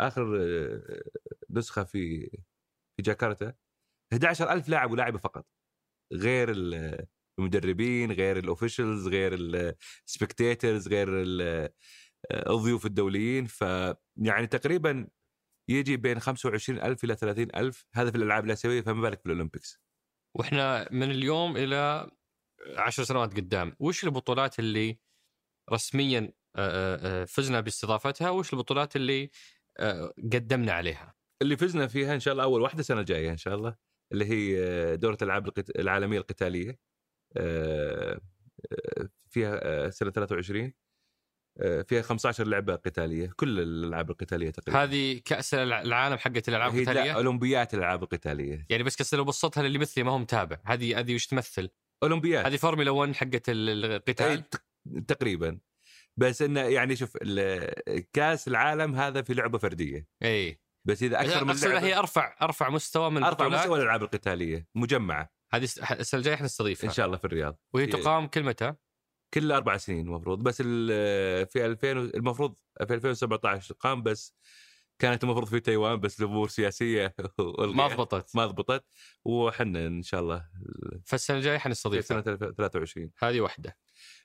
آخر 0.00 0.24
نسخة 1.50 1.84
في 1.84 2.30
في 2.96 3.02
جاكرتا 3.02 3.54
11000 4.12 4.68
لاعب 4.68 4.90
ولاعبة 4.92 5.18
فقط. 5.18 5.46
غير 6.12 6.50
ال- 6.50 7.06
المدربين 7.38 8.12
غير 8.12 8.38
ال 8.38 8.45
officials 8.45 9.08
غير 9.08 9.34
ال 10.06 10.13
spectators 10.13 10.88
غير 10.88 11.22
ال- 11.22 11.68
الضيوف 12.32 12.86
الدوليين 12.86 13.46
فيعني 13.46 14.46
تقريبا 14.50 15.08
يجي 15.70 15.96
بين 15.96 16.20
25000 16.20 17.04
إلى 17.04 17.16
30000 17.16 17.86
هذا 17.94 18.10
في 18.10 18.16
الألعاب 18.16 18.44
الآسيوية 18.44 18.80
فما 18.80 19.02
بالك 19.02 19.20
في 19.20 19.26
ال 19.26 19.32
Olympics 19.32 19.80
وإحنا 20.36 20.88
من 20.92 21.10
اليوم 21.10 21.56
إلى 21.56 22.10
عشر 22.76 23.04
سنوات 23.04 23.36
قدام 23.36 23.76
وش 23.78 24.04
البطولات 24.04 24.58
اللي 24.58 24.98
رسميا 25.72 26.32
آه، 26.56 27.22
آه، 27.22 27.24
فزنا 27.24 27.60
باستضافتها؟ 27.60 28.30
وش 28.30 28.52
البطولات 28.52 28.96
اللي 28.96 29.30
آه، 29.78 30.14
قدمنا 30.32 30.72
عليها؟ 30.72 31.14
اللي 31.42 31.56
فزنا 31.56 31.86
فيها 31.86 32.14
إن 32.14 32.20
شاء 32.20 32.32
الله 32.32 32.44
أول 32.44 32.62
واحدة 32.62 32.80
السنة 32.80 33.00
الجاية 33.00 33.30
إن 33.30 33.36
شاء 33.36 33.54
الله 33.54 33.76
اللي 34.12 34.24
هي 34.24 34.96
دورة 34.96 35.18
الألعاب 35.22 35.52
العالمية 35.78 36.18
القتالية 36.18 36.78
آه، 37.36 38.20
آه، 38.72 39.08
فيها 39.28 39.60
آه، 39.86 39.90
سنة 39.90 40.10
23 40.10 40.64
آه، 40.64 40.72
فيها 41.88 42.02
15 42.02 42.46
لعبة 42.46 42.74
قتالية 42.74 43.32
كل 43.36 43.60
الألعاب 43.60 44.10
القتالية 44.10 44.50
تقريبا. 44.50 44.82
هذه 44.82 45.20
كأس 45.24 45.54
الع- 45.54 45.82
العالم 45.82 46.16
حقت 46.18 46.48
الألعاب 46.48 46.72
هي 46.74 46.82
القتالية؟ 46.82 47.12
أولمبيات 47.12 47.74
الألعاب 47.74 48.02
القتالية. 48.02 48.66
يعني 48.70 48.82
بس 48.82 48.96
كسر 48.96 49.16
لو 49.16 49.24
بسطها 49.24 49.62
للي 49.62 49.78
مثلي 49.78 50.04
ما 50.04 50.10
هو 50.12 50.18
متابع 50.18 50.56
هذه 50.64 50.98
هذه 50.98 51.14
وش 51.14 51.26
تمثل؟ 51.26 51.68
أولمبيات. 52.02 52.46
هذه 52.46 52.56
فورمولا 52.56 52.90
1 52.90 53.14
حقت 53.16 53.42
القتال؟ 53.48 54.48
تق- 54.50 54.62
تقريبا. 55.08 55.58
بس 56.16 56.42
انه 56.42 56.60
يعني 56.60 56.96
شوف 56.96 57.16
كأس 58.12 58.48
العالم 58.48 58.94
هذا 58.94 59.22
في 59.22 59.34
لعبة 59.34 59.58
فردية. 59.58 60.06
اي 60.22 60.60
بس 60.84 61.02
إذا 61.02 61.20
أكثر 61.20 61.44
من 61.44 61.50
إنها 61.50 61.66
هي 61.80 61.88
لعبة 61.90 61.98
أرفع 61.98 62.36
أرفع 62.42 62.70
مستوى 62.70 63.10
من 63.10 63.22
أرفع 63.24 63.48
مستوى 63.48 63.78
الألعاب 63.78 64.02
القتالية 64.02 64.66
مجمعة. 64.74 65.30
هذه 65.52 65.64
الس- 65.64 65.78
السنة 65.78 66.18
الجاية 66.18 66.34
إحنا 66.34 66.46
نستضيفها. 66.46 66.88
إن 66.88 66.94
شاء 66.94 67.06
الله 67.06 67.16
في 67.16 67.24
الرياض. 67.24 67.58
وهي 67.74 67.86
في- 67.86 67.92
تقام 67.92 68.26
كل 68.26 68.42
متى؟ 68.42 68.74
كل 69.34 69.52
أربع 69.52 69.76
سنين 69.76 70.06
المفروض 70.06 70.42
بس 70.42 70.56
في 70.62 71.66
2000 71.66 71.98
و- 71.98 72.00
المفروض 72.14 72.58
في 72.86 72.94
2017 72.94 73.74
قام 73.74 74.02
بس 74.02 74.36
كانت 74.98 75.24
المفروض 75.24 75.46
في 75.48 75.60
تايوان 75.60 76.00
بس 76.00 76.20
لامور 76.20 76.48
سياسية. 76.48 77.14
ما 77.76 77.86
ضبطت. 77.88 78.36
ما 78.36 78.46
ضبطت 78.46 78.84
وحنا 79.24 79.86
إن 79.86 80.02
شاء 80.02 80.20
الله 80.20 80.48
فالسنة 81.06 81.36
الجاية 81.36 81.56
في 81.58 81.62
حنستضيفها 81.64 82.20
سنه 82.22 82.36
23 82.36 83.10
هذه 83.18 83.40
واحدة. 83.40 83.76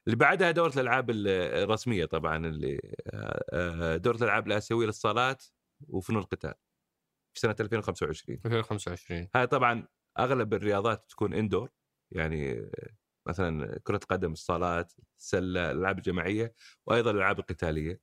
اللي 0.07 0.15
بعدها 0.15 0.51
دورة 0.51 0.73
الألعاب 0.73 1.09
ال- 1.09 1.27
الرسمية 1.63 2.05
طبعا 2.05 2.47
اللي 2.47 2.79
آه، 3.53 3.97
دورة 3.97 4.15
الألعاب 4.17 4.47
الآسيوية 4.47 4.85
للصالات 4.85 5.43
وفنون 5.87 6.21
القتال 6.21 6.53
في 7.33 7.39
سنة 7.39 7.55
2025 7.59 8.39
2025 8.45 9.27
هاي 9.35 9.47
طبعا 9.47 9.87
أغلب 10.19 10.53
الرياضات 10.53 11.05
تكون 11.09 11.33
اندور 11.33 11.69
يعني 12.11 12.69
مثلا 13.27 13.79
كرة 13.83 13.99
قدم 14.09 14.31
الصالات 14.31 14.93
السله 15.19 15.71
الالعاب 15.71 15.97
الجماعيه 15.97 16.53
وأيضا 16.85 17.11
الالعاب 17.11 17.39
القتالية. 17.39 17.99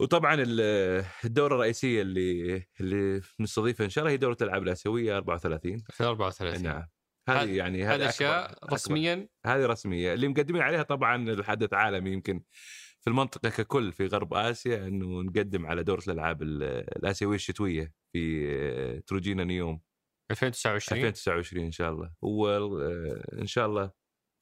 وطبعا 0.00 0.34
ال- 0.34 1.04
الدورة 1.24 1.54
الرئيسية 1.54 2.02
اللي 2.02 2.62
اللي 2.80 3.20
نستضيفها 3.40 3.84
إن 3.84 3.90
شاء 3.90 4.02
الله 4.04 4.12
هي 4.12 4.16
دورة 4.16 4.36
الألعاب 4.40 4.62
الآسيوية 4.62 5.16
34 5.16 5.74
2034 5.90 6.62
نعم. 6.62 6.88
هذه- 7.28 7.56
يعني 7.56 7.84
هذه 7.84 8.08
أشياء. 8.08 8.58
رسميا؟ 8.74 9.28
هذه 9.46 9.66
رسمية. 9.66 10.14
اللي 10.14 10.28
مقدمين 10.28 10.62
عليها 10.62 10.82
طبعا 10.82 11.30
الحدث 11.30 11.72
عالمي 11.74 12.12
يمكن 12.12 12.42
في 13.00 13.10
المنطقة 13.10 13.48
ككل 13.48 13.92
في 13.92 14.06
غرب 14.06 14.34
آسيا 14.34 14.86
إنه 14.86 15.22
نقدم 15.22 15.66
على 15.66 15.82
دورة 15.82 16.02
الألعاب 16.08 16.42
ال- 16.42 16.62
الآسيوية 16.96 17.36
الشتوية 17.36 17.92
في 18.12 19.02
تروجينا 19.06 19.44
نيوم. 19.44 19.80
2029 20.30 20.98
2029 20.98 21.64
إن 21.64 21.72
شاء 21.72 21.90
الله. 21.92 22.12
وان 22.22 23.46
شاء 23.46 23.66
الله 23.66 23.90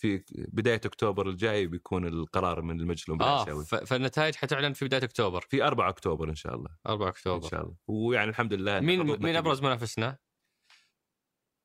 في 0.03 0.25
بداية 0.29 0.81
أكتوبر 0.85 1.29
الجاي 1.29 1.67
بيكون 1.67 2.07
القرار 2.07 2.63
من 2.63 2.81
المجلس 2.81 3.09
الاولمبي 3.09 3.25
آه 3.25 3.63
فالنتائج 3.63 4.35
حتعلن 4.35 4.73
في 4.73 4.85
بداية 4.85 5.05
أكتوبر. 5.05 5.41
في 5.41 5.63
4 5.63 5.89
أكتوبر 5.89 6.29
إن 6.29 6.35
شاء 6.35 6.55
الله. 6.55 6.69
4 6.87 7.05
إن 7.05 7.09
اكتوبر 7.09 7.49
شاء 7.49 7.63
الله. 7.63 7.75
ويعني 7.89 8.31
الحمد 8.31 8.55
لله 8.55 8.81
مين 8.81 9.03
مين. 9.23 9.37
أبرز 9.37 9.63
منافسنا؟ 9.63 10.19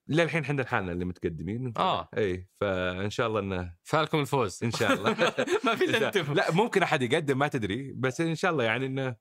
للحين 0.09 0.43
إحنا 0.43 0.61
لحالنا 0.61 0.91
اللي 0.91 1.05
متقدمين. 1.05 1.73
آه. 1.77 2.09
إي 2.17 2.49
فإن 2.61 3.09
شاء 3.09 3.27
الله 3.27 3.39
إنه 3.39 3.75
فالكم 3.83 4.19
الفوز. 4.19 4.63
إن 4.63 4.71
شاء 4.71 4.93
الله. 4.93 5.09
ما 5.65 5.75
في 5.75 5.85
الا 5.85 6.07
أنتم 6.07 6.33
لا 6.33 6.51
ممكن 6.51 6.83
أحد 6.83 7.01
يقدم 7.01 7.37
ما 7.37 7.47
تدري. 7.47 7.93
بس 7.93 8.21
إن 8.21 8.35
شاء 8.35 8.51
الله 8.51 8.63
يعني 8.63 8.85
إنه 8.85 9.15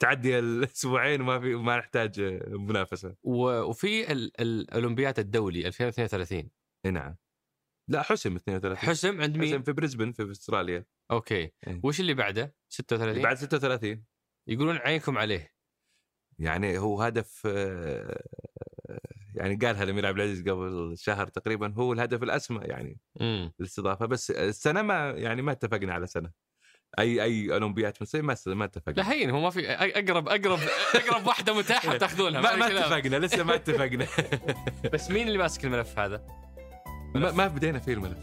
تعدي 0.00 0.38
الأسبوعين 0.38 1.20
وما 1.20 1.40
في 1.40 1.54
ما 1.54 1.78
نحتاج 1.78 2.20
منافسة. 2.48 3.16
وفي 3.22 4.12
ال- 4.12 4.40
الأولمبياد 4.40 5.18
الدولي 5.18 5.66
2032 5.66 6.50
إي 6.86 6.90
نعم. 6.90 7.16
لا 7.90 8.02
حسم 8.02 8.36
32 8.36 8.76
حسم 8.76 9.20
عند 9.20 9.30
حسم 9.36 9.40
مين؟ 9.40 9.62
في 9.62 9.72
بريسبن 9.72 10.12
في 10.12 10.30
أستراليا. 10.30 10.84
أوكي. 11.10 11.34
إيه. 11.66 11.80
وش 11.84 12.00
اللي 12.00 12.14
بعده؟ 12.14 12.54
36 12.68 13.22
بعد 13.22 13.36
36 13.36 14.04
يقولون 14.48 14.76
عينكم 14.76 15.18
عليه. 15.18 15.54
يعني 16.38 16.78
هو 16.78 17.02
هدف 17.02 17.42
آه، 17.46 18.22
يعني 19.34 19.56
قالها 19.56 19.82
الأمير 19.82 20.06
عبد 20.06 20.16
العزيز 20.20 20.48
قبل 20.48 20.94
شهر 20.98 21.26
تقريبا 21.26 21.74
هو 21.74 21.92
الهدف 21.92 22.22
الأسمى 22.22 22.60
يعني 22.64 23.00
الاستضافه 23.60 24.06
بس 24.06 24.30
السنة 24.30 24.82
ما 24.82 25.10
يعني 25.10 25.42
ما 25.42 25.52
اتفقنا 25.52 25.92
على 25.92 26.06
سنة. 26.06 26.30
أي 26.98 27.22
أي 27.22 27.52
أولمبيات 27.52 28.00
بنصير 28.00 28.22
ما 28.22 28.36
ما 28.46 28.64
اتفقنا. 28.64 28.94
لا 28.94 29.12
هين 29.12 29.30
هو 29.30 29.40
ما 29.40 29.50
في 29.50 29.70
أقرب 29.70 30.28
أقرب 30.28 30.58
أقرب 30.94 31.26
واحدة 31.26 31.54
متاحة 31.54 31.96
تأخذونها 31.96 32.40
ما, 32.40 32.56
ما 32.56 32.66
اتفقنا 32.66 33.16
لسه 33.16 33.42
ما 33.42 33.54
اتفقنا. 33.54 34.06
بس 34.92 35.10
مين 35.10 35.26
اللي 35.28 35.38
ماسك 35.38 35.64
الملف 35.64 35.98
هذا؟ 35.98 36.22
ما, 37.14 37.32
ما 37.32 37.46
بدينا 37.46 37.78
فيه 37.78 37.92
الملف. 37.92 38.18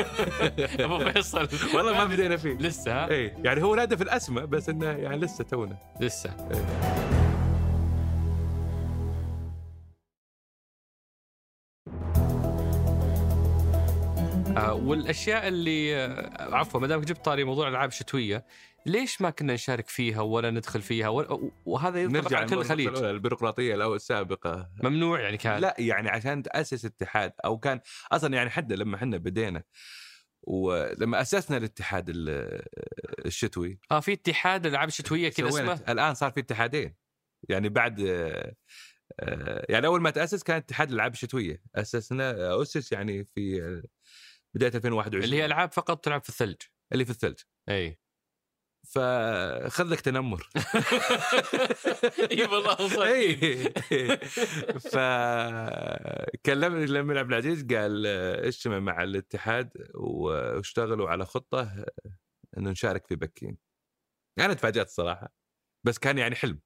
أبو 0.84 0.98
فيصل. 0.98 1.48
والله 1.74 1.92
ما 1.92 2.04
بدينا 2.04 2.36
فيه. 2.36 2.54
لسه 2.54 2.92
ها؟ 2.92 3.10
اي 3.10 3.34
يعني 3.44 3.62
هو 3.62 3.74
نادى 3.74 3.96
في 3.96 4.02
الأسماء 4.02 4.44
بس 4.44 4.68
إنه 4.68 4.86
يعني 4.86 5.16
لسه 5.16 5.44
تونا. 5.44 5.76
لسه. 6.00 6.30
إيه. 6.50 7.21
آه 14.56 14.74
والأشياء 14.74 15.48
اللي 15.48 15.96
آه 15.96 16.54
عفوا 16.54 16.80
ما 16.80 16.86
دامك 16.86 17.04
جبت 17.04 17.24
طاري 17.24 17.44
موضوع 17.44 17.68
الالعاب 17.68 17.88
الشتويه 17.88 18.46
ليش 18.86 19.20
ما 19.20 19.30
كنا 19.30 19.54
نشارك 19.54 19.88
فيها 19.88 20.20
ولا 20.20 20.50
ندخل 20.50 20.82
فيها؟ 20.82 21.08
ولا 21.08 21.50
وهذا 21.64 22.02
ينطبق 22.02 22.34
على 22.34 22.46
كل 22.46 22.58
الخليج. 22.58 22.88
البيروقراطية 22.88 23.74
الأو 23.74 23.94
السابقة. 23.94 24.70
ممنوع 24.82 25.20
يعني 25.20 25.36
كان. 25.36 25.60
لا 25.60 25.74
يعني 25.78 26.08
عشان 26.08 26.42
تأسس 26.42 26.84
اتحاد 26.84 27.32
أو 27.44 27.58
كان 27.58 27.80
أصلا 28.12 28.34
يعني 28.34 28.50
حتى 28.50 28.76
لما 28.76 28.96
إحنا 28.96 29.16
بدينا 29.16 29.62
ولما 30.42 31.20
أسسنا 31.20 31.56
الاتحاد 31.56 32.04
الشتوي. 33.26 33.78
آه 33.90 34.00
في 34.00 34.12
اتحاد 34.12 34.66
الالعاب 34.66 34.88
الشتويه 34.88 35.28
كذا 35.28 35.48
اسمه؟ 35.48 35.80
الآن 35.88 36.14
صار 36.14 36.30
في 36.30 36.40
اتحادين. 36.40 36.94
يعني 37.48 37.68
بعد 37.68 38.00
آه، 39.20 39.66
يعني 39.68 39.86
أول 39.86 40.00
ما 40.00 40.10
تأسس 40.10 40.42
كان 40.42 40.56
اتحاد 40.56 40.88
الألعاب 40.88 41.12
الشتوية. 41.12 41.62
أسسنا 41.74 42.62
أسس 42.62 42.92
يعني 42.92 43.24
في 43.24 43.82
بداية 44.54 44.72
2021 44.74 45.24
اللي 45.24 45.36
هي 45.36 45.44
ألعاب 45.44 45.72
فقط 45.72 46.04
تلعب 46.04 46.22
في 46.22 46.28
الثلج. 46.28 46.62
اللي 46.92 47.04
في 47.04 47.10
الثلج. 47.10 47.40
أي. 47.68 47.98
فخذ 48.86 49.84
لك 49.84 50.00
تنمر. 50.00 50.48
إي 52.32 52.44
والله 52.44 53.04
أي. 53.12 53.36
فكلمني 56.36 56.86
لما 56.86 57.18
عبد 57.18 57.28
العزيز 57.28 57.64
قال 57.64 58.06
اجتمع 58.46 58.78
مع 58.78 59.02
الاتحاد 59.02 59.90
واشتغلوا 59.94 61.10
على 61.10 61.24
خطة 61.26 61.84
انه 62.58 62.70
نشارك 62.70 63.06
في 63.06 63.16
بكين 63.16 63.58
أنا 64.38 64.54
تفاجأت 64.54 64.86
الصراحه 64.86 65.32
بس 65.86 65.98
كان 65.98 66.18
يعني 66.18 66.34
حلم. 66.34 66.60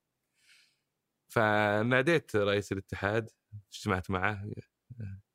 فناديت 1.32 2.36
رئيس 2.36 2.72
الاتحاد 2.72 3.30
اجتمعت 3.72 4.10
معه 4.10 4.50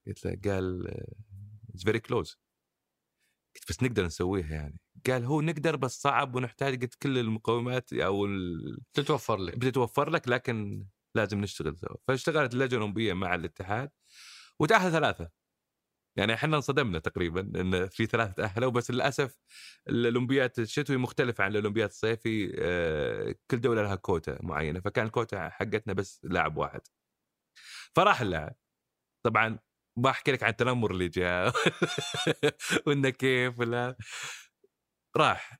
قلت 0.08 0.26
له 0.26 0.40
قال 0.46 0.88
it's 1.76 1.84
very 1.84 2.00
close 2.00 2.38
قلت 3.56 3.70
بس 3.70 3.84
نقدر 3.84 4.06
نسويها 4.06 4.56
يعني. 4.56 4.80
قال 5.08 5.26
هو 5.26 5.42
نقدر 5.42 5.76
بس 5.76 6.02
صعب 6.02 6.36
ونحتاج 6.36 6.82
قلت 6.82 6.96
كل 6.96 7.18
المقومات 7.18 7.94
أو 7.94 8.28
تتوفر 8.94 9.38
لك. 9.38 9.58
بتتوفر 9.58 10.10
لك 10.10 10.28
لكن 10.28 10.86
لازم 11.16 11.42
نشتغل 11.42 11.78
سوا. 11.78 11.96
فاشتغلت 12.08 12.54
اللجنه 12.54 12.78
الاولمبيه 12.78 13.14
مع 13.14 13.36
الاتحاد 13.36 13.92
وتأهل 14.60 14.92
ثلاثة. 14.92 15.30
يعني 16.16 16.34
إحنا 16.34 16.56
انصدمنا 16.56 17.00
تقريبا 17.00 17.42
إن 17.62 17.88
في 17.88 18.06
ثلاثة 18.06 18.32
تاهلوا 18.34 18.72
بس 18.72 18.92
للأسف 18.92 19.38
الأولمبيات 19.90 20.60
الشتوي 20.60 20.98
مختلفة 20.98 21.44
عن 21.44 21.52
الأولمبيات 21.52 21.90
الصيفي 21.90 22.56
آه، 22.60 23.36
كل 23.52 23.62
دولة 23.62 23.82
لها 23.84 23.96
كوتا 23.96 24.38
معينة. 24.44 24.80
فكان 24.80 25.06
الكوتا 25.06 25.50
حقتنا 25.50 25.94
بس 25.94 26.22
لاعب 26.24 26.58
واحد. 26.58 26.82
فراح 27.96 28.22
اللاعب. 28.22 28.56
طبعا 29.24 29.60
بحكي 29.98 30.32
لك 30.32 30.44
عن 30.44 30.50
التنمر 30.50 30.92
اللي 30.92 31.08
جاء. 31.10 31.54
وإنه 32.88 33.10
كيف 33.10 33.60
ولا. 33.60 33.96
راح. 35.18 35.60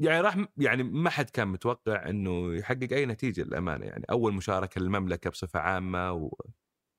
يعني 0.00 0.20
راح 0.20 0.36
يعني 0.56 0.82
ما 0.82 1.10
حد 1.10 1.30
كان 1.30 1.48
متوقع 1.48 2.08
إنه 2.10 2.54
يحقق 2.54 2.92
أي 2.92 3.06
نتيجة 3.06 3.42
للأمانة. 3.42 3.84
يعني 3.86 4.04
أول 4.10 4.34
مشاركة 4.34 4.80
للمملكة 4.80 5.30
بصفة 5.30 5.60
عامة 5.60 6.12
و... 6.12 6.34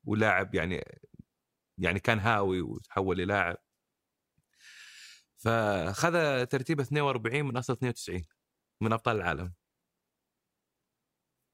ولاعب 0.06 0.56
يعني 0.56 0.84
يعني 1.78 2.00
كان 2.00 2.20
هاوي 2.20 2.62
وتحول 2.62 3.18
للاعب. 3.18 3.58
فخذ 5.38 6.46
ترتيب 6.46 6.80
42 6.80 7.46
من 7.46 7.58
أصل 7.58 7.74
92 7.74 8.26
من 8.82 8.94
أبطال 8.94 9.16
العالم. 9.18 9.54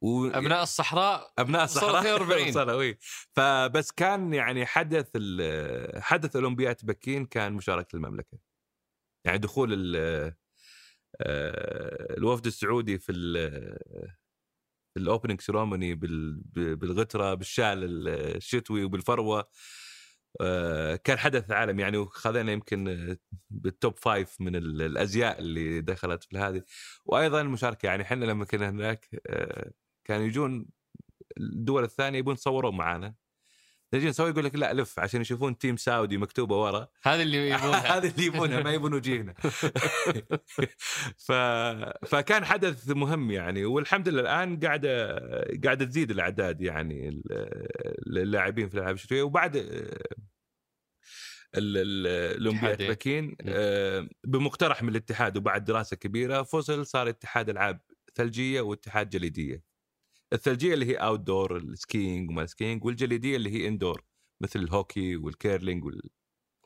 و... 0.01 0.27
أبناء 0.27 0.63
الصحراء 0.63 1.33
أبناء 1.37 1.63
الصحراء. 1.63 1.99
42 1.99 2.47
وصلوا 2.47 2.93
فبس 3.35 3.91
كان 3.91 4.33
يعني 4.33 4.65
حدث 4.65 5.09
حدث 5.97 6.35
اولمبياد 6.35 6.77
بكين 6.83 7.25
كان 7.25 7.53
مشاركة 7.53 7.95
المملكة. 7.95 8.37
يعني 9.25 9.37
دخول 9.37 9.95
آه، 9.95 10.35
الوفد 12.17 12.45
السعودي 12.45 12.97
في 12.97 13.13
في 14.93 14.99
ال 14.99 15.04
opening 15.04 15.41
ceremony 15.41 15.95
بالغترة 16.55 17.33
بالشال 17.33 18.07
الشتوي 18.07 18.83
وبالفروة 18.83 19.49
آه، 20.41 20.95
كان 20.95 21.17
حدث 21.17 21.51
عالم 21.51 21.79
يعني 21.79 21.97
وخذينا 21.97 22.51
يمكن 22.51 23.17
بال 23.49 23.68
top 23.68 23.97
five 23.97 24.41
من 24.41 24.55
الأزياء 24.55 25.39
اللي 25.39 25.81
دخلت 25.81 26.23
في 26.23 26.37
هذه. 26.37 26.63
وأيضا 27.05 27.41
المشاركه 27.41 27.85
يعني 27.85 28.03
إحنا 28.03 28.25
لما 28.25 28.45
كنا 28.45 28.69
هناك 28.69 29.21
آه، 29.27 29.71
كانوا 30.05 30.25
يجون 30.25 30.65
الدول 31.37 31.83
الثانية 31.83 32.19
يبون 32.19 32.33
يتصورون 32.33 32.77
معانا. 32.77 33.15
نجي 33.93 34.09
نسوي 34.09 34.29
يقول 34.29 34.45
لك 34.45 34.55
لا 34.55 34.73
لف 34.73 34.99
عشان 34.99 35.21
يشوفون 35.21 35.57
team 35.57 35.77
سعودي 35.77 36.17
مكتوبة 36.17 36.61
ورا. 36.61 36.87
هذا 37.03 37.21
اللي 37.21 37.37
يبونها 37.49 37.97
هذا 37.97 38.07
اللي 38.07 38.25
يبونها 38.25 38.63
ما 38.63 38.73
يبون 38.73 38.93
وجيهنا. 38.93 39.33
ف... 41.27 41.31
فكان 42.05 42.45
حدث 42.45 42.89
مهم 42.89 43.31
يعني 43.31 43.65
والحمد 43.65 44.09
لله 44.09 44.21
الآن 44.21 44.59
قاعدة 44.59 45.17
قاعدة 45.63 45.85
تزيد 45.85 46.11
الأعداد 46.11 46.61
يعني 46.61 47.21
اللاعبين 48.07 48.69
في 48.69 48.75
الألعاب 48.75 48.95
الشتويه 48.95 49.23
وبعد 49.23 49.55
الأولمبياد 51.55 52.83
بكين 52.83 53.35
آه، 53.47 54.09
بمقترح 54.23 54.83
من 54.83 54.89
الاتحاد 54.89 55.37
وبعد 55.37 55.63
دراسة 55.63 55.95
كبيرة 55.95 56.43
فصل 56.43 56.85
صار 56.85 57.09
اتحاد 57.09 57.49
ألعاب 57.49 57.79
ثلجية 58.15 58.61
واتحاد 58.61 59.09
جليدية. 59.09 59.70
الثلجية 60.33 60.73
اللي 60.73 60.85
هي 60.85 60.95
outdoor 60.95 61.19
ال 61.19 61.57
skiing 61.57 62.29
وما 62.29 62.43
ال 62.43 62.49
skiing 62.49 62.85
والجليدية 62.85 63.35
اللي 63.35 63.49
هي 63.49 63.67
indoor 63.67 64.03
مثل 64.41 64.59
الهوكي 64.59 65.15
وال 65.15 65.31
curling 65.31 65.85
وال... 65.85 66.01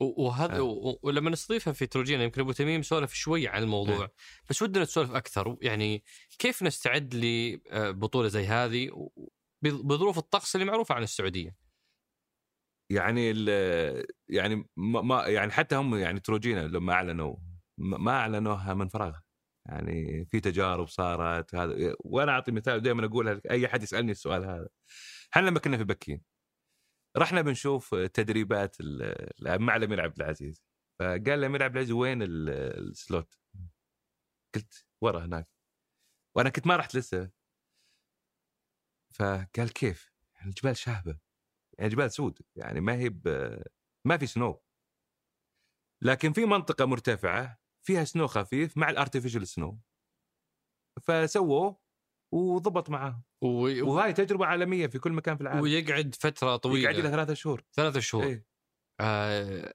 وهذا 0.01 0.59
آه. 0.59 0.97
ولما 1.03 1.29
نستضيفها 1.29 1.73
في 1.73 1.85
تروجينا 1.85 2.23
يمكن 2.23 2.41
أبو 2.41 2.51
تميم 2.51 2.81
سولف 2.81 3.13
شوي 3.13 3.47
عن 3.47 3.63
الموضوع. 3.63 4.03
آه. 4.03 4.11
بس 4.49 4.61
ودنا 4.61 4.83
نسولف 4.83 5.11
أكثر. 5.11 5.57
يعني 5.61 6.03
كيف 6.39 6.63
نستعد 6.63 7.15
لبطوله 7.15 8.27
زي 8.27 8.45
هذه؟ 8.45 9.09
بظروف 9.61 10.17
الطقس 10.17 10.55
اللي 10.55 10.65
معروفة 10.65 10.95
عن 10.95 11.03
السعودية. 11.03 11.55
يعني 12.91 13.45
يعني 14.29 14.69
ما 14.77 15.27
يعني 15.27 15.51
حتى 15.51 15.75
هم 15.75 15.95
يعني 15.95 16.19
تروجينا 16.19 16.67
لما 16.67 16.93
أعلنوا 16.93 17.35
ما 17.77 18.11
أعلنوها 18.11 18.73
من 18.73 18.87
فراغ. 18.87 19.13
يعني 19.65 20.25
في 20.25 20.39
تجارب 20.39 20.87
صارت 20.87 21.55
هذا 21.55 21.95
وأنا 21.99 22.31
أعطي 22.31 22.51
مثال 22.51 22.81
دائما 22.81 23.05
أقولها 23.05 23.41
أي 23.51 23.65
أحد 23.65 23.83
يسألني 23.83 24.11
السؤال 24.11 24.43
هذا. 24.43 24.69
إحنا 25.33 25.47
لما 25.47 25.59
كنا 25.59 25.77
في 25.77 25.83
بكين 25.83 26.21
رحنا 27.17 27.41
بنشوف 27.41 27.95
تدريبات 27.95 28.77
مع 29.41 29.75
الأمير 29.75 30.01
عبد 30.01 30.21
العزيز. 30.21 30.65
فقال 30.99 31.29
الأمير 31.29 31.63
عبد 31.63 31.75
العزيز 31.75 31.91
وين 31.91 32.19
ال 32.21 32.38
slope؟ 32.38 33.39
قلت 34.55 34.87
ورا 35.01 35.25
هناك. 35.25 35.49
وأنا 36.35 36.49
كنت 36.49 36.67
ما 36.67 36.75
رحت 36.75 36.95
لسه. 36.95 37.31
فقال 39.13 39.73
كيف؟ 39.73 40.11
يعني 40.35 40.49
الجبال 40.49 40.77
شاهبه 40.77 41.19
يعني 41.77 41.89
جبال 41.89 42.11
سود. 42.11 42.39
يعني 42.55 42.81
ما 42.81 42.95
هي 42.95 43.09
ما 44.05 44.17
في 44.17 44.27
snow 44.27 44.63
لكن 46.01 46.33
في 46.33 46.45
منطقة 46.45 46.85
مرتفعة 46.85 47.64
فيها 47.85 48.03
snow 48.03 48.27
خفيف 48.27 48.77
مع 48.77 48.89
ال 48.89 48.95
artificial 48.95 49.47
snow 49.47 49.79
فسووه 51.01 51.79
وضبط 52.33 52.89
معاهم 52.89 53.23
و... 53.41 53.47
وهاي 53.89 54.13
تجربة 54.13 54.45
عالمية 54.45 54.87
في 54.87 54.99
كل 54.99 55.11
مكان 55.11 55.35
في 55.35 55.41
العالم 55.41 55.61
ويقعد 55.61 56.15
فترة 56.15 56.55
طويلة 56.55 56.89
يقعد 56.89 57.03
له 57.03 57.09
ثلاثة 57.09 57.33
شهور 57.33 57.63
ثلاثة 57.73 57.99
شهور 57.99 58.23
إيه. 58.23 58.45
آه... 59.01 59.73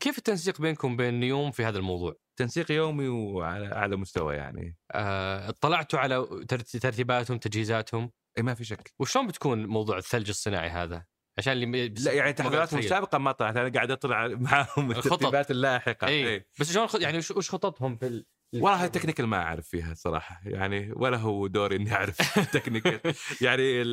كيف 0.00 0.18
التنسيق 0.18 0.60
بينكم 0.60 0.96
بين 0.96 1.20
نيوم 1.20 1.50
في 1.50 1.64
هذا 1.64 1.78
الموضوع؟ 1.78 2.16
تنسيق 2.38 2.72
يومي 2.72 3.08
وعلى 3.08 3.72
أعلى 3.72 3.96
مستوى 3.96 4.34
يعني 4.34 4.76
آه... 4.92 5.48
اطلعتوا 5.48 5.98
على 5.98 6.26
ترتيباتهم 6.48 7.38
تجهيزاتهم؟ 7.38 8.10
اي 8.38 8.42
ما 8.42 8.54
في 8.54 8.64
شك 8.64 8.92
وشلون 8.98 9.26
بتكون 9.26 9.66
موضوع 9.66 9.98
الثلج 9.98 10.28
الصناعي 10.28 10.68
هذا؟ 10.68 11.06
عشان 11.38 11.52
اللي 11.52 11.88
لا 11.88 12.12
يعني 12.12 12.32
تحضيراتهم 12.32 12.78
السابقه 12.78 13.18
ما 13.18 13.32
طلعت 13.32 13.56
أنا 13.56 13.68
قاعد 13.68 13.90
أطلع 13.90 14.26
معاهم 14.28 14.90
الترتيبات 14.90 15.50
اللاحقة. 15.50 16.06
اي 16.06 16.28
إيه. 16.28 16.46
بس 16.60 16.72
شلون 16.72 16.88
يعني 17.00 17.18
وش 17.18 17.50
خططهم 17.50 17.96
في 17.96 18.06
ال... 18.06 18.26
والله 18.54 18.84
ال 18.84 18.88
technical 18.88 19.26
ما 19.26 19.36
أعرف 19.36 19.68
فيها 19.68 19.94
صراحة 19.94 20.40
يعني 20.44 20.92
ولا 20.92 21.16
هو 21.16 21.46
دوري 21.46 21.76
إني 21.76 21.92
أعرف 21.92 22.38
ال 22.38 22.44
technical. 22.44 23.00
يعني 23.40 23.84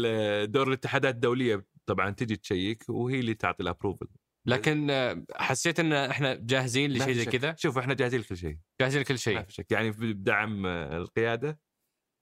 دور 0.46 0.68
الاتحادات 0.68 1.16
الدولية 1.16 1.66
طبعا 1.86 2.10
تجي 2.10 2.36
check 2.36 2.84
وهي 2.90 3.20
اللي 3.20 3.34
تعطي 3.34 3.64
ال 3.64 3.69
approval 3.69 4.08
لكن 4.48 4.90
آه، 4.90 5.26
حسيت 5.36 5.80
إن 5.80 5.94
إحنا 5.94 6.34
جاهزين 6.34 6.92
ما 6.92 6.98
لشيء 6.98 7.14
زي. 7.14 7.26
كذا؟ 7.26 7.56
شوف 7.58 7.78
إحنا 7.78 7.94
جاهزين 7.94 8.20
لكل 8.20 8.38
شيء. 8.38 8.58
جاهزين 8.82 9.02
لكل 9.02 9.14
ما 9.14 9.18
شيء 9.18 9.44
في 9.44 9.54
شك. 9.54 9.72
يعني 9.72 9.92
بدعم 9.92 10.66
آه، 10.66 10.98
القيادة 10.98 11.60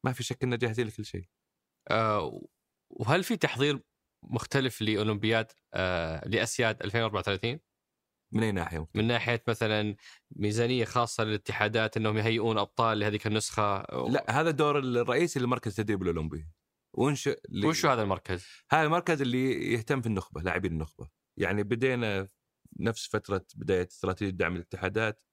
ما 0.05 0.11
في 0.11 0.23
شك 0.23 0.43
اننا 0.43 0.55
جاهزين 0.55 0.87
لكل 0.87 1.05
شيء. 1.05 1.25
آه 1.91 2.41
وهل 2.89 3.23
في 3.23 3.37
تحضير 3.37 3.79
مختلف 4.29 4.81
لأولمبياد 4.81 5.51
آه 5.73 6.27
لأسياد 6.27 6.81
2034 6.83 7.59
من 8.31 8.43
أي 8.43 8.51
ناحية 8.51 8.79
ممكن؟ 8.79 8.99
من 8.99 9.07
ناحية 9.07 9.43
مثلا 9.47 9.95
ميزانية 10.31 10.85
خاصة 10.85 11.23
للاتحادات 11.23 11.97
إنهم 11.97 12.17
يهيئون 12.17 12.57
أبطال 12.57 12.99
لهذيك 12.99 13.27
النسخة؟ 13.27 13.81
لا 14.09 14.25
هذا 14.41 14.49
الدور 14.49 14.79
الرئيسي 14.79 15.39
للمركز 15.39 15.79
التدريب 15.79 16.01
الأولمبي. 16.01 16.47
وانشئ 16.93 17.39
ل- 17.49 17.65
وشو 17.65 17.89
هذا 17.89 18.01
المركز؟ 18.03 18.45
هذا 18.71 18.83
المركز 18.83 19.21
اللي 19.21 19.73
يهتم 19.73 20.01
في 20.01 20.07
النخبة 20.07 20.41
لاعبين 20.41 20.71
النخبة. 20.71 21.09
يعني 21.37 21.63
بدينا 21.63 22.27
نفس 22.79 23.07
فترة 23.07 23.45
بداية 23.55 23.87
استراتيجية 23.87 24.31
دعم 24.37 24.55
الاتحادات 24.55 25.23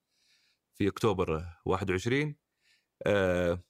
في 0.77 0.87
أكتوبر 0.87 1.45
21 1.65 2.35
آه 3.07 3.63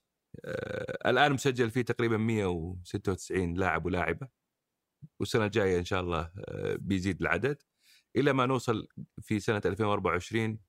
آه 0.45 1.09
الآن 1.09 1.34
مسجل 1.34 1.71
فيه 1.71 1.82
تقريبا 1.82 2.17
196 2.17 3.53
لاعب 3.53 3.86
ولاعبة. 3.86 4.28
والسنة 5.20 5.45
الجاية 5.45 5.80
إن 5.80 5.86
شاء 5.86 6.01
الله 6.01 6.32
آه 6.47 6.76
بيزيد 6.80 7.22
العدد 7.22 7.62
إلى 8.16 8.34
ما 8.34 8.45
نوصل 8.45 8.88
في 9.22 9.39
سنة 9.39 9.62
2024 9.66 10.60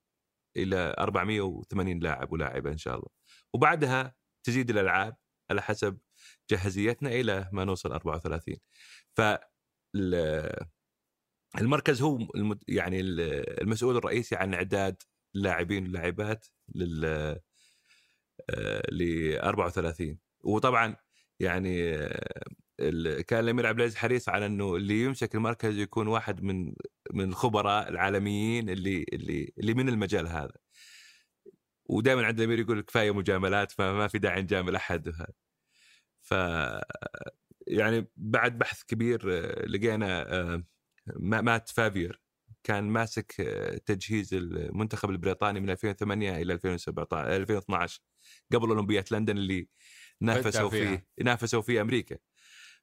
إلى 0.57 0.95
480 0.99 1.99
لاعب 1.99 2.32
ولاعبة 2.32 2.70
إن 2.72 2.78
شاء 2.78 2.95
الله. 2.97 3.09
وبعدها 3.55 4.14
تزيد 4.47 4.70
الألعاب 4.70 5.16
على 5.51 5.62
حسب 5.62 5.99
جاهزيتنا 6.51 7.09
إلى 7.11 7.49
ما 7.53 7.64
نوصل 7.64 7.93
34 7.93 8.57
ف 9.16 9.20
ال- 9.97 10.66
المركز 11.61 12.03
هو 12.03 12.18
يعني 12.68 13.01
ال- 13.01 13.61
المسؤول 13.62 13.97
الرئيسي 13.97 14.37
عن 14.37 14.55
إعداد 14.55 15.03
اللاعبين 15.37 15.82
واللاعبات 15.82 16.47
لل 16.74 17.01
ل 18.93 19.32
34 19.39 20.18
وطبعا 20.45 20.97
يعني 21.41 21.95
آه، 21.97 22.43
كان 23.27 23.45
الأمير 23.45 23.66
عبد 23.66 23.79
العزيز 23.79 23.97
حريص 23.97 24.29
على 24.29 24.47
إنه 24.47 24.77
اللي 24.77 25.03
يمسك 25.03 25.35
المركز 25.35 25.79
يكون 25.79 26.07
واحد 26.09 26.43
من 26.43 26.74
من 27.12 27.24
الخبراء 27.29 27.89
العالميين 27.89 28.70
اللي 28.70 29.05
اللي 29.12 29.53
اللي 29.59 29.74
من 29.74 29.89
المجال 29.89 30.29
هذا. 30.29 30.53
ودائما 31.87 32.27
عند 32.27 32.39
الأمير 32.41 32.59
يقول 32.59 32.81
كفاية 32.81 33.11
مجاملات 33.14 33.72
فما 33.72 34.09
في 34.09 34.18
داعي 34.18 34.43
نجامل 34.43 34.77
أحد. 34.77 35.09
وهذا 35.09 35.33
ف 36.22 36.35
يعني 37.66 38.09
بعد 38.16 38.59
بحث 38.59 38.83
كبير 38.83 39.27
لقينا 39.68 40.33
آه، 40.41 40.64
ما- 41.16 41.41
مات 41.41 41.68
فافير. 41.70 42.20
كان 42.64 42.85
ماسك 42.85 43.35
آه، 43.41 43.77
تجهيز 43.87 44.35
المنتخب 44.35 45.11
البريطاني 45.11 45.61
من 45.61 45.70
2008 45.70 46.37
إلى 46.43 46.53
2017 46.53 47.37
2012 47.37 48.01
قبل 48.53 48.68
اولمبياد 48.68 49.05
لندن 49.11 49.37
اللي 49.37 49.68
نافسوا. 50.20 50.70
فيه 50.70 51.07
نافسوا 51.22 51.62
فيه 51.62 51.81
أمريكا. 51.81 52.16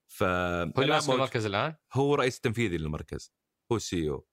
ف 0.08 0.24
هو 0.24 0.72
ماسك 0.78 1.10
المركز 1.10 1.46
الآن؟ 1.46 1.76
هو 1.94 2.16
رئيس 2.16 2.36
التنفيذي 2.36 2.78
للمركز 2.78 3.34
هو 3.72 3.76
السي 3.76 4.10
أو. 4.10 4.28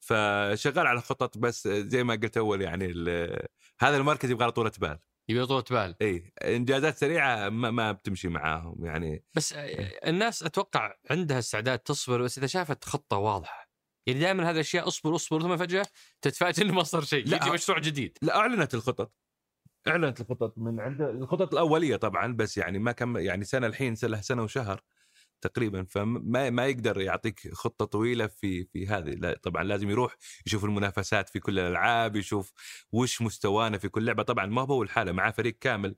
فشغال 0.00 0.86
على 0.86 1.00
خطط 1.00 1.38
بس 1.38 1.68
زي 1.68 2.04
ما 2.04 2.14
قلت 2.14 2.36
أول 2.36 2.62
يعني 2.62 2.86
ال- 2.86 3.46
هذا 3.80 3.96
المركز 3.96 4.30
يبغى 4.30 4.50
طولة 4.50 4.72
بال. 4.80 4.98
يبي 5.28 5.46
طولة 5.46 5.64
بال. 5.70 5.96
اي 6.02 6.32
إنجازات 6.42 6.96
سريعة 6.96 7.48
ما, 7.48 7.70
ما 7.70 7.92
بتمشي 7.92 8.28
معاهم 8.28 8.84
يعني. 8.84 9.24
بس 9.34 9.52
الناس 10.06 10.42
أتوقع 10.42 10.94
عندها 11.10 11.38
استعداد 11.38 11.78
تصبر 11.78 12.22
بس 12.22 12.38
إذا 12.38 12.46
شافت 12.46 12.84
خطة 12.84 13.16
واضحة. 13.16 13.70
يعني 14.06 14.20
دائما 14.20 14.50
هذه 14.50 14.54
الأشياء 14.54 14.88
اصبر 14.88 15.14
اصبر 15.14 15.42
ثم 15.42 15.56
فجأة 15.56 15.86
تتفاجئ 16.22 16.62
إنه 16.62 16.74
ما 16.74 16.82
صار 16.82 17.02
شيء. 17.04 17.26
لا. 17.28 17.36
يجي 17.36 17.50
مشروع 17.50 17.78
جديد. 17.78 18.18
لا 18.22 18.36
أعلنت 18.36 18.74
الخطط. 18.74 19.12
أعلنت 19.88 20.20
الخطط 20.20 20.58
من 20.58 20.80
عند 20.80 21.00
الخطط 21.00 21.52
الأولية 21.52 21.96
طبعا 21.96 22.32
بس 22.36 22.58
يعني 22.58 22.78
ما 22.78 22.92
كم 22.92 23.16
يعني 23.16 23.44
سنة 23.44 23.66
الحين 23.66 23.94
له 24.02 24.20
سنة 24.20 24.42
وشهر. 24.42 24.80
تقريبا 25.46 25.84
فما 25.90 26.50
ما 26.50 26.66
يقدر 26.66 27.00
يعطيك 27.00 27.54
خطة 27.54 27.84
طويلة 27.84 28.26
في 28.26 28.64
في 28.64 28.86
هذه 28.86 29.10
لا 29.10 29.40
طبعا 29.42 29.64
لازم 29.64 29.90
يروح 29.90 30.16
يشوف 30.46 30.64
المنافسات 30.64 31.28
في 31.28 31.40
كل 31.40 31.58
الألعاب 31.58 32.16
يشوف 32.16 32.52
وش 32.92 33.22
مستوانا 33.22 33.78
في 33.78 33.88
كل 33.88 34.04
لعبة 34.04 34.22
طبعا 34.22 34.46
ما 34.46 34.62
هو 34.62 34.82
الحالة 34.82 35.12
معاه 35.12 35.30
فريق 35.30 35.56
كامل 35.60 35.96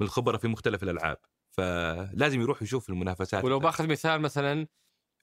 من 0.00 0.06
الخبره 0.06 0.36
في 0.36 0.48
مختلف 0.48 0.82
الألعاب 0.82 1.16
فلازم 1.50 2.40
يروح 2.40 2.62
يشوف 2.62 2.88
المنافسات 2.90 3.44
ولو 3.44 3.58
باخذ 3.58 3.86
مثال 3.86 4.20
مثلا 4.20 4.66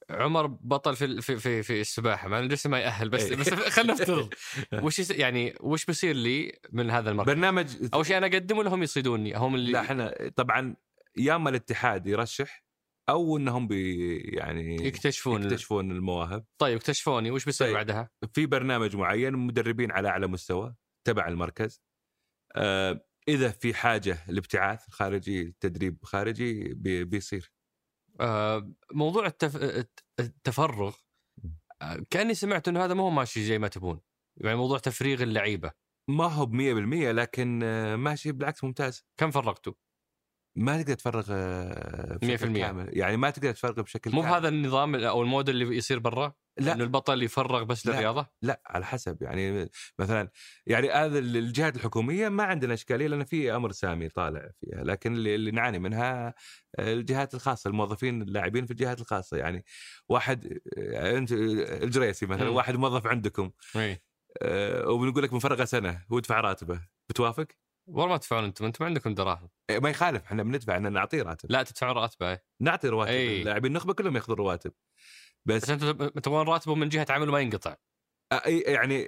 عمر 0.09 0.45
بطل 0.45 0.95
في 0.95 1.21
في 1.21 1.37
في, 1.37 1.63
في 1.63 1.81
السباحة 1.81 2.27
مع 2.27 2.39
انه 2.39 2.47
لسه 2.47 2.69
ما 2.69 2.79
يأهل 2.79 3.09
بس 3.09 3.23
إيه. 3.23 3.35
بس 3.35 3.49
خلينا 3.53 3.93
نفترض 3.93 4.33
وش 4.83 4.99
يس- 4.99 5.11
يعني 5.11 5.55
وش 5.59 5.85
بيصير 5.85 6.15
لي 6.15 6.59
من 6.71 6.89
هذا 6.89 7.11
المركز؟ 7.11 7.31
برنامج 7.33 7.67
أول 7.93 8.05
شيء 8.05 8.17
أنا 8.17 8.27
اقدم 8.27 8.57
ولا 8.57 8.73
هم 8.73 8.83
يصيدوني؟ 8.83 9.35
هم 9.37 9.55
اللي 9.55 9.71
لا 9.71 9.81
إحنا 9.81 10.31
طبعا 10.35 10.75
يا 11.17 11.35
أما 11.35 11.49
الاتحاد 11.49 12.07
يرشح 12.07 12.63
أو 13.11 13.37
إنهم 13.37 13.67
بي 13.67 14.17
يعني 14.17 14.75
يكتشفون 14.75 15.43
يكتشفون 15.43 15.91
المواهب 15.91 16.45
طيب 16.61 16.77
اكتشفوني 16.77 17.31
وش 17.31 17.45
بيصير 17.45 17.67
طيب. 17.67 17.75
بعدها؟ 17.75 18.09
في 18.33 18.45
برنامج 18.45 18.95
معين 18.95 19.33
مدربين 19.33 19.91
على 19.91 20.09
أعلى 20.09 20.27
مستوى 20.27 20.75
تبع 21.07 21.27
المركز 21.27 21.81
آه 22.55 23.05
إذا 23.27 23.49
في 23.49 23.73
حاجة 23.73 24.17
لابتعاث 24.27 24.89
خارجي 24.89 25.55
تدريب 25.59 25.97
خارجي 26.03 26.73
بي- 26.73 27.03
بيصير 27.03 27.51
آه، 28.19 28.73
موضوع 28.93 29.25
التف... 29.25 29.55
الت- 29.55 30.03
التفرغ 30.19 30.95
آه، 31.81 32.05
كأني 32.09 32.33
سمعت 32.33 32.67
إنه 32.67 32.85
هذا 32.85 32.93
ما 32.93 33.03
هو 33.03 33.09
ماشي 33.09 33.43
زي 33.43 33.59
ما 33.59 33.67
تبون 33.67 33.99
يعني 34.37 34.55
موضوع 34.57 34.77
تفريغ 34.77 35.23
اللعيبة 35.23 35.71
ما 36.09 36.25
هو 36.25 36.45
ب 36.45 36.51
100% 36.53 37.11
لكن 37.11 37.63
آه، 37.63 37.95
ماشي 37.95 38.31
بالعكس 38.31 38.63
ممتاز 38.63 39.05
كم 39.19 39.31
فرغتوا؟ 39.31 39.73
ما 40.55 40.81
تقدر 40.81 40.93
تفرغ 40.93 41.25
آه، 41.29 42.17
بشكل 42.17 42.53
100%. 42.53 42.57
كامل 42.57 42.97
يعني 42.97 43.17
ما 43.17 43.29
تقدر 43.29 43.51
تفرغ 43.51 43.81
بشكل 43.81 44.11
مو 44.11 44.21
كامل 44.21 44.33
هذا 44.33 44.47
النظام 44.47 44.95
أو 44.95 45.21
الموديل 45.21 45.61
اللي 45.61 45.77
يصير 45.77 45.99
برا؟ 45.99 46.33
لا 46.59 46.73
إنه 46.73 46.83
البطل 46.83 47.23
يفرغ 47.23 47.63
بس 47.63 47.87
لا. 47.87 47.91
للرياضة؟ 47.91 48.27
لا 48.41 48.61
على 48.65 48.85
حسب 48.85 49.21
يعني 49.21 49.69
مثلا 49.99 50.29
يعني 50.67 50.89
هذا 50.89 51.19
الجهات 51.19 51.75
الحكومية 51.75 52.29
ما 52.29 52.43
عندنا 52.43 52.73
إشكالية 52.73 53.07
لأن 53.07 53.23
في 53.23 53.55
أمر 53.55 53.71
سامي 53.71 54.09
طالع 54.09 54.49
فيها 54.61 54.83
لكن 54.83 55.13
اللي, 55.13 55.35
اللي 55.35 55.51
نعاني 55.51 55.79
منها 55.79 56.33
الجهات 56.79 57.33
الخاصة 57.33 57.67
الموظفين 57.67 58.21
اللاعبين 58.21 58.65
في 58.65 58.71
الجهات 58.71 59.01
الخاصة 59.01 59.37
يعني 59.37 59.65
واحد 60.09 60.59
انت 60.77 61.31
الجريسي 61.31 62.25
مثلا 62.25 62.49
مم. 62.49 62.55
واحد 62.55 62.75
موظف 62.75 63.07
عندكم 63.07 63.51
إي 63.75 64.01
آه، 64.41 64.87
وبنقول 64.89 65.23
لك 65.23 65.33
منفرغه 65.33 65.65
سنة 65.65 66.05
ويدفع 66.09 66.39
راتبه 66.41 66.81
بتوافق؟ 67.09 67.47
والله 67.87 68.07
ما 68.11 68.17
تدفعون 68.17 68.43
أنتم 68.43 68.65
أنتم 68.65 68.85
عندكم 68.85 69.13
دراهم 69.13 69.49
إيه، 69.69 69.79
ما 69.79 69.89
يخالف 69.89 70.23
إحنا 70.23 70.43
بندفع 70.43 70.77
ان 70.77 70.93
نعطيه 70.93 71.21
راتب 71.23 71.51
لا 71.51 71.63
تدفعون 71.63 71.95
راتبه 71.95 72.29
إيه. 72.31 72.43
نعطي 72.61 72.87
رواتب 72.87 73.11
أي. 73.11 73.41
اللاعبين 73.41 73.71
النخبة 73.71 73.93
كلهم 73.93 74.15
ياخذون 74.15 74.37
رواتب 74.37 74.73
بس 75.45 75.63
بس 75.63 75.69
أنتم 75.69 76.07
تبغون 76.07 76.47
راتبه 76.47 76.75
من 76.75 76.89
جهة 76.89 77.05
عمل 77.09 77.27
ما 77.29 77.39
ينقطع 77.39 77.75
أي- 78.33 78.47
يعني 78.47 79.07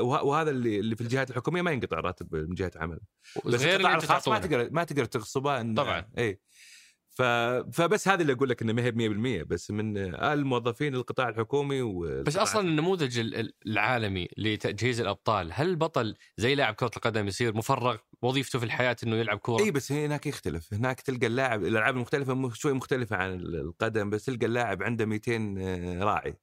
وهذا 0.00 0.50
اللي 0.50 0.78
اللي 0.80 0.96
في 0.96 1.00
الجهات 1.00 1.30
الحكومية 1.30 1.62
ما 1.62 1.70
ينقطع 1.70 2.00
راتب 2.00 2.34
من 2.34 2.54
جهة 2.54 2.72
عمل 2.76 3.00
بس 3.46 3.62
غير 3.62 3.80
القطاع 3.80 3.96
الخاص 3.96 4.28
ما. 4.28 4.38
تقدر 4.38 4.68
ما 4.72 4.84
تقدر 4.84 5.04
تغصبه 5.04 5.74
طبعاً. 5.74 6.10
إي 6.18 6.40
ف... 7.14 7.22
فبس 7.72 8.08
هذا 8.08 8.22
اللي 8.22 8.32
أقول 8.32 8.48
لك 8.48 8.62
إنه 8.62 8.72
ما 8.72 8.82
هي 8.82 8.90
ب 8.90 9.42
100% 9.42 9.46
بس 9.48 9.70
من 9.70 9.96
الموظفين 10.14 10.94
القطاع 10.94 11.28
الحكومي 11.28 11.82
و 11.82 12.22
بس 12.22 12.36
أصلا 12.36 12.68
النموذج 12.68 13.18
ال- 13.18 13.34
ال- 13.34 13.54
العالمي 13.66 14.28
لتجهيز 14.36 15.00
الأبطال 15.00 15.50
هل 15.52 15.68
البطل 15.68 16.16
زي 16.36 16.54
لاعب 16.54 16.74
كرة 16.74 16.90
القدم 16.96 17.26
يصير 17.26 17.54
مفرغ 17.56 17.96
وظيفته 18.22 18.58
في 18.58 18.64
الحياة 18.64 18.96
إنه 19.04 19.16
يلعب 19.16 19.38
كورة؟ 19.38 19.62
إي 19.64 19.70
بس 19.70 19.92
هناك 19.92 20.26
يختلف. 20.26 20.74
هناك 20.74 21.00
تلقى 21.00 21.26
اللاعب 21.26 21.64
الألعاب 21.64 21.94
المختلفة 21.96 22.50
شوي 22.54 22.72
مختلفة 22.72 23.16
عن 23.16 23.34
القدم 23.34 24.10
بس 24.10 24.24
تلقى 24.24 24.46
اللاعب 24.46 24.82
عنده 24.82 25.04
200 25.06 26.02
راعي. 26.02 26.34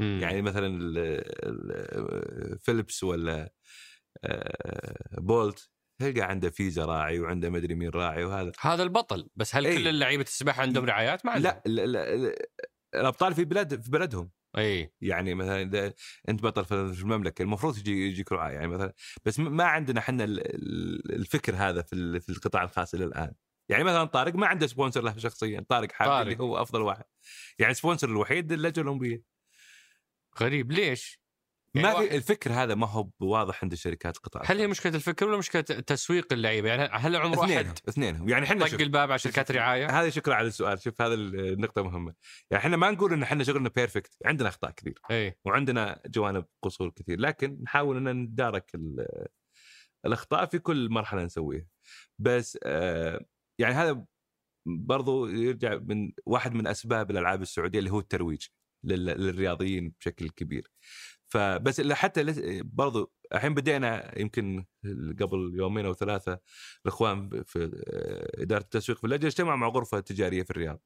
مم. 0.00 0.18
يعني 0.22 0.42
مثلا 0.42 0.66
ال- 0.80 2.58
فيليبس 2.58 3.04
ولا 3.04 3.52
آه، 4.24 5.20
بولت 5.20 5.70
تلقى 5.98 6.20
عنده 6.20 6.50
فيزا 6.50 6.84
راعي 6.84 7.20
وعنده 7.20 7.50
مدري 7.50 7.74
مين 7.74 7.88
راعي 7.90 8.24
وهذا. 8.24 8.52
هذا 8.60 8.82
البطل 8.82 9.28
بس 9.36 9.56
هل 9.56 9.66
إي. 9.66 9.74
كل 9.84 9.98
لعيبه 9.98 10.22
السباحه 10.22 10.62
عندهم 10.62 10.84
رعايات؟ 10.84 11.26
ما 11.26 11.32
عندهم 11.32 11.52
لا, 11.52 11.62
لا, 11.66 11.86
لا, 11.86 12.16
لا 12.16 12.34
الأبطال 12.94 13.34
في 13.34 13.44
بلاد 13.44 13.82
في 13.82 13.90
بلدهم. 13.90 14.30
اي 14.58 14.92
يعني 15.00 15.34
مثلا 15.34 15.62
إذا 15.62 15.92
أنت 16.28 16.42
بطل 16.42 16.64
في 16.64 16.74
المملكة 17.02 17.42
المفروض 17.42 17.78
يجي 17.78 18.08
يجيك 18.08 18.32
رعاة 18.32 18.50
يعني 18.50 18.66
مثلا 18.68 18.92
بس 19.24 19.38
ما 19.38 19.64
عندنا 19.64 20.00
إحنا 20.00 20.24
ال- 20.24 20.40
ال- 20.54 21.14
الفكر 21.14 21.54
هذا 21.56 21.82
في 21.82 22.20
في 22.20 22.28
القطاع 22.28 22.62
الخاص 22.62 22.94
إلى 22.94 23.04
الآن. 23.04 23.34
يعني 23.68 23.84
مثلا 23.84 24.04
طارق 24.04 24.34
ما 24.34 24.46
عنده 24.46 24.66
sponsor 24.66 25.02
له 25.02 25.18
شخصيا. 25.18 25.64
طارق 25.68 25.92
حامد 25.92 26.10
طارق. 26.10 26.30
اللي 26.32 26.42
هو 26.42 26.62
أفضل 26.62 26.82
واحد. 26.82 27.04
يعني 27.58 27.74
sponsor 27.74 28.08
الوحيد 28.08 28.52
اللجنه 28.52 28.82
الأولمبية. 28.82 29.22
غريب. 30.40 30.72
ليش؟ 30.72 31.20
يعني 31.74 31.88
ما 31.88 31.94
في 32.08 32.16
الفكر 32.16 32.52
هذا 32.52 32.74
ما 32.74 32.86
هو 32.86 33.08
واضح 33.20 33.62
عند 33.64 33.72
الشركات 33.72 34.16
القطاع 34.16 34.42
هل 34.46 34.58
هي 34.58 34.66
مشكلة 34.66 34.94
الفكر 34.94 35.28
ولا 35.28 35.36
مشكلة 35.38 35.62
تسويق 35.62 36.32
اللعيبة؟ 36.32 36.68
يعني 36.68 36.82
هل 36.92 37.16
عمر 37.16 37.44
اثنين 37.44 37.66
احد 37.66 37.78
اثنين 37.88 38.28
يعني 38.28 38.44
إحنا 38.46 38.66
طق 38.66 38.80
الباب 38.80 39.10
على 39.10 39.18
شركات 39.18 39.50
رعاية؟ 39.52 40.00
هذا 40.00 40.10
شكرا 40.10 40.34
على 40.34 40.46
السؤال. 40.46 40.82
شوف 40.82 41.02
هذا 41.02 41.14
النقطة 41.14 41.82
مهمة. 41.82 42.14
يعني 42.50 42.64
إحنا 42.64 42.76
ما 42.76 42.90
نقول 42.90 43.12
إن 43.12 43.22
إحنا 43.22 43.44
شغلنا 43.44 43.68
perfect 43.68 44.16
عندنا 44.24 44.48
أخطاء 44.48 44.70
كثير 44.70 45.00
إي. 45.10 45.38
وعندنا 45.44 46.02
جوانب 46.06 46.44
قصور 46.64 46.90
كثير 46.90 47.20
لكن 47.20 47.58
نحاول 47.62 47.96
إن 47.96 48.16
ندارك 48.16 48.74
ال- 48.74 49.26
الأخطاء 50.06 50.46
في 50.46 50.58
كل 50.58 50.88
مرحلة 50.90 51.24
نسويها. 51.24 51.66
بس 52.18 52.58
آه، 52.62 53.24
يعني 53.60 53.74
هذا 53.74 54.04
برضو 54.66 55.26
يرجع 55.26 55.74
من 55.82 56.12
واحد 56.26 56.52
من 56.54 56.66
أسباب 56.66 57.10
الألعاب 57.10 57.42
السعودية 57.42 57.78
اللي 57.78 57.90
هو 57.90 57.98
الترويج 57.98 58.46
لل- 58.84 59.04
للرياضيين 59.06 59.92
بشكل 60.00 60.28
كبير. 60.30 60.70
فبس 61.28 61.80
حتى 61.80 62.34
برضو 62.62 63.12
الحين 63.34 63.54
بدينا 63.54 64.18
يمكن 64.20 64.64
قبل 65.20 65.52
يومين 65.54 65.86
أو 65.86 65.94
ثلاثة 65.94 66.40
الإخوان 66.86 67.42
في 67.46 67.82
آه، 67.88 68.42
إدارة 68.42 68.62
التسويق 68.62 68.98
في 68.98 69.04
اللجنه 69.04 69.26
اجتمعوا 69.26 69.56
مع 69.56 69.68
غرفة 69.68 70.00
تجارية 70.00 70.42
في 70.42 70.50
الرياض 70.50 70.82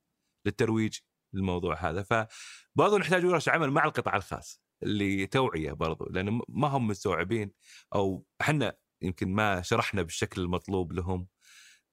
للترويج 0.47 0.99
للموضوع 1.35 1.91
هذا. 1.91 2.03
فبرضو 2.03 2.99
نحتاج 2.99 3.25
ورش 3.25 3.49
عمل 3.49 3.71
مع 3.71 3.85
القطاع 3.85 4.17
الخاص 4.17 4.63
اللي 4.83 5.27
توعيه 5.27 5.73
برضو 5.73 6.05
لأن 6.05 6.41
ما 6.49 6.69
هم 6.69 6.87
مستوعبين 6.87 7.53
أو 7.95 8.27
إحنا 8.41 8.77
يمكن 9.03 9.29
ما 9.29 9.63
شرحنا 9.63 10.03
بالشكل 10.03 10.41
المطلوب 10.41 10.93
لهم 10.93 11.29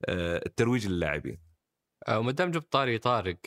آه، 0.06 0.42
الترويج 0.46 0.88
للاعبين. 0.88 1.42
آه، 2.08 2.20
وما 2.20 2.32
دام 2.32 2.52
جبت 2.52 2.72
طاري 2.72 2.98
طارق 2.98 3.38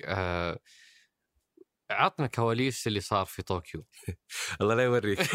عطنا 1.92 2.26
كواليس 2.26 2.86
اللي 2.86 3.00
صار 3.00 3.26
في 3.26 3.42
طوكيو. 3.42 3.86
الله 4.60 4.74
لا 4.74 4.82
يوريك. 4.82 5.18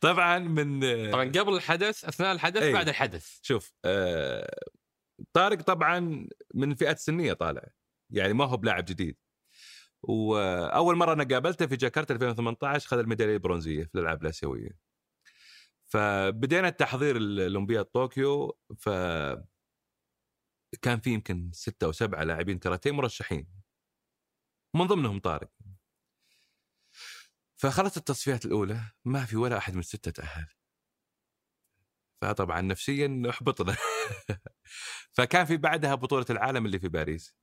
طبعا 0.00 0.38
من 0.38 0.80
طبعا 1.10 1.24
قبل 1.24 1.54
الحدث 1.54 2.04
أثناء 2.04 2.32
الحدث 2.32 2.62
أي. 2.62 2.72
بعد 2.72 2.88
الحدث. 2.88 3.38
شوف 3.42 3.72
آه، 3.84 4.60
طارق 5.32 5.62
طبعا 5.62 6.28
من 6.54 6.72
الفئات 6.72 6.96
السنية 6.96 7.32
طالع. 7.32 7.62
يعني 8.10 8.32
ما 8.32 8.44
هو 8.44 8.56
بلاعب 8.56 8.84
جديد. 8.84 9.16
وأول 10.02 10.96
مرة 10.96 11.12
أنا 11.12 11.24
قابلته 11.24 11.66
في 11.66 11.76
جاكرتا 11.76 12.14
2018 12.14 12.88
خذ 12.88 12.98
الميدالية 12.98 13.34
البرونزية 13.34 13.84
في 13.84 13.94
الألعاب 13.94 14.22
الآسيوية. 14.22 14.70
فبدينا 15.88 16.68
التحضير 16.68 17.16
الأولمبياد 17.16 17.84
طوكيو 17.84 18.58
ف 18.78 18.88
كان 20.82 21.00
في 21.00 21.10
يمكن 21.10 21.50
ستة 21.52 21.84
أو 21.84 21.92
سبعة 21.92 22.24
لاعبين 22.24 22.58
كاراتيه 22.58 22.90
مرشحين. 22.90 23.57
من 24.74 24.86
ضمنهم 24.86 25.18
طارق. 25.20 25.50
فخلصت 27.56 27.96
التصفيات 27.96 28.44
الأولى 28.44 28.80
ما 29.04 29.24
في 29.24 29.36
ولا 29.36 29.58
أحد 29.58 29.72
من 29.74 29.80
الستة 29.80 30.10
تأهل. 30.10 30.46
فطبعا 32.22 32.60
نفسيا 32.60 33.22
أحبطنا. 33.30 33.76
فكان 35.16 35.44
في 35.46 35.56
بعدها 35.56 35.94
بطولة 35.94 36.26
العالم 36.30 36.66
اللي 36.66 36.78
في 36.78 36.88
باريس. 36.88 37.34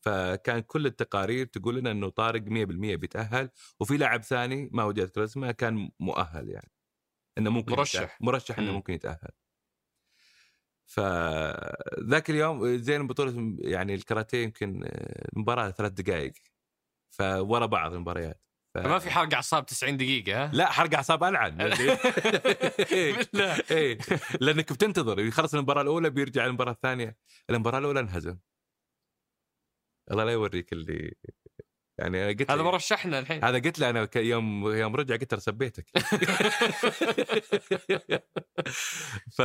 فكان 0.00 0.60
كل 0.60 0.86
التقارير 0.86 1.46
تقول 1.46 1.76
لنا 1.76 1.90
إنه 1.90 2.08
طارق 2.08 2.42
100% 2.42 2.96
بيتأهل 2.96 3.50
وفي 3.80 3.96
لاعب 3.96 4.22
ثاني 4.22 4.68
ما 4.72 4.84
ودي 4.84 5.02
اذكر 5.02 5.24
اسمه 5.24 5.50
كان 5.52 5.90
مؤهل 6.00 6.48
يعني. 6.48 6.70
إنه 7.38 7.50
ممكن 7.50 7.72
مرشح. 7.72 8.02
يتأهل. 8.02 8.16
مرشح. 8.20 8.58
إنه 8.58 8.70
مم. 8.70 8.76
ممكن 8.76 8.92
يتأهل. 8.94 9.30
فذاك 10.86 12.30
اليوم 12.30 12.76
زين 12.76 13.06
بطولة 13.06 13.56
يعني 13.60 13.94
الكاراتيه 13.94 14.42
يمكن 14.44 14.84
آه، 14.84 15.28
المباراه 15.32 15.70
ثلاث 15.70 15.92
دقائق. 15.92 16.32
فورا 17.12 17.66
بعض 17.66 17.92
المباريات. 17.92 18.40
ف... 18.74 18.78
ما 18.78 18.98
في 18.98 19.10
حرق 19.10 19.34
أعصاب 19.34 19.66
90 19.66 19.96
دقيقة 19.96 20.44
ها؟ 20.44 20.50
لا 20.52 20.72
حرق 20.72 20.94
أعصاب 20.94 21.24
ألعن. 21.24 21.56
بالله. 21.60 21.98
إيه. 23.70 23.98
لأنك 24.40 24.72
بتنتظر 24.72 25.20
يخلص 25.20 25.54
المباراة 25.54 25.82
الأولى 25.82 26.10
بيرجع 26.10 26.46
المباراة 26.46 26.72
الثانية. 26.72 27.16
المباراة 27.50 27.78
الأولى 27.78 28.00
انهزم. 28.00 28.38
الله 30.10 30.24
لا 30.24 30.32
يوريك 30.32 30.72
اللي 30.72 31.14
يعني 31.98 32.24
أنا 32.24 32.38
قلت 32.38 32.50
هذا 32.50 32.62
مرشحنا 32.62 33.18
الحين. 33.18 33.44
هذا 33.44 33.58
قلت 33.58 33.78
له 33.78 33.90
أنا 33.90 34.08
يوم 34.16 34.74
يوم 34.74 34.96
رجع 34.96 35.16
قلت 35.16 35.34
له 35.34 35.40
سبيتك. 35.40 35.86
ف 39.36 39.42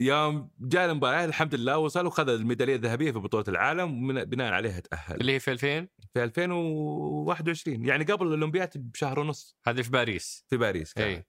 يوم 0.00 0.50
جاء 0.60 0.90
المباراة 0.90 1.24
الحمد 1.24 1.54
لله 1.54 1.78
وصل 1.78 2.06
وخذ 2.06 2.28
الميدالية 2.28 2.76
الذهبية 2.76 3.12
في 3.12 3.18
بطولة 3.18 3.44
العالم 3.48 4.24
بناء 4.24 4.52
عليها 4.52 4.80
تأهل. 4.80 5.20
اللي 5.20 5.32
هي 5.32 5.40
في 5.40 5.52
2000 5.52 5.88
في 6.14 6.24
2021 6.24 7.84
يعني 7.84 8.04
قبل 8.04 8.26
الأولمبياد 8.26 8.70
بشهر 8.74 9.20
ونص. 9.20 9.58
هذه 9.66 9.82
في 9.82 9.90
باريس. 9.90 10.44
في 10.48 10.56
باريس 10.56 10.92
كان. 10.92 11.08
إي. 11.08 11.26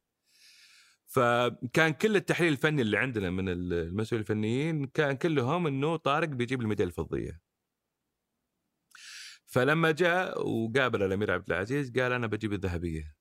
فكان 1.08 1.94
كل 1.94 2.16
التحليل 2.16 2.52
الفني 2.52 2.82
اللي 2.82 2.98
عندنا 2.98 3.30
من 3.30 3.50
المسؤولين 3.50 4.22
الفنيين 4.22 4.86
كان 4.86 5.18
كلهم 5.18 5.68
إنه 5.68 5.96
طارق 5.96 6.28
بيجيب 6.28 6.62
الميدالية 6.62 6.90
الفضية. 6.90 7.42
فلما 9.46 9.92
جاء 9.92 10.48
وقابل 10.48 11.04
الأمير 11.04 11.32
عبد 11.32 11.52
العزيز 11.52 11.92
قال 11.92 12.12
أنا 12.12 12.28
بجيب 12.28 12.54
الذهبية. 12.54 13.19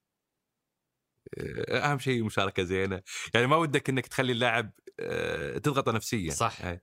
أهم 1.68 1.98
شيء 1.98 2.24
مشاركة 2.24 2.62
زينة، 2.62 3.02
يعني 3.34 3.46
ما 3.46 3.56
ودك 3.56 3.88
إنك 3.90 4.06
تخلي 4.06 4.32
اللاعب 4.32 4.70
آه، 5.00 5.58
تضغطه 5.58 5.92
نفسيا. 5.92 6.30
صح. 6.30 6.64
أي. 6.64 6.80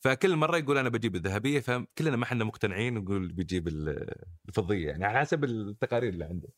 فكل 0.00 0.36
مرة 0.36 0.56
يقول 0.58 0.78
أنا 0.78 0.88
بجيب 0.88 1.16
الذهبية 1.16 1.60
فكلنا 1.60 2.16
ما 2.16 2.24
إحنا 2.24 2.44
مقتنعين 2.44 2.94
نقول 2.94 3.32
بيجيب 3.32 3.68
ال- 3.68 4.14
الفضية 4.48 4.88
يعني 4.88 5.04
على 5.04 5.18
حسب 5.20 5.44
التقارير 5.44 6.12
اللي 6.12 6.24
عنده. 6.24 6.48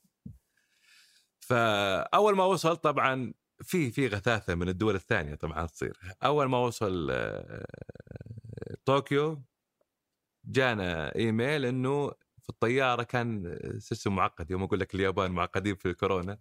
فأول 1.41 2.37
ما 2.37 2.45
وصل 2.45 2.77
طبعا 2.77 3.35
في 3.63 3.91
في 3.91 4.07
غثاثة 4.09 4.55
من 4.55 4.69
الدول 4.69 4.95
الثانية 4.95 5.35
طبعا 5.35 5.67
تصير 5.67 5.99
أول 6.25 6.47
ما 6.47 6.59
وصل 6.59 7.09
آه، 7.11 7.67
طوكيو 8.85 9.43
جانا 10.45 11.15
إيميل 11.17 11.65
إنه 11.65 12.09
في 12.43 12.49
الطيارة 12.51 13.03
كان 13.03 13.59
system 13.79 14.17
معقد 14.17 14.51
يوم 14.51 14.63
أقول 14.63 14.81
لك 14.81 14.95
اليابان 14.95 15.31
معقدين 15.31 15.75
في 15.75 15.87
الكورونا 15.89 16.39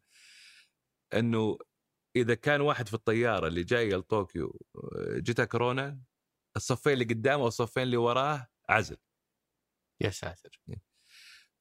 إنه 1.13 1.57
إذا 2.15 2.35
كان 2.35 2.61
واحد 2.61 2.87
في 2.87 2.93
الطيارة 2.93 3.47
اللي 3.47 3.63
جاية 3.63 3.95
لطوكيو 3.95 4.59
جته 5.15 5.45
كورونا 5.45 6.01
الصفين 6.55 6.93
اللي 6.93 7.05
قدامه 7.05 7.43
والصفين 7.43 7.83
اللي 7.83 7.97
وراه 7.97 8.47
عزل. 8.69 8.97
يا 10.01 10.09
ساتر. 10.09 10.61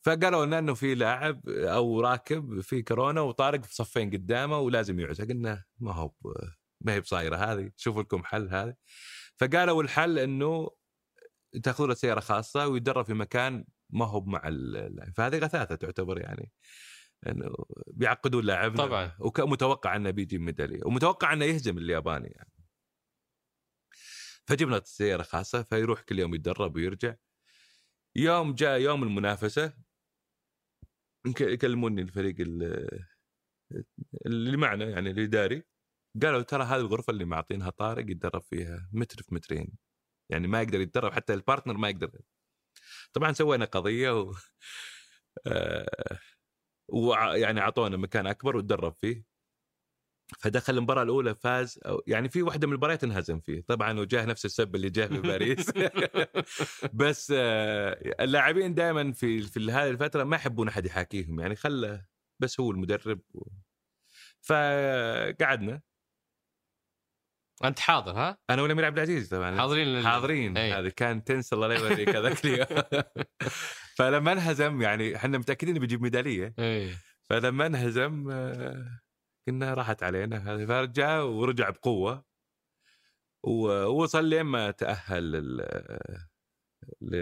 فقالوا 0.03 0.47
لنا 0.47 0.59
إنه 0.59 0.75
في 0.75 0.95
لاعب 0.95 1.49
أو 1.49 2.01
راكب 2.01 2.61
في 2.61 2.83
كورونا 2.83 3.21
وطارق 3.21 3.65
في 3.65 3.75
صفين 3.75 4.11
قدامه 4.11 4.59
ولازم 4.59 5.01
يعزل. 5.01 5.29
قلنا 5.29 5.65
ما 5.79 5.93
هو 5.93 6.15
ما 6.81 6.95
هي 6.95 7.01
بصايرة 7.01 7.37
هذه 7.37 7.73
شوفوا 7.77 8.03
لكم 8.03 8.25
حل 8.25 8.49
هذه 8.49 8.75
فقالوا 9.37 9.83
الحل 9.83 10.19
إنه 10.19 10.71
تاخذوا 11.63 11.89
له 11.89 11.95
سيارة 11.95 12.21
خاصة 12.21 12.67
ويتدرب 12.67 13.05
في 13.05 13.15
مكان 13.15 13.65
ما 13.91 14.07
هو 14.07 14.21
مع 14.21 14.41
فهذه 15.17 15.39
غثاثة 15.39 15.75
تعتبر 15.75 16.21
يعني. 16.21 16.53
إنه 17.27 17.55
بيعقدون 17.87 18.45
لاعبنا 18.45 18.87
طبعاً. 18.87 19.13
ومتوقع 19.21 19.97
أنه 19.97 20.11
بيجيب 20.11 20.41
ميدالية 20.41 20.81
ومتوقع 20.85 21.33
أنه 21.33 21.45
يهزم 21.45 21.79
الياباني 21.79 22.29
يعني. 22.29 22.53
فجبنا 24.49 24.81
سياره 24.85 25.23
خاصة 25.23 25.63
فيروح 25.63 26.01
كل 26.03 26.19
يوم 26.19 26.35
يتدرب 26.35 26.77
ويرجع. 26.77 27.15
يوم 28.17 28.55
جاء 28.55 28.81
يوم 28.81 29.03
المنافسة 29.03 29.75
يك- 31.27 31.41
يكلموني 31.41 32.03
الفريق 32.03 32.35
ال- 32.41 33.07
اللي 34.27 34.57
معنا 34.57 34.85
يعني 34.91 35.11
الاداري 35.11 35.63
قالوا 36.23 36.43
ترى 36.43 36.65
هذه 36.65 36.81
الغرفة 36.81 37.11
اللي 37.11 37.25
معطينها 37.25 37.71
طارق 37.71 38.11
يتدرب 38.11 38.43
فيها 38.43 38.89
متر 38.93 39.23
في 39.23 39.35
مترين. 39.35 39.79
يعني 40.31 40.49
ما 40.49 40.63
يقدر 40.63 40.81
يتدرب 40.81 41.13
حتى 41.13 41.35
ال 41.35 41.40
partner 41.40 41.77
ما 41.77 41.89
يقدر. 41.89 42.21
طبعا 43.13 43.33
سوينا 43.33 43.65
قضية 43.65 44.21
و... 44.21 44.35
آه، 45.47 46.19
ويعني 47.01 47.61
أعطونا 47.61 47.97
مكان 47.97 48.27
أكبر 48.27 48.57
وتدرب 48.57 48.95
فيه. 49.01 49.25
فدخل 50.39 50.77
المباراة 50.79 51.03
الأولى 51.03 51.35
فاز 51.35 51.81
أو 51.87 52.03
يعني 52.07 52.29
في 52.29 52.43
واحدة 52.43 52.67
من 52.67 52.73
المباريات 52.73 53.05
انهزم 53.05 53.41
فيه. 53.41 53.61
طبعا 53.69 54.01
وجاه 54.01 54.25
نفس 54.25 54.45
السب 54.45 54.75
اللي 54.77 54.91
جاه 54.91 55.07
في 55.07 55.21
باريس. 55.21 55.71
بس 57.01 57.33
آه، 57.37 58.15
اللاعبين 58.21 58.75
دائما 58.75 59.13
في 59.13 59.43
في 59.43 59.73
هذه 59.73 59.91
الفترة 59.91 60.25
ما 60.25 60.37
يحبون 60.37 60.69
أحد 60.69 60.87
يحاكيهم. 60.87 61.41
يعني 61.41 61.57
خله 61.57 62.05
بس 62.41 62.61
هو 62.61 62.71
المدرب 62.71 63.21
و... 63.35 63.49
فقعدنا. 64.41 65.81
أنت 67.65 67.79
حاضر 67.79 68.13
ها؟ 68.13 68.39
أنا 68.51 68.63
والامير 68.63 68.85
عبد 68.85 68.97
العزيز 68.99 69.29
طبعا. 69.29 69.59
حاضرين 69.59 69.87
لل- 69.89 70.07
حاضرين. 70.07 70.57
أي. 70.57 70.73
هذه 70.73 70.89
كان 70.97 71.25
تنس 71.25 71.53
الله 71.53 71.67
لا 71.67 71.75
يوريك 71.75 72.09
هذاك 72.09 72.45
اليوم. 72.45 72.67
فلما 74.01 74.33
انهزم 74.33 74.83
يعني 74.83 75.17
إحنا 75.17 75.39
متأكدين 75.39 75.71
إنه 75.71 75.81
بيجيب 75.81 76.03
ميدالية. 76.03 76.55
اي 76.59 76.91
فلما 77.31 77.67
انهزم 77.67 78.31
آه، 78.31 79.01
قلنا 79.49 79.75
راحت 79.75 80.03
علينا. 80.03 80.37
هذه 80.37 80.67
فرجع 80.67 81.23
ورجع 81.23 81.71
بقوة. 81.71 82.25
ووصل 83.45 84.25
لين 84.25 84.43
ما 84.43 84.71
تأهل 84.71 85.33
لل... 85.33 85.57
ل... 87.01 87.17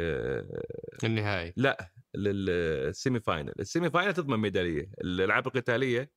النهائي 1.05 1.53
لا 1.57 1.93
لل 2.14 2.50
semi 2.50 3.20
final 3.20 3.53
ال 3.61 3.66
semi 3.66 3.91
final 3.91 4.14
تضمن 4.14 4.37
ميدالية. 4.37 4.91
الألعاب 5.01 5.47
القتالية 5.47 6.12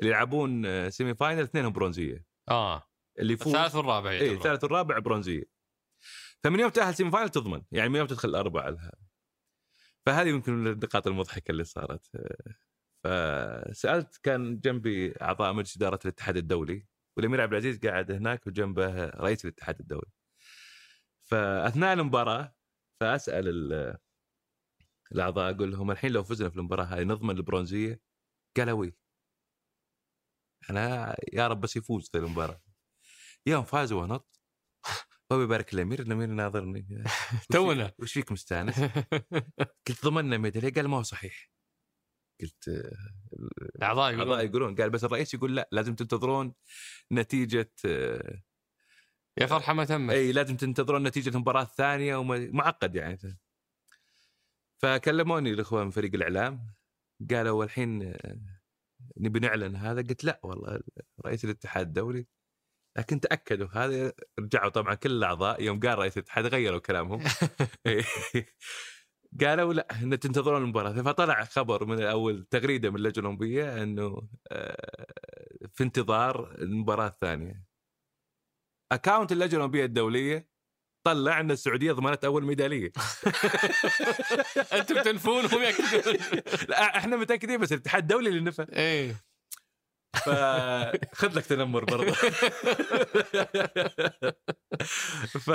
اللي 0.00 0.10
يلعبون 0.10 0.66
آه، 0.66 0.88
semi 0.88 1.14
final 1.14 1.42
اثنينهم 1.42 1.72
برونزية. 1.72 2.24
آه. 2.48 2.82
اللي 3.18 3.32
يفوز 3.32 3.54
الثالث 3.54 3.74
والرابع 3.74 4.10
اي. 4.10 4.32
الثالث 4.32 4.64
والرابع 4.64 4.98
برونزية. 4.98 5.44
فمن 6.44 6.60
يوم 6.60 6.70
تأهل 6.70 6.94
semi 6.94 7.10
final 7.10 7.28
تضمن. 7.28 7.62
يعني 7.72 7.88
من 7.88 7.96
يوم 7.96 8.06
تدخل 8.06 8.28
الأربعة 8.28 8.70
لها. 8.70 9.09
فهذه 10.06 10.28
يمكن 10.28 10.52
من 10.52 10.66
النقاط 10.72 11.06
المضحكة 11.06 11.52
اللي 11.52 11.64
صارت. 11.64 12.10
فسالت 13.04 14.16
كان 14.22 14.60
جنبي 14.60 15.14
أعضاء 15.22 15.52
مجلس 15.52 15.76
إدارة 15.76 15.98
الاتحاد 16.04 16.36
الدولي 16.36 16.86
والأمير 17.16 17.40
عبد 17.40 17.52
العزيز 17.52 17.78
قاعد 17.78 18.10
هناك 18.12 18.46
وجنبه 18.46 19.04
رئيس 19.06 19.44
الاتحاد 19.44 19.80
الدولي. 19.80 20.10
فأثناء 21.22 21.92
المباراة 21.92 22.54
فأسأل 23.00 23.48
ال- 23.48 23.98
الأعضاء 25.12 25.54
أقول 25.54 25.70
لهم 25.72 25.90
الحين 25.90 26.12
لو 26.12 26.22
فزنا 26.24 26.50
في 26.50 26.56
المباراة 26.56 26.84
هذه 26.84 27.02
نضمن 27.02 27.36
البرونزية؟ 27.36 28.00
قالوا 28.56 28.80
وي. 28.80 28.94
أنا 30.70 31.16
يا 31.32 31.48
رب 31.48 31.60
بس 31.60 31.76
يفوز 31.76 32.08
في 32.08 32.18
المباراة. 32.18 32.60
يوم 33.46 33.64
فازوا 33.64 34.02
ونط 34.02 34.39
هو 35.32 35.40
يبارك 35.42 35.74
الامير 35.74 36.00
الامير 36.00 36.28
ناظرني 36.28 37.04
تونا. 37.52 37.92
وش 37.98 38.12
فيك 38.12 38.32
مستانس؟ 38.32 38.80
قلت 39.88 40.04
ضمننا 40.04 40.38
ميداليه 40.38 40.72
قال 40.72 40.88
ما 40.88 40.96
هو 40.96 41.02
صحيح. 41.02 41.50
قلت 42.40 42.68
آه، 42.68 42.96
الاعضاء 43.76 44.10
الاعضاء 44.14 44.38
يقولون 44.38 44.48
يقولون. 44.48 44.74
قال 44.74 44.90
بس 44.90 45.04
الرئيس 45.04 45.34
يقول 45.34 45.56
لا 45.56 45.68
لازم 45.72 45.94
تنتظرون 45.94 46.54
نتيجة 47.12 47.72
آه، 47.86 48.42
يا 49.38 49.46
فرحة 49.46 49.72
ما 49.72 49.84
تمت. 49.84 50.12
إي 50.14 50.32
لازم 50.32 50.56
تنتظرون 50.56 51.02
نتيجة 51.02 51.28
المباراة 51.28 51.62
الثانية 51.62 52.16
ومعقد 52.16 52.94
يعني. 52.96 53.18
فكلموني 54.78 55.50
الإخوان 55.50 55.84
من 55.84 55.90
فريق 55.90 56.14
الإعلام. 56.14 56.74
قالوا 57.30 57.64
الحين 57.64 58.02
آه، 58.02 58.40
نبي 59.16 59.40
نعلن 59.40 59.76
هذا. 59.76 60.02
قلت 60.02 60.24
لا 60.24 60.40
والله 60.42 60.80
رئيس 61.26 61.44
الاتحاد 61.44 61.86
الدولي 61.86 62.26
لكن 62.98 63.20
تأكدوا 63.20 63.68
هذا 63.72 64.12
رجعوا 64.40 64.68
طبعا 64.68 64.94
كل 64.94 65.10
الأعضاء 65.10 65.62
يوم 65.62 65.80
قال 65.80 65.98
رئيس 65.98 66.16
الاتحاد 66.16 66.46
غيروا 66.46 66.78
كلامهم. 66.78 67.24
قالوا 69.40 69.74
لا 69.74 70.02
ان 70.02 70.18
تنتظرون 70.18 70.62
المباراة. 70.62 71.02
فطلع 71.02 71.44
خبر 71.44 71.84
من 71.84 72.02
اول 72.02 72.44
تغريدة 72.50 72.90
من 72.90 72.96
اللجنة 72.96 73.20
الأولمبية 73.20 73.82
إنه 73.82 74.28
آه، 74.52 75.06
في 75.72 75.84
انتظار 75.84 76.54
المباراة 76.58 77.06
الثانية. 77.06 77.64
اكاونت 78.92 79.32
اللجنة 79.32 79.56
الأولمبية 79.56 79.84
الدولية 79.84 80.50
طلع 81.06 81.40
إن 81.40 81.50
السعودية 81.50 81.92
ضمنت 81.92 82.24
أول 82.24 82.44
ميدالية. 82.44 82.92
أنتم 84.72 85.02
تنفون 85.02 85.44
يأكدون. 85.44 86.14
لا 86.68 86.96
إحنا 86.96 87.16
متأكدين 87.16 87.60
بس 87.60 87.72
الاتحاد 87.72 88.02
الدولي 88.02 88.28
اللي 88.28 88.40
نفى 88.40 88.66
إيه. 88.72 89.29
فخذ 90.16 91.38
لك 91.38 91.46
تنمر 91.46 91.84
برضه. 91.84 92.12
ف 95.26 95.48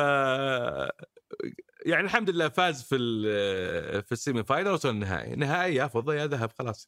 يعني 1.85 2.05
الحمد 2.05 2.29
لله 2.29 2.49
فاز 2.49 2.83
في 2.83 2.97
في 4.01 4.11
ال 4.11 4.18
semi 4.18 4.43
final 4.43 4.69
وصل 4.69 4.89
النهائي. 4.89 5.35
نهائي 5.35 5.75
يا 5.75 5.87
فضة 5.87 6.13
يا 6.13 6.27
ذهب 6.27 6.51
خلاص. 6.59 6.87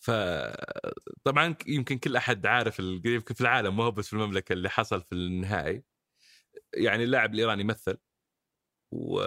ف 0.00 0.10
طبعا 1.24 1.56
يمكن 1.66 1.98
كل 1.98 2.16
أحد 2.16 2.46
عارف 2.46 2.78
يمكن 2.78 3.34
في 3.34 3.40
العالم 3.40 3.76
مو 3.76 3.82
هو 3.82 3.90
بس 3.90 4.06
في 4.08 4.12
المملكة 4.12 4.52
اللي 4.52 4.70
حصل 4.70 5.02
في 5.02 5.12
النهائي. 5.12 5.84
يعني 6.74 7.04
اللاعب 7.04 7.34
الإيراني 7.34 7.64
مثل. 7.64 7.98
و... 8.92 9.20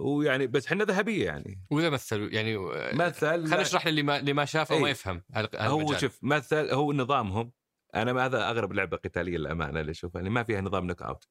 ويعني 0.00 0.46
بس 0.46 0.66
إحنا 0.66 0.84
ذهبية 0.84 1.24
يعني 1.24 1.60
وإذا 1.70 1.90
مثلوا 1.90 2.28
يعني 2.28 2.58
مثل 2.92 3.26
خلينا 3.26 3.60
نشرح 3.60 3.86
للي 3.86 4.02
ما 4.02 4.18
اللي 4.18 4.32
ما 4.32 4.44
شافه 4.44 4.74
وما 4.74 4.86
إيه. 4.86 4.90
يفهم 4.92 5.22
هو. 5.56 5.96
شوف 5.96 6.18
مثل 6.22 6.70
هو 6.70 6.92
نظامهم 6.92 7.52
أنا 7.94 8.12
ما 8.12 8.26
هذا 8.26 8.50
أغرب 8.50 8.72
لعبة 8.72 8.96
قتالية 8.96 9.38
للأمانة 9.38 9.80
اللي 9.80 9.90
أشوفها 9.90 10.20
يعني 10.20 10.30
ما 10.30 10.42
فيها 10.42 10.60
نظام 10.60 10.86
knock 10.86 11.02
out 11.02 11.28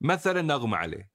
مثلا 0.00 0.40
انه 0.40 0.54
اغمى 0.54 0.76
عليه 0.76 1.10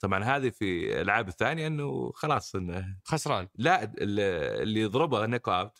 طبعا 0.00 0.24
هذه 0.24 0.50
في 0.50 0.92
الألعاب 0.92 1.28
الثانية 1.28 1.66
إنه 1.66 2.12
خلاص 2.14 2.54
إنه 2.54 2.96
خسران 3.04 3.48
لا 3.54 3.84
ال- 3.84 4.20
اللي 4.62 4.80
يضربه 4.80 5.26
knock 5.26 5.48
out 5.48 5.78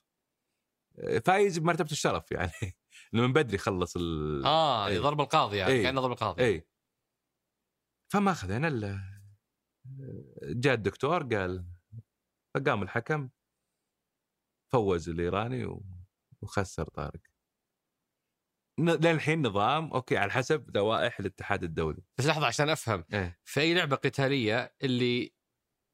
فايز 1.25 1.59
بمرتبة 1.59 1.91
الشرف 1.91 2.33
يعني 2.33 2.53
إنه 3.15 3.23
من 3.23 3.33
بدري 3.33 3.59
خلص 3.59 3.97
ال 3.97 4.45
آه 4.45 4.87
إيه. 4.87 4.99
ضرب 4.99 5.21
القاضي 5.21 5.57
يعني 5.57 5.73
إيه. 5.73 5.83
كأنه 5.83 6.01
ضرب 6.01 6.13
القاضي 6.13 6.45
اي 6.45 6.67
فما 8.13 8.31
اخذنا 8.31 8.69
الا 8.69 9.21
جاء 10.43 10.75
الدكتور 10.75 11.23
قال 11.23 11.65
فقام 12.55 12.83
الحكم 12.83 13.29
فوز 14.73 15.09
الإيراني 15.09 15.81
وخسر 16.43 16.85
طارق. 16.85 17.21
للحين 18.79 19.47
نظام 19.47 19.93
okay 19.93 20.17
على 20.17 20.31
حسب 20.31 20.77
لوائح 20.77 21.21
الاتحاد 21.21 21.63
الدولي. 21.65 22.03
بس 22.19 22.27
لحظة 22.27 22.47
عشان 22.47 22.69
أفهم. 22.69 23.05
إيه. 23.13 23.41
في 23.45 23.61
أي 23.61 23.75
لعبة 23.75 23.97
قتالية 23.97 24.75
اللي 24.83 25.35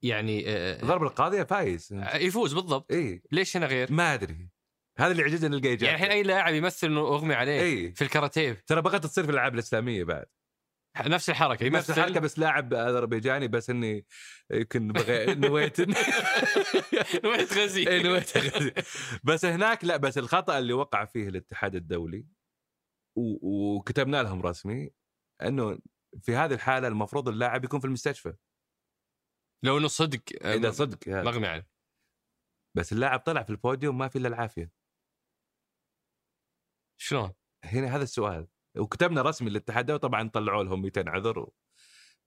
يعني 0.03 0.43
آه، 0.47 0.81
ضرب 0.85 1.03
القاضية 1.03 1.43
فايز. 1.43 1.93
آه، 1.93 2.17
يفوز 2.17 2.53
بالضبط. 2.53 2.91
اي 2.91 3.23
ليش 3.31 3.57
هنا 3.57 3.65
غير؟ 3.65 3.91
ما 3.91 4.13
أدري. 4.13 4.49
هذا 4.97 5.11
اللي 5.11 5.23
عجزنا 5.23 5.57
نلقى 5.57 5.67
يعني 5.67 5.95
الحين 5.95 6.11
أي 6.11 6.23
لاعب 6.23 6.53
يمثل 6.53 6.87
إنه 6.87 6.99
أغمي 7.01 7.33
عليه 7.33 7.61
اي 7.61 7.91
في 7.91 8.01
الكاراتيه. 8.03 8.63
ترى 8.67 8.81
بغيت 8.81 9.03
تصير 9.03 9.23
في 9.23 9.29
الألعاب 9.29 9.53
الإسلامية 9.53 10.03
بعد. 10.03 10.25
نفس 10.99 11.29
الحركة 11.29 11.69
نفس 11.69 11.89
الحركة 11.89 12.19
بس 12.19 12.39
لاعب 12.39 12.73
أذربيجاني 12.73 13.47
بس 13.47 13.69
إني 13.69 14.05
يمكن 14.51 14.87
بغي... 14.87 15.25
نويت 15.45 15.81
نويت 17.25 17.53
غزي 17.53 17.87
إيه، 17.87 18.03
نويت 18.03 18.37
أغزي. 18.37 18.73
بس 19.23 19.45
هناك 19.45 19.85
لا 19.85 19.97
بس 19.97 20.17
الخطأ 20.17 20.59
اللي 20.59 20.73
وقع 20.73 21.05
فيه 21.05 21.27
الاتحاد 21.27 21.75
الدولي 21.75 22.27
و... 23.17 23.75
وكتبنا 23.75 24.23
لهم 24.23 24.41
رسمي 24.41 24.89
إنه 25.41 25.79
في 26.21 26.35
هذه 26.35 26.53
الحالة 26.53 26.87
المفروض 26.87 27.29
اللاعب 27.29 27.63
يكون 27.65 27.79
في 27.79 27.85
المستشفى 27.85 28.33
لو 29.63 29.77
إنه 29.77 29.87
صدق 29.87 30.21
إذا 30.45 30.71
صدق. 30.71 31.07
مغمي 31.07 31.47
عليه 31.47 31.67
بس 32.77 32.93
اللاعب 32.93 33.19
طلع 33.19 33.43
في 33.43 33.49
البوديوم 33.49 33.97
ما 33.97 34.07
في 34.07 34.17
إلا 34.17 34.27
العافية 34.27 34.71
شلون؟ 36.97 37.33
هنا 37.63 37.95
هذا 37.95 38.03
السؤال 38.03 38.47
وكتبنا 38.77 39.21
رسمي 39.21 39.49
للاتحاد 39.49 39.83
الدولي 39.83 39.99
طبعا 39.99 40.29
طلعوا 40.29 40.63
لهم 40.63 40.81
200 40.81 41.09
عذر 41.09 41.39
و... 41.39 41.53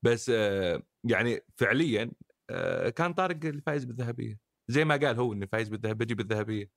بس 0.03 0.30
آه، 0.34 0.82
يعني 1.05 1.40
فعليا 1.57 2.11
آه، 2.51 2.88
كان 2.88 3.12
طارق 3.12 3.44
الفايز 3.44 3.84
بالذهبية 3.84 4.38
زي 4.68 4.84
ما 4.84 4.96
قال 4.96 5.16
هو 5.16 5.32
إنه 5.32 5.46
فايز 5.46 5.68
بالذهبية 5.68 6.05
بجيب 6.05 6.20
الذهبيه 6.20 6.70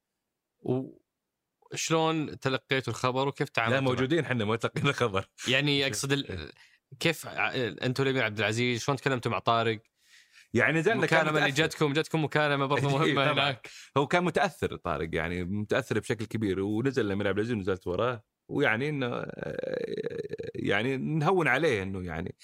وشلون 0.60 2.40
تلقيتوا 2.40 2.94
الخبر 2.94 3.28
وكيف 3.28 3.50
تعاملتوا 3.50 3.82
لا؟ 3.82 3.86
موجودين 3.86 4.20
إحنا 4.20 4.46
ما 4.46 4.56
تلقينا 4.56 4.92
خبر 4.92 5.28
يعني 5.48 5.86
أقصد 5.88 6.12
ال... 6.12 6.52
كيف 7.00 7.28
أنتم 7.28 8.04
الامير 8.04 8.24
عبد 8.24 8.40
العزيز 8.40 8.84
شلون 8.84 8.98
تكلمتوا 8.98 9.32
مع 9.32 9.40
طارق؟ 9.40 9.80
يعني 10.54 10.80
نزلنا 10.80 11.06
كان 11.06 11.20
المكالمه 11.20 11.40
اللي. 11.40 11.52
جتكم 11.52 11.94
جتكم 11.94 12.24
مكالمة 12.24 12.66
برضو 12.66 12.88
إيه، 13.04 13.14
مهمة. 13.14 13.32
هناك 13.32 13.70
هو 13.98 14.08
كان 14.08 14.24
متأثر 14.24 14.76
طارق 14.76 15.10
يعني 15.14 15.44
متأثر 15.44 16.00
بشكل 16.00 16.26
كبير 16.26 16.60
ونزل 16.60 17.06
الامير 17.06 17.28
عبد 17.28 17.38
العزيز 17.38 17.54
ونزلت 17.54 17.88
وراه 17.88 18.24
ويعني 18.50 18.90
إنه 18.90 19.26
يعني 20.56 20.98
نهون 20.98 21.48
عليه 21.48 21.84
إنه 21.84 22.06
يعني 22.06 22.36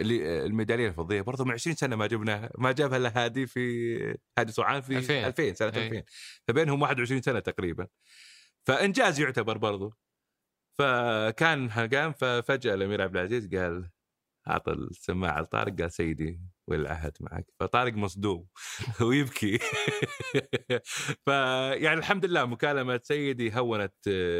اللي 0.00 0.44
الميدالية 0.46 0.88
الفضية 0.88 1.20
برضه 1.20 1.44
من 1.44 1.52
20 1.52 1.76
سنة 1.76 1.96
ما 1.96 2.06
جبناها 2.06 2.50
ما 2.58 2.72
جابها 2.72 2.96
إلا 2.96 3.24
هادي 3.24 3.46
في 3.46 4.18
هادي 4.38 4.52
صوعان 4.52 4.80
في 4.80 4.98
2000. 4.98 5.26
2000 5.26 5.52
سنة 5.54 5.72
إيه. 5.76 5.86
2000 5.86 6.02
فبينهم 6.48 6.82
21 6.82 7.22
سنة 7.22 7.40
تقريبا 7.40 7.86
فإنجاز 8.66 9.20
يعتبر 9.20 9.58
برضه 9.58 9.96
فكان 10.78 11.70
قام 11.70 12.12
ففجأة 12.12 12.74
الأمير 12.74 13.02
عبد 13.02 13.16
العزيز 13.16 13.54
قال 13.54 13.90
اعطى 14.48 14.72
السماعة 14.72 15.40
لطارق 15.40 15.80
قال 15.80 15.92
سيدي 15.92 16.40
والعهد 16.68 17.12
معك. 17.20 17.46
فطارق 17.60 17.92
مصدوم 17.92 18.46
ويبكي. 19.00 19.58
فيعني 21.24 21.98
الحمد 21.98 22.24
لله 22.24 22.44
مكالمة 22.46 23.00
سيدي 23.02 23.58
هونت 23.58 23.94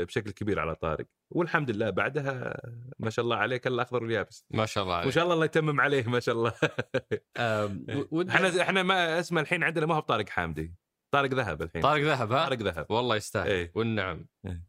بشكل 0.09 0.31
كبير 0.31 0.61
على 0.61 0.75
طارق. 0.75 1.07
والحمد 1.31 1.71
لله 1.71 1.91
بعدها 1.91 2.61
ما 2.99 3.11
شاء 3.11 3.25
الله 3.25 3.37
عليه 3.37 3.57
كان 3.57 3.73
الاخضر 3.73 4.03
واليابس 4.03 4.47
ما 4.51 4.67
شاء 4.67 4.85
الله 4.85 4.95
وإن 4.95 5.03
عليك 5.03 5.15
شاء 5.15 5.25
الله 5.25 5.35
الله 5.35 5.45
يتمم 5.45 5.81
عليه 5.81 6.05
ما 6.09 6.21
شاء 6.21 6.35
الله. 6.35 6.53
إحنا 8.35 8.63
إحنا 8.63 8.83
ما 8.83 9.21
اسمه 9.21 9.41
الحين 9.41 9.63
عندنا 9.65 9.87
ما 9.87 9.95
هو 9.95 10.01
طارق 10.01 10.29
حامدي. 10.29 10.75
طارق 11.15 11.35
ذهب 11.35 11.63
الحين. 11.63 11.83
طارق 11.83 12.03
ذهب 12.03 12.33
ها؟ 12.33 12.45
طارق 12.45 12.59
ذهب. 12.59 12.87
والله 12.91 13.17
يستاهل. 13.17 13.49
إيه. 13.51 13.73
والنعم. 13.75 14.27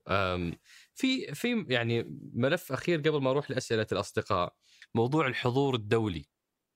أم، 0.07 0.53
في 0.93 1.33
في 1.33 1.65
يعني 1.69 2.19
ملف 2.33 2.71
أخير 2.71 2.99
قبل 2.99 3.21
ما 3.21 3.31
أروح 3.31 3.51
لأسئلة 3.51 3.87
الأصدقاء. 3.91 4.55
موضوع 4.95 5.27
الحضور 5.27 5.75
الدولي. 5.75 6.25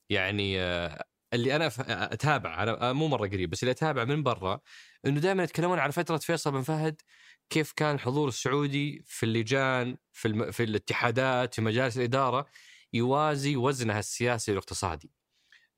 يعني 0.10 0.62
آه، 0.62 1.06
اللي 1.34 1.56
أنا 1.56 1.70
ف- 1.70 1.80
أتابع 1.90 2.64
أنا 2.64 2.94
مو 2.94 3.08
مرة 3.08 3.28
قريب 3.28 3.50
بس 3.50 3.64
اللي 3.64 3.72
أتابع 3.72 4.04
من 4.06 4.24
برا 4.24 4.60
إنه 5.06 5.20
دائما 5.20 5.44
يتكلمون 5.44 5.80
عن 5.80 5.92
فترة 5.92 6.18
فيصل 6.18 6.52
بن 6.52 6.62
فهد 6.62 7.02
كيف 7.50 7.72
كان 7.72 7.96
الحضور 7.96 8.28
السعودي 8.28 9.04
في 9.08 9.24
اللجان 9.26 9.98
في 10.12 10.28
الم... 10.28 10.52
في 10.52 10.64
الاتحادات 10.64 11.54
في 11.54 11.62
مجالس 11.62 11.98
الإدارة 11.98 12.46
يوازي 12.94 13.56
وزنها 13.56 14.00
السياسي 14.00 14.52
والاقتصادي. 14.52 15.12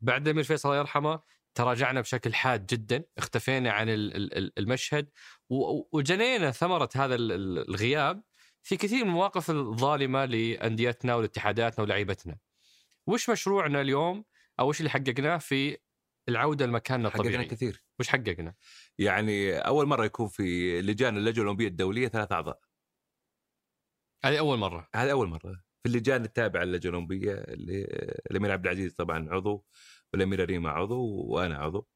بعد 0.02 0.22
الامير 0.28 0.44
فيصل 0.44 0.70
الله 0.70 0.80
يرحمه 0.80 1.20
تراجعنا 1.56 2.02
بشكل 2.02 2.34
حاد 2.34 2.66
جدا 2.66 3.04
اختفينا 3.18 3.72
عن 3.72 3.90
ال- 3.90 4.16
ال- 4.16 4.38
ال- 4.38 4.60
المشهد 4.60 5.10
وجنينا 5.94 6.52
ثمرة 6.52 6.90
هذا 6.96 7.16
ال- 7.16 7.32
ال- 7.32 7.70
الغياب. 7.70 8.24
في 8.64 8.78
كثير 8.78 9.04
من 9.04 9.10
المواقف 9.10 9.50
الظالمة 9.52 10.26
لأنديتنا 10.26 11.16
ولاتحاداتنا 11.16 11.84
ولعيبتنا. 11.84 12.38
وش 13.08 13.30
مشروعنا 13.30 13.82
اليوم 13.82 14.26
أو 14.60 14.70
وش 14.70 14.80
اللي 14.80 14.90
حققناه 14.90 15.38
في 15.38 15.78
العودة 16.30 16.66
لمكاننا 16.66 17.10
حققنا 17.10 17.28
الطبيعي؟ 17.30 17.46
كثير 17.46 17.84
وش 18.00 18.08
حققنا؟ 18.10 18.54
يعني 18.98 19.58
أول 19.58 19.86
مرة 19.86 20.06
يكون 20.06 20.28
في 20.28 20.82
لجان 20.82 21.18
اللجنة 21.18 21.42
الأولمبية 21.42 21.68
الدولية 21.68 22.08
ثلاث 22.08 22.32
أعضاء 22.32 22.60
هذه 24.26 24.40
أول 24.40 24.58
مرة 24.58 24.90
هذه 24.96 25.12
أول 25.12 25.28
مرة 25.28 25.64
في 25.84 25.90
اللجان 25.90 26.26
التابعه 26.26 26.64
للجنة 26.64 26.90
الأولمبية 26.90 27.34
اللي 27.34 27.84
الأمير 28.32 28.52
عبد 28.52 28.66
العزيز 28.66 28.94
طبعا 28.94 29.28
عضو 29.30 29.66
والاميره 30.14 30.46
ريما 30.46 30.70
عضو 30.70 31.26
وأنا 31.26 31.58
عضو 31.58 31.88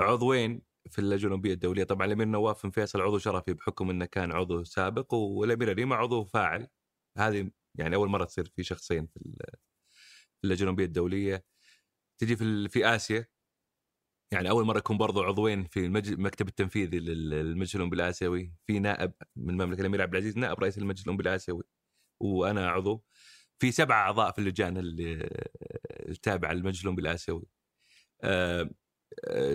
عضوين 0.00 0.62
في 0.90 0.98
اللجنه 0.98 1.26
الاولمبيه 1.26 1.52
الدولية. 1.52 1.84
طبعا 1.84 2.06
الأمير 2.06 2.26
نواف 2.26 2.62
بن 2.62 2.70
فيصل 2.70 3.00
عضو 3.00 3.18
شرفي 3.18 3.52
بحكم 3.54 3.90
إنه 3.90 4.04
كان 4.04 4.32
عضو 4.32 4.64
سابق 4.64 5.14
والاميره 5.14 5.72
ريما 5.72 5.96
عضو 5.96 6.24
فاعل. 6.24 6.68
هذه 7.18 7.50
يعني 7.74 7.96
أول 7.96 8.08
مرة 8.08 8.24
تصير 8.24 8.52
في 8.56 8.62
شخصين 8.64 9.06
في 9.06 9.16
ال- 9.16 9.36
في 10.40 10.44
اللجنه 10.44 10.62
الاولمبيه 10.62 10.84
الدولية. 10.84 11.44
تجي 12.18 12.36
في 12.36 12.68
في 12.68 12.86
آسيا 12.86 13.26
يعني 14.32 14.50
أول 14.50 14.64
مرة 14.66 14.78
يكون 14.78 14.98
برضو 14.98 15.22
عضوين 15.22 15.64
في 15.64 15.86
المكتب 15.86 16.48
التنفيذي 16.48 16.98
لل- 16.98 17.30
للمجلس 17.30 17.74
الاولمبي 17.74 17.96
الآسيوي. 17.96 18.54
في 18.66 18.78
نائب 18.78 19.12
من 19.36 19.50
المملكة 19.50 19.80
الأمير 19.80 20.02
عبد 20.02 20.12
العزيز 20.14 20.38
نائب 20.38 20.60
رئيس 20.60 20.78
المجلس 20.78 21.02
الاولمبي 21.02 21.22
الآسيوي 21.28 21.62
وأنا 22.20 22.68
عضو. 22.70 23.04
في 23.58 23.72
سبع 23.72 23.94
أعضاء 24.00 24.32
في 24.32 24.38
اللجان 24.38 24.74
التابعه 26.10 26.52
للمجلس 26.52 26.80
الاولمبي 26.80 27.02
الآسيوي. 27.02 27.46
آه، 28.22 28.70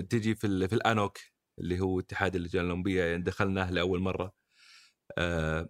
تجي 0.09 0.35
في 0.35 0.67
في 0.67 0.75
الأنوك 0.75 1.17
اللي 1.59 1.79
هو 1.79 1.99
اتحاد 1.99 2.35
اللجان 2.35 2.65
الأولمبية 2.65 3.03
يعني 3.03 3.23
دخلناه 3.23 3.71
لأول 3.71 3.99
مرة. 4.01 4.33
آه، 5.17 5.69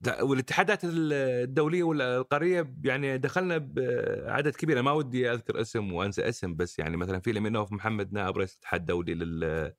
دا- 0.00 0.22
والاتحادات 0.22 0.84
ال- 0.84 1.12
الدولية 1.12 1.82
والقاريه 1.82 2.74
يعني 2.84 3.18
دخلنا 3.18 3.58
بعدد 3.58 4.56
كبير. 4.56 4.82
ما 4.82 4.92
ودي 4.92 5.32
أذكر 5.32 5.60
اسم 5.60 5.92
وأنسى 5.92 6.28
اسم 6.28 6.56
بس 6.56 6.78
يعني 6.78 6.96
مثلا 6.96 7.20
في 7.20 7.30
الامير 7.30 7.52
نواف 7.52 7.72
محمد 7.72 8.12
نائب 8.12 8.38
رئيس 8.38 8.52
الاتحاد 8.54 8.80
الدولي 8.80 9.14
لل 9.14 9.74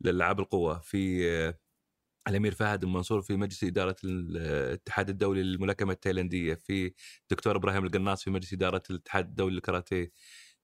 للألعاب 0.00 0.40
القوى 0.40 0.80
في 0.84 1.30
آه، 1.30 1.58
الأمير 2.28 2.54
فهد 2.54 2.84
المنصور 2.84 3.22
في 3.22 3.36
مجلس 3.36 3.64
إدارة 3.64 3.96
الاتحاد 4.04 5.08
الدولي 5.10 5.42
للملاكمة 5.42 5.92
التايلاندية. 5.92 6.54
في 6.54 6.92
دكتور 7.30 7.56
إبراهيم 7.56 7.84
القناص 7.84 8.24
في 8.24 8.30
مجلس 8.30 8.52
إدارة 8.52 8.82
الاتحاد 8.90 9.26
الدولي 9.28 9.54
للكاراتيه. 9.54 10.12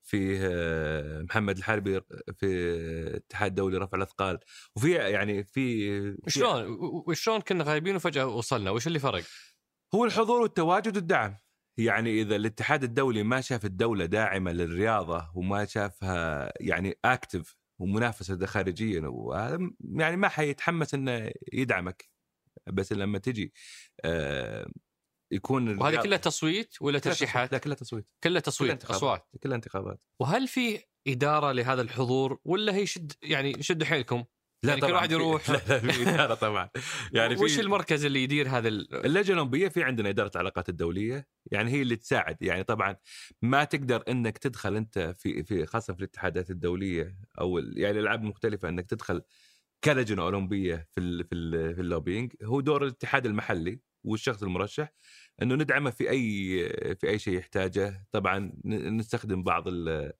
في 0.08 0.38
آه، 0.40 1.22
محمد 1.22 1.56
الحربي 1.58 2.00
في 2.36 2.46
الاتحاد 2.46 3.50
الدولي 3.50 3.76
لرفع 3.78 3.96
الأثقال. 3.98 4.38
وفي 4.76 4.92
يعني 4.94 5.44
في 5.44 5.90
في- 6.12 6.30
شلون؟ 6.30 6.78
وشلون 7.06 7.40
كنا 7.40 7.64
غايبين 7.64 7.96
وفجأة 7.96 8.26
وصلنا؟ 8.26 8.70
وش 8.70 8.86
اللي 8.86 8.98
فرق؟ 8.98 9.24
هو 9.94 10.04
الحضور 10.04 10.40
والتواجد 10.42 10.96
والدعم. 10.96 11.36
يعني 11.78 12.20
إذا 12.22 12.36
الاتحاد 12.36 12.84
الدولي 12.84 13.22
ما 13.22 13.40
شاف 13.40 13.64
الدولة 13.64 14.04
داعمة 14.06 14.52
للرياضة 14.52 15.30
وما 15.34 15.64
شافها 15.64 16.52
يعني 16.60 16.94
اكتف 17.04 17.56
ومنافسة 17.78 18.46
خارجيا 18.46 19.02
وهذا 19.06 19.70
يعني 19.96 20.16
ما 20.16 20.28
حيتحمس 20.28 20.94
إنه 20.94 21.30
يدعمك. 21.52 22.08
بس 22.66 22.92
لما 22.92 23.18
تجي 23.18 23.52
آه، 24.04 24.66
يكون 25.30 25.78
وهذه 25.78 26.02
كلها 26.02 26.18
تصويت 26.18 26.74
ولا 26.80 26.98
كلها 26.98 27.14
ترشيحات؟ 27.14 27.52
لا 27.52 27.58
كلها 27.58 27.74
تصويت. 27.76 28.04
كلها 28.04 28.30
كلها 28.30 28.40
تصويت 28.40 28.70
انتخابات. 28.72 28.96
أصوات. 28.96 29.28
كلها 29.42 29.56
انتخابات. 29.56 30.04
وهل 30.20 30.48
في 30.48 30.78
إدارة 31.08 31.52
لهذا 31.52 31.82
الحضور 31.82 32.38
ولا 32.44 32.74
هي 32.74 32.86
شد 32.86 33.12
يعني 33.22 33.62
شدوا 33.62 33.86
حيلكم؟ 33.86 34.24
يعني 34.64 34.80
كل 34.80 34.86
طبعاً. 34.86 34.96
واحد 34.96 35.08
في- 35.08 35.14
يروح. 35.14 35.50
لا 35.50 35.56
لا 35.68 35.78
في 35.92 36.02
إدارة 36.02 36.34
طبعا. 36.34 36.68
يعني 37.12 37.36
في 37.36 37.44
وش 37.44 37.58
المركز 37.60 38.04
اللي 38.04 38.22
يدير 38.22 38.48
هذا 38.48 38.68
ال... 38.68 39.06
اللجنة 39.06 39.34
الأولمبية 39.34 39.68
في 39.68 39.82
عندنا 39.82 40.08
إدارة 40.08 40.30
العلاقات 40.34 40.68
الدولية. 40.68 41.28
يعني 41.52 41.70
هي 41.70 41.82
اللي 41.82 41.96
تساعد. 41.96 42.36
يعني 42.40 42.62
طبعا 42.64 42.96
ما 43.42 43.64
تقدر 43.64 44.02
إنك 44.08 44.38
تدخل 44.38 44.76
أنت 44.76 45.14
في 45.18 45.42
في 45.44 45.66
خاصة 45.66 45.92
في 45.92 45.98
الاتحادات 45.98 46.50
الدولية 46.50 47.16
أو 47.40 47.58
يعني 47.58 47.98
الألعاب 47.98 48.22
المختلفة 48.22 48.68
إنك 48.68 48.86
تدخل 48.86 49.22
كلجنة 49.84 50.22
أولمبية 50.22 50.88
في 50.90 51.00
ال 51.00 51.24
في 51.24 51.34
ال 51.34 51.74
في 51.74 51.80
اللوبينج. 51.80 52.32
هو 52.44 52.60
دور 52.60 52.82
الاتحاد 52.82 53.26
المحلي. 53.26 53.80
والشخص 54.04 54.42
المرشح 54.42 54.92
إنه 55.42 55.54
ندعمه 55.54 55.90
في 55.90 56.10
أي 56.10 56.58
في 56.94 57.08
أي 57.08 57.18
شيء 57.18 57.38
يحتاجه 57.38 58.06
طبعا 58.12 58.52
نستخدم 58.64 59.42
بعض 59.42 59.68
ال- 59.68 60.12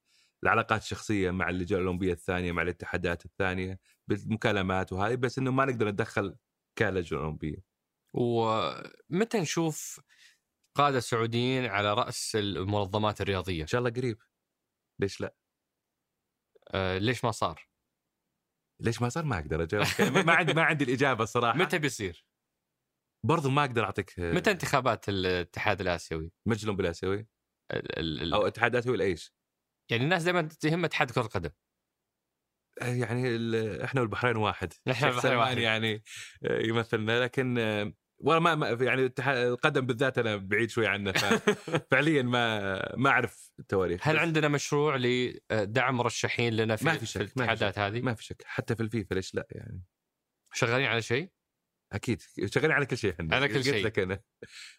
العلاقات 0.42 0.82
الشخصية 0.82 1.30
مع 1.30 1.48
اللجان 1.48 1.80
الأولمبية 1.80 2.12
الثانية 2.12 2.52
مع 2.52 2.62
الاتحادات 2.62 3.24
الثانية 3.24 3.80
بالمكالمات 4.06 4.92
وهذه 4.92 5.14
بس 5.14 5.38
إنه 5.38 5.50
ما 5.50 5.64
نقدر 5.64 5.88
ندخل 5.88 6.36
كلجنه 6.78 7.20
أولمبية 7.20 7.64
ومتى 8.14 9.40
نشوف 9.40 10.00
قادة 10.74 11.00
سعوديين 11.00 11.64
على 11.66 11.94
رأس 11.94 12.36
المنظمات 12.36 13.20
الرياضية؟ 13.20 13.62
إن 13.62 13.66
شاء 13.66 13.78
الله 13.78 13.90
قريب 13.90 14.18
ليش 15.00 15.20
لا؟ 15.20 15.34
آه 16.68 16.98
ليش 16.98 17.24
ما 17.24 17.30
صار؟ 17.30 17.68
ليش 18.80 19.02
ما 19.02 19.08
صار 19.08 19.24
ما 19.24 19.38
أقدر 19.38 19.62
أجاوب 19.62 19.86
ما 20.00 20.22
ما 20.22 20.32
عندي 20.32 20.54
ما 20.54 20.62
عندي 20.62 20.84
الإجابة 20.84 21.24
الصراحه 21.24 21.58
متى 21.58 21.78
بيصير؟ 21.78 22.24
برضو 23.24 23.50
ما 23.50 23.64
أقدر 23.64 23.84
أعطيك 23.84 24.14
متى 24.18 24.50
انتخابات 24.50 25.08
الاتحاد 25.08 25.80
الآسيوي؟ 25.80 26.32
المجلس 26.46 26.62
الاولمبي 26.62 26.82
الاسيوي 26.84 27.28
ال- 27.72 28.22
ال- 28.22 28.34
أو 28.34 28.46
اتحاد 28.46 28.76
اسيوي 28.76 28.96
لايش؟ 28.96 29.34
يعني 29.90 30.04
الناس 30.04 30.22
دائما 30.22 30.42
تهم 30.42 30.84
اتحاد 30.84 31.10
كرة 31.10 31.22
القدم 31.22 31.50
يعني 32.80 33.28
ال- 33.36 33.82
إحنا 33.82 34.00
والبحرين 34.00 34.36
واحد 34.36 34.72
نحن 34.86 35.04
شيخ 35.04 35.14
والبحرين 35.14 35.38
واحد. 35.38 35.58
يعني 35.58 36.02
آه، 36.44 36.62
يمثلنا 36.66 37.20
لكن 37.22 37.58
آه، 37.58 37.92
والله 38.18 38.54
ما, 38.56 38.68
يعني 38.80 39.12
القدم 39.28 39.86
بالذات 39.86 40.18
أنا 40.18 40.36
بعيد 40.36 40.70
شوي 40.70 40.86
عنه 40.86 41.12
ففعليا 41.12 42.22
ما 42.34 42.96
ما 42.96 43.10
أعرف 43.10 43.52
التواريخ 43.58 44.08
هل 44.08 44.14
بس 44.14 44.20
عندنا 44.20 44.48
مشروع 44.48 44.96
لدعم 44.96 45.96
مرشحين 45.96 46.56
لنا 46.56 46.76
في, 46.76 46.84
ما 46.84 46.92
في 46.92 46.98
في 46.98 47.06
شك، 47.06 47.20
ما 47.20 47.26
في 47.26 47.32
الاتحادات 47.32 47.78
هذه؟ 47.78 48.00
ما 48.00 48.14
في 48.14 48.24
شك 48.24 48.42
حتى 48.46 48.76
في 48.76 48.82
الفيفا 48.82 49.14
ليش 49.14 49.34
لا 49.34 49.46
يعني 49.50 49.82
شغالين 50.52 50.86
على 50.86 51.02
شيء؟ 51.02 51.30
أكيد 51.92 52.22
شغالين 52.44 52.70
على 52.70 52.86
كل 52.86 52.98
شيء 52.98 53.12
إحنا 53.12 53.36
على 53.36 53.48
كل 53.48 53.54
قلت 53.54 53.64
شيء. 53.64 53.84
لك 53.86 53.98
أنا 53.98 54.22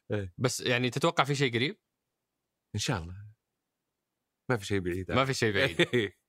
بس 0.38 0.62
يعني 0.62 0.90
تتوقع 0.90 1.24
في 1.24 1.36
شيء 1.36 1.54
قريب؟ 1.54 1.78
إن 2.76 2.80
شاء 2.80 3.02
الله 3.02 3.16
ما 4.50 4.58
في 4.58 4.66
شيء 4.66 4.80
بعيد 4.80 5.12
ما 5.12 5.26
في 5.26 5.34
شيء 5.34 5.54
بعيد 5.54 5.78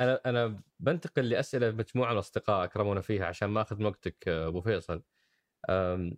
أنا 0.00 0.20
أنا 0.26 0.62
بنتقل 0.80 1.28
لأسئلة 1.28 1.70
مجموعة 1.70 2.08
من 2.08 2.14
الاصدقاء 2.14 2.64
أكرمونا 2.64 3.00
فيها 3.00 3.26
عشان 3.26 3.48
ما 3.48 3.62
أخذ 3.62 3.76
من 3.78 3.86
وقتك 3.86 4.28
أه، 4.28 4.48
أبو 4.48 4.60
فيصل. 4.60 5.02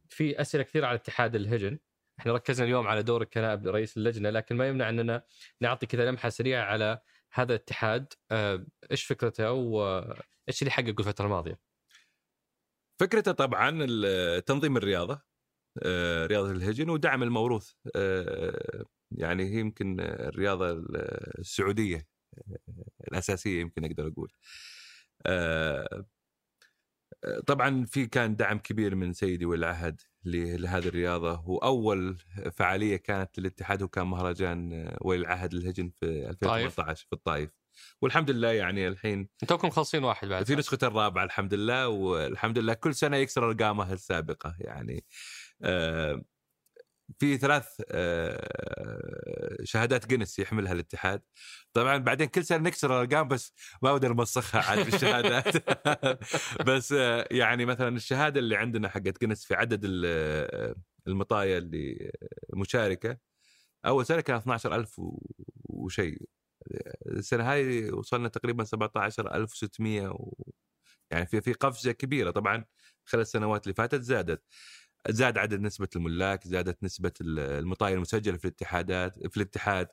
في 0.08 0.40
أسئلة 0.40 0.62
كثيره 0.62 0.86
على 0.86 0.94
اتحاد 0.94 1.34
الهجن. 1.34 1.78
إحنا 2.18 2.32
ركزنا 2.32 2.66
اليوم 2.66 2.86
على 2.86 3.02
دورك 3.02 3.28
كنائب 3.34 3.66
رئيس 3.66 3.96
اللجنة 3.96 4.30
لكن 4.30 4.56
ما 4.56 4.68
يمنع 4.68 4.88
أننا 4.88 5.24
نعطي 5.60 5.86
كذا 5.86 6.10
لمحة 6.10 6.28
سريعة 6.28 6.64
على 6.64 7.00
هذا 7.32 7.54
الاتحاد 7.54 8.12
إيش 8.90 9.04
فكرته 9.04 9.52
وايش 9.52 10.62
اللي 10.62 10.70
حققه 10.70 10.94
الفترة 10.98 11.24
الماضية؟ 11.24 11.60
فكرته 13.00 13.32
طبعا 13.32 13.70
تنظيم 14.40 14.76
الرياضة 14.76 15.34
آه، 15.82 16.26
رياضة 16.26 16.50
الهجن 16.50 16.90
ودعم 16.90 17.22
الموروث 17.22 17.72
آه، 17.96 18.84
يعني 19.10 19.44
هي 19.44 19.60
يمكن 19.60 20.00
الرياضة 20.00 20.70
السعودية 21.38 22.08
آه، 22.38 22.58
الأساسية 23.08 23.60
يمكن 23.60 23.84
أقدر 23.84 24.08
أقول. 24.08 24.32
طبعا 27.46 27.84
في 27.86 28.06
كان 28.06 28.36
دعم 28.36 28.58
كبير 28.58 28.94
من 28.94 29.12
سيدي 29.12 29.44
ولي 29.44 29.58
العهد 29.58 30.00
لهذه 30.24 30.88
الرياضة. 30.88 31.42
واول 31.46 32.16
فعالية 32.52 32.96
كانت 32.96 33.38
للاتحاد 33.38 33.82
وكان 33.82 34.06
مهرجان 34.06 34.90
ولي 35.00 35.20
العهد 35.20 35.54
للهجن 35.54 35.88
في 35.88 36.28
2018 36.30 37.06
في 37.06 37.12
الطائف 37.12 37.50
والحمد 38.02 38.30
لله 38.30 38.52
يعني 38.52 38.88
الحين 38.88 39.28
أنتم 39.42 39.68
مخلصين 39.68 40.04
واحد 40.04 40.28
بعد. 40.28 40.46
في 40.46 40.56
نسخته 40.56 40.86
الرابعة 40.86 41.24
الحمد 41.24 41.54
لله 41.54 41.88
والحمد 41.88 42.58
لله 42.58 42.74
كل 42.74 42.94
سنة 42.94 43.16
يكسر 43.16 43.44
ارقامه 43.50 43.92
السابقة 43.92 44.54
يعني. 44.58 45.04
آه، 45.62 46.22
في 47.18 47.36
ثلاث 47.38 47.66
آه، 47.90 49.56
شهادات 49.64 50.06
جنس 50.06 50.38
يحملها 50.38 50.72
الاتحاد. 50.72 51.22
طبعا 51.72 51.96
بعدين 51.98 52.26
كل 52.28 52.44
سنة 52.44 52.58
نكسر 52.58 52.90
الأرقام 53.02 53.28
بس 53.28 53.52
ما 53.82 53.90
أقدر 53.90 54.12
نمسخها 54.12 54.60
عاد 54.62 54.84
بالشهادات 54.90 55.46
بس 56.68 56.92
آه، 56.92 57.28
يعني 57.30 57.64
مثلا 57.64 57.96
الشهادة 57.96 58.40
اللي 58.40 58.56
عندنا 58.56 58.88
حقت 58.88 59.20
جنس 59.24 59.44
في 59.44 59.54
عدد 59.54 59.80
ال- 59.84 60.74
المطايا 61.06 61.58
اللي 61.58 62.10
مشاركة 62.54 63.18
أول 63.86 64.06
سنة 64.06 64.20
كان 64.20 64.36
12000 64.36 64.98
و- 64.98 65.18
وشيء. 65.64 66.18
السنة 67.06 67.52
هاي 67.52 67.90
وصلنا 67.90 68.28
تقريبا 68.28 68.64
17600 68.64 70.08
و... 70.08 70.34
يعني 71.10 71.26
في 71.26 71.40
في 71.40 71.52
قفزة 71.52 71.92
كبيرة 71.92 72.30
طبعا 72.30 72.64
خلال 73.04 73.22
السنوات 73.22 73.64
اللي 73.64 73.74
فاتت 73.74 74.00
زادت 74.00 74.42
زاد 75.08 75.38
عدد 75.38 75.60
نسبة 75.60 75.88
الملاك 75.96 76.46
زادت 76.46 76.84
نسبة 76.84 77.12
المطايا 77.20 77.94
المسجلة 77.94 78.36
في 78.36 78.44
الاتحادات 78.44 79.26
في 79.28 79.36
الاتحاد 79.36 79.88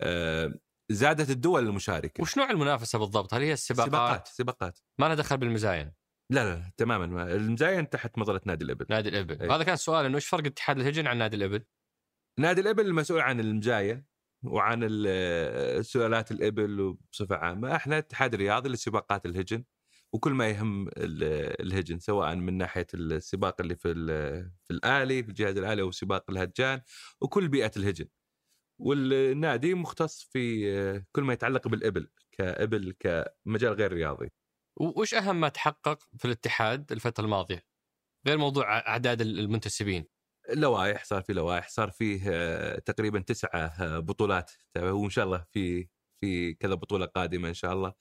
آه، 0.00 0.54
زادت 0.90 1.30
الدول 1.30 1.66
المشاركة 1.66 2.22
وش 2.22 2.38
نوع 2.38 2.50
المنافسة 2.50 2.98
بالضبط؟ 2.98 3.34
هل 3.34 3.42
هي 3.42 3.52
السباقات؟ 3.52 3.88
سباقات 3.88 4.28
سباقات 4.28 4.78
ما 4.98 5.06
لها 5.06 5.14
دخل 5.14 5.36
بالمزاين 5.36 5.92
لا 6.30 6.54
لا, 6.54 6.72
تماما 6.76 7.06
ما. 7.06 7.34
المزاين 7.34 7.88
تحت 7.88 8.18
مظلة 8.18 8.40
نادي 8.46 8.64
الإبل 8.64 8.86
نادي 8.90 9.08
الإبل 9.08 9.42
أي. 9.42 9.48
هذا 9.48 9.64
كان 9.64 9.76
سؤال 9.76 10.06
إنه 10.06 10.14
إيش 10.14 10.26
فرق 10.26 10.46
اتحاد 10.46 10.78
الهجن 10.78 11.06
عن 11.06 11.18
نادي 11.18 11.36
الإبل؟ 11.36 11.64
نادي 12.38 12.60
الإبل 12.60 12.86
المسؤول 12.86 13.20
عن 13.20 13.40
المزاين 13.40 14.04
وعن 14.48 14.80
ال- 14.82 15.84
سؤالات 15.84 16.30
الإبل 16.32 16.96
بصفه 17.12 17.36
عامة. 17.36 17.76
إحنا 17.76 17.98
اتحاد 17.98 18.34
رياضي 18.34 18.68
لسباقات 18.68 19.26
الهجن 19.26 19.64
وكل 20.12 20.32
ما 20.32 20.48
يهم 20.48 20.88
ال- 20.88 21.62
الهجن 21.66 21.98
سواء 21.98 22.36
من 22.36 22.58
ناحية 22.58 22.86
السباق 22.94 23.60
اللي 23.60 23.76
في 23.76 23.88
ال- 23.90 24.50
في 24.64 24.70
الآلي 24.70 25.22
في 25.22 25.28
الجهاز 25.28 25.56
الآلي 25.56 25.82
أو 25.82 25.90
سباق 25.90 26.30
الهجان 26.30 26.80
وكل 27.20 27.48
بيئة 27.48 27.70
الهجن. 27.76 28.06
والنادي 28.80 29.74
مختص 29.74 30.22
في 30.32 31.04
كل 31.12 31.22
ما 31.22 31.32
يتعلق 31.32 31.68
بالإبل 31.68 32.08
كإبل 32.32 32.94
كمجال 33.00 33.72
غير 33.72 33.92
رياضي. 33.92 34.32
وش 34.80 35.14
أهم 35.14 35.40
ما 35.40 35.48
تحقق 35.48 36.02
في 36.18 36.24
الاتحاد 36.24 36.92
الفترة 36.92 37.24
الماضية؟ 37.24 37.66
غير 38.26 38.38
موضوع 38.38 38.78
أعداد 38.78 39.20
المنتسبين. 39.20 40.04
لوائح 40.54 41.04
صار 41.04 41.22
في 41.22 41.32
لوائح 41.32 41.68
صار 41.68 41.90
فيه 41.90 42.20
آه، 42.26 42.78
تقريبا 42.78 43.20
تسعة 43.20 43.58
آه، 43.80 43.98
بطولات 43.98 44.50
وإن 44.76 45.10
شاء 45.10 45.24
الله 45.24 45.44
في 45.52 45.88
في 46.20 46.54
كذا 46.54 46.74
بطولة 46.74 47.06
قادمة 47.06 47.48
إن 47.48 47.54
شاء 47.54 47.72
الله. 47.72 47.92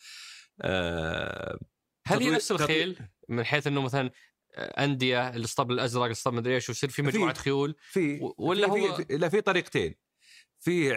آه، 0.62 1.60
هل 2.08 2.24
هي 2.24 2.30
نفس 2.30 2.52
الخيل؟ 2.52 3.00
من 3.30 3.44
حيث 3.44 3.68
إنه 3.68 3.82
مثلا 3.82 4.12
أندية 4.58 5.30
الاسطبل 5.30 5.74
الأزرق 5.74 6.04
الاسطبل 6.04 6.36
مدري 6.36 6.56
إيش 6.56 6.70
ويصير 6.70 6.90
في 6.90 7.02
مجموعة 7.02 7.34
خيول 7.34 7.76
في 7.80 8.20
ولا 8.38 8.68
في 8.74 8.82
هو- 8.82 8.96
في 8.96 9.18
لا 9.18 9.30
في 9.30 9.42
طريقتين. 9.42 9.96
في 10.60 10.94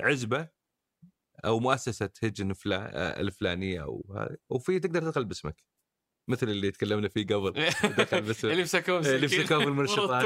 عزبة 0.00 0.48
أو 1.44 1.60
مؤسسة 1.60 2.10
هجن 2.22 2.52
فلا 2.52 3.20
الفلانية 3.20 3.82
أو 3.82 4.26
وفي 4.48 4.78
تقدر 4.80 5.00
تدخل 5.02 5.24
باسمك. 5.24 5.62
مثل 6.28 6.48
اللي 6.48 6.70
تكلمنا 6.70 7.08
فيه 7.08 7.26
قبل. 7.26 7.52
دخل 7.98 8.16
اللي 8.44 8.62
مسكوه 8.62 8.98
اللي 8.98 9.26
مسكين. 9.26 9.42
مسكوه 9.42 9.64
بالمنشطات 9.64 10.24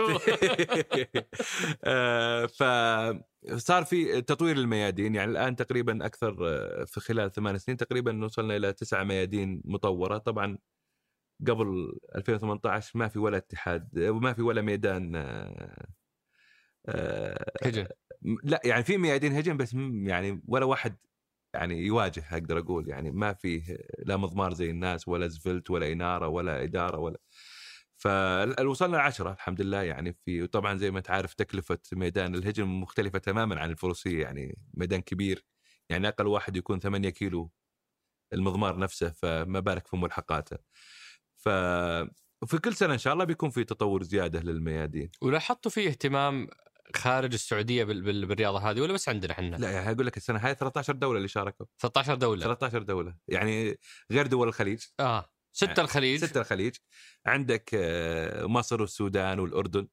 آه، 1.84 2.46
فصار 2.46 3.84
في 3.84 4.22
تطوير 4.22 4.56
الميادين 4.56 5.14
يعني 5.14 5.30
الآن 5.30 5.56
تقريبا 5.56 6.06
أكثر 6.06 6.36
آه، 6.40 6.84
في 6.84 7.00
خلال 7.00 7.32
ثمان 7.32 7.58
سنين 7.58 7.76
تقريبا 7.76 8.24
وصلنا 8.24 8.56
إلى 8.56 8.72
تسع 8.72 9.04
ميادين 9.04 9.62
مطورة. 9.64 10.18
طبعا 10.18 10.58
قبل 11.48 11.98
2018 12.16 12.98
ما 12.98 13.08
في 13.08 13.18
ولا 13.18 13.36
اتحاد 13.36 13.98
وما 13.98 14.32
في 14.32 14.42
ولا 14.42 14.62
ميدان 14.62 15.16
آه، 16.86 17.52
هجن. 17.62 17.86
لا 18.42 18.60
يعني 18.64 18.84
في 18.84 18.98
ميادين 18.98 19.32
هجن 19.32 19.56
بس 19.56 19.74
يعني 19.92 20.42
ولا 20.48 20.64
واحد 20.64 20.96
يعني 21.60 21.78
يواجه 21.86 22.24
أقدر 22.32 22.58
أقول 22.58 22.88
يعني 22.88 23.10
ما 23.10 23.32
فيه 23.34 23.78
لا 23.98 24.16
مضمار 24.16 24.54
زي 24.54 24.70
الناس 24.70 25.08
ولا 25.08 25.28
زفلت 25.28 25.70
ولا 25.70 25.92
إنارة 25.92 26.28
ولا 26.28 26.62
إدارة 26.62 26.98
ولا 26.98 27.20
فوصلنا 27.96 28.98
عشرة 29.00 29.32
الحمد 29.32 29.60
لله 29.62 29.82
يعني 29.82 30.12
في 30.24 30.42
وطبعا 30.42 30.76
زي 30.78 30.90
ما 30.90 31.00
تعرف 31.00 31.34
تكلفة 31.34 31.78
ميدان 31.92 32.34
الهجن 32.34 32.64
مختلفة 32.64 33.18
تماما 33.18 33.60
عن 33.60 33.70
الفروسية 33.70 34.22
يعني 34.22 34.58
ميدان 34.74 35.00
كبير 35.02 35.46
يعني 35.90 36.08
أقل 36.08 36.26
واحد 36.26 36.56
يكون 36.56 36.80
8 36.80 37.10
كيلو 37.10 37.52
المضمار 38.32 38.78
نفسه 38.78 39.10
فما 39.10 39.60
بالك 39.60 39.86
في 39.86 39.96
ملحقاته. 39.96 40.58
ف 41.36 41.48
وفي 42.42 42.58
كل 42.58 42.74
سنة 42.74 42.92
إن 42.94 42.98
شاء 42.98 43.12
الله 43.12 43.24
بيكون 43.24 43.50
في 43.50 43.64
تطور 43.64 44.02
زيادة 44.02 44.40
للميادين. 44.40 45.10
ولاحظتوا 45.22 45.70
فيه 45.70 45.88
اهتمام 45.88 46.48
خارج 46.96 47.32
السعودية 47.34 47.84
بال- 47.84 48.02
بال- 48.02 48.26
بالرياضة 48.26 48.70
هذه 48.70 48.80
ولا 48.80 48.92
بس 48.92 49.08
عندنا 49.08 49.32
إحنا؟ 49.32 49.56
لا 49.56 49.70
يعني 49.70 49.90
أقول 49.92 50.06
لك 50.06 50.16
السنة 50.16 50.38
هاي 50.38 50.54
13 50.54 50.92
دولة 50.92 51.16
اللي 51.16 51.28
شاركوا. 51.28 51.66
13 51.78 52.14
دولة. 52.14 52.44
13 52.44 52.82
دولة. 52.82 53.16
يعني 53.28 53.78
غير 54.12 54.26
دول 54.26 54.48
الخليج. 54.48 54.82
آه. 55.00 55.30
ستة 55.52 55.80
الخليج. 55.80 56.24
ستة 56.24 56.40
الخليج. 56.40 56.76
عندك 57.26 57.70
آه، 57.74 58.46
مصر 58.46 58.80
والسودان 58.80 59.38
والأردن. 59.38 59.88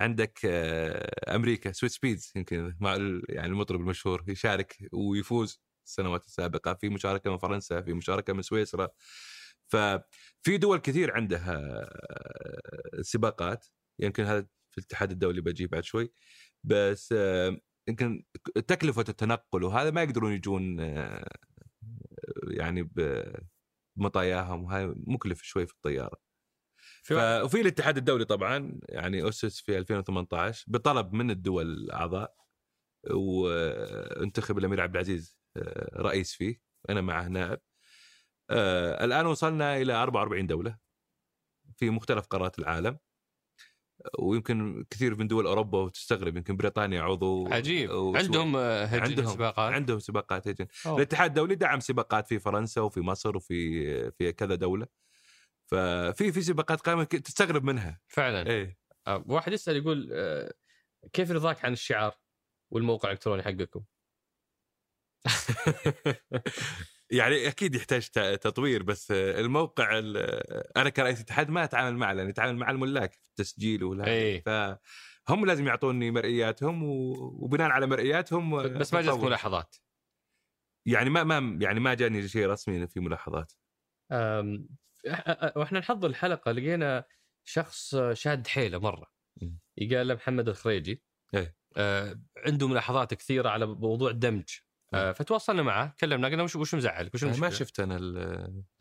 عندك 0.00 0.38
آه، 0.44 1.34
أمريكا 1.36 1.72
سويت 1.72 1.92
سبيدز 1.92 2.32
يمكن 2.36 2.76
مع 2.80 2.92
يعني 3.28 3.46
المطرب 3.46 3.80
المشهور 3.80 4.24
يشارك 4.28 4.76
ويفوز 4.92 5.60
السنوات 5.86 6.24
السابقة. 6.24 6.74
في 6.74 6.88
مشاركة 6.88 7.30
من 7.30 7.38
فرنسا 7.38 7.80
في 7.80 7.92
مشاركة 7.92 8.32
من 8.32 8.42
سويسرا. 8.42 8.88
ففي 9.68 10.56
دول 10.58 10.78
كثير 10.78 11.12
عندها 11.16 11.54
آه، 11.56 13.02
سباقات. 13.02 13.66
يمكن 13.98 14.24
هذا 14.24 14.46
في 14.70 14.78
الاتحاد 14.78 15.10
الدولي 15.10 15.40
بجيه 15.40 15.66
بعد 15.66 15.84
شوي. 15.84 16.12
بس 16.64 17.14
آه، 17.16 17.60
يمكن 17.88 18.24
تكلفة 18.66 19.04
التنقل 19.08 19.64
وهذا 19.64 19.90
ما 19.90 20.02
يقدرون 20.02 20.32
يجون 20.32 20.80
آه، 20.80 21.28
يعني 22.48 22.90
بمطاياهم 23.96 24.64
وهاي 24.64 24.94
مكلف 24.96 25.42
شوي 25.42 25.66
في 25.66 25.72
الطيارة. 25.72 26.16
في 27.02 27.14
ف... 27.14 27.44
وفي 27.44 27.60
الاتحاد 27.60 27.96
الدولي 27.96 28.24
طبعا 28.24 28.80
يعني 28.88 29.28
أسس 29.28 29.60
في 29.60 29.78
2018 29.78 30.64
بطلب 30.68 31.12
من 31.12 31.30
الدول 31.30 31.66
الأعضاء 31.66 32.34
وانتخب 33.10 34.58
الأمير 34.58 34.80
عبد 34.80 34.94
العزيز 34.94 35.38
آه، 35.56 36.02
رئيس 36.02 36.34
فيه. 36.34 36.60
أنا 36.90 37.00
معه 37.00 37.28
نائب. 37.28 37.60
الآن 39.00 39.26
وصلنا 39.26 39.76
إلى 39.76 39.92
44 39.92 40.46
دولة 40.46 40.78
في 41.76 41.90
مختلف 41.90 42.26
قارات 42.26 42.58
العالم. 42.58 42.98
ويمكن 44.18 44.84
كثير 44.90 45.14
من 45.16 45.28
دول 45.28 45.46
أوروبا 45.46 45.78
وتستغرب 45.78 46.36
يمكن 46.36 46.56
بريطانيا 46.56 47.02
عضو 47.02 47.48
عجيب. 47.48 47.90
وسوي- 47.90 48.18
عندهم 48.18 48.56
آه، 48.56 48.84
هجن 48.84 49.02
عندهم 49.02 49.26
سباقات. 49.26 49.72
عندهم 49.72 49.98
سباقات 49.98 50.48
هجن 50.48 50.66
أوه. 50.86 50.96
الاتحاد 50.96 51.30
الدولي 51.30 51.54
دعم 51.54 51.80
سباقات 51.80 52.26
في 52.28 52.38
فرنسا 52.38 52.80
وفي 52.80 53.00
مصر 53.00 53.36
وفي 53.36 54.10
في 54.10 54.32
كذا 54.32 54.54
دولة. 54.54 54.86
ففي 55.66 56.32
في 56.32 56.42
سباقات 56.42 56.80
قائمة 56.80 57.04
تستغرب 57.04 57.64
منها. 57.64 58.00
فعلا. 58.08 58.50
إيه. 58.50 58.78
آه، 59.06 59.24
واحد 59.26 59.52
يسأل 59.52 59.76
يقول 59.76 60.08
آه، 60.12 60.52
كيف 61.12 61.30
رضاك 61.30 61.64
عن 61.64 61.72
الشعار 61.72 62.14
والموقع 62.70 63.08
الإلكتروني 63.08 63.42
حقكم؟ 63.42 63.80
يعني 67.12 67.48
أكيد 67.48 67.74
يحتاج 67.74 68.08
تطوير 68.38 68.82
بس 68.82 69.10
الموقع 69.10 69.98
ال- 69.98 70.16
أنا 70.76 70.90
كرئيس 70.90 71.20
اتحاد 71.20 71.50
ما 71.50 71.64
أتعامل 71.64 71.96
معه 71.98 72.12
لأن 72.12 72.28
أتعامل 72.28 72.56
مع 72.56 72.70
الملاك 72.70 73.12
في 73.12 73.28
التسجيل 73.28 73.84
ولا 73.84 74.06
إيه. 74.06 74.42
فهم 75.26 75.46
لازم 75.46 75.66
يعطوني 75.66 76.10
مرئياتهم 76.10 76.82
وبناء 76.82 77.70
على 77.70 77.86
مرئياتهم 77.86 78.62
بس 78.78 78.94
ما 78.94 79.02
جاتك. 79.02 79.24
ملاحظات 79.24 79.76
يعني 80.86 81.10
ما 81.10 81.24
ما 81.24 81.58
يعني 81.60 81.80
ما 81.80 81.94
جاني 81.94 82.28
شيء 82.28 82.46
رسمي 82.46 82.86
في 82.86 83.00
ملاحظات 83.00 83.52
وإحنا 85.56 85.78
نحضر 85.78 86.08
الحلقة 86.08 86.52
لقينا 86.52 87.04
شخص 87.44 87.96
شاد 88.12 88.46
حيله 88.46 88.78
مرة. 88.78 89.06
يقال 89.78 90.08
له 90.08 90.14
محمد 90.14 90.48
الخريجي 90.48 91.02
إيه. 91.34 91.56
آه 91.76 92.20
عنده 92.36 92.68
ملاحظات 92.68 93.14
كثيرة 93.14 93.48
على 93.48 93.66
موضوع 93.66 94.10
الدمج 94.10 94.48
آه 94.94 95.12
فتواصلنا 95.12 95.62
معه 95.62 95.94
كلمنا 96.00 96.28
قلنا 96.28 96.42
وش 96.42 96.56
وش 96.56 96.74
مزعلك 96.74 97.14
وش؟ 97.14 97.24
ما 97.24 97.50
شفت 97.50 97.80
أنا 97.80 97.96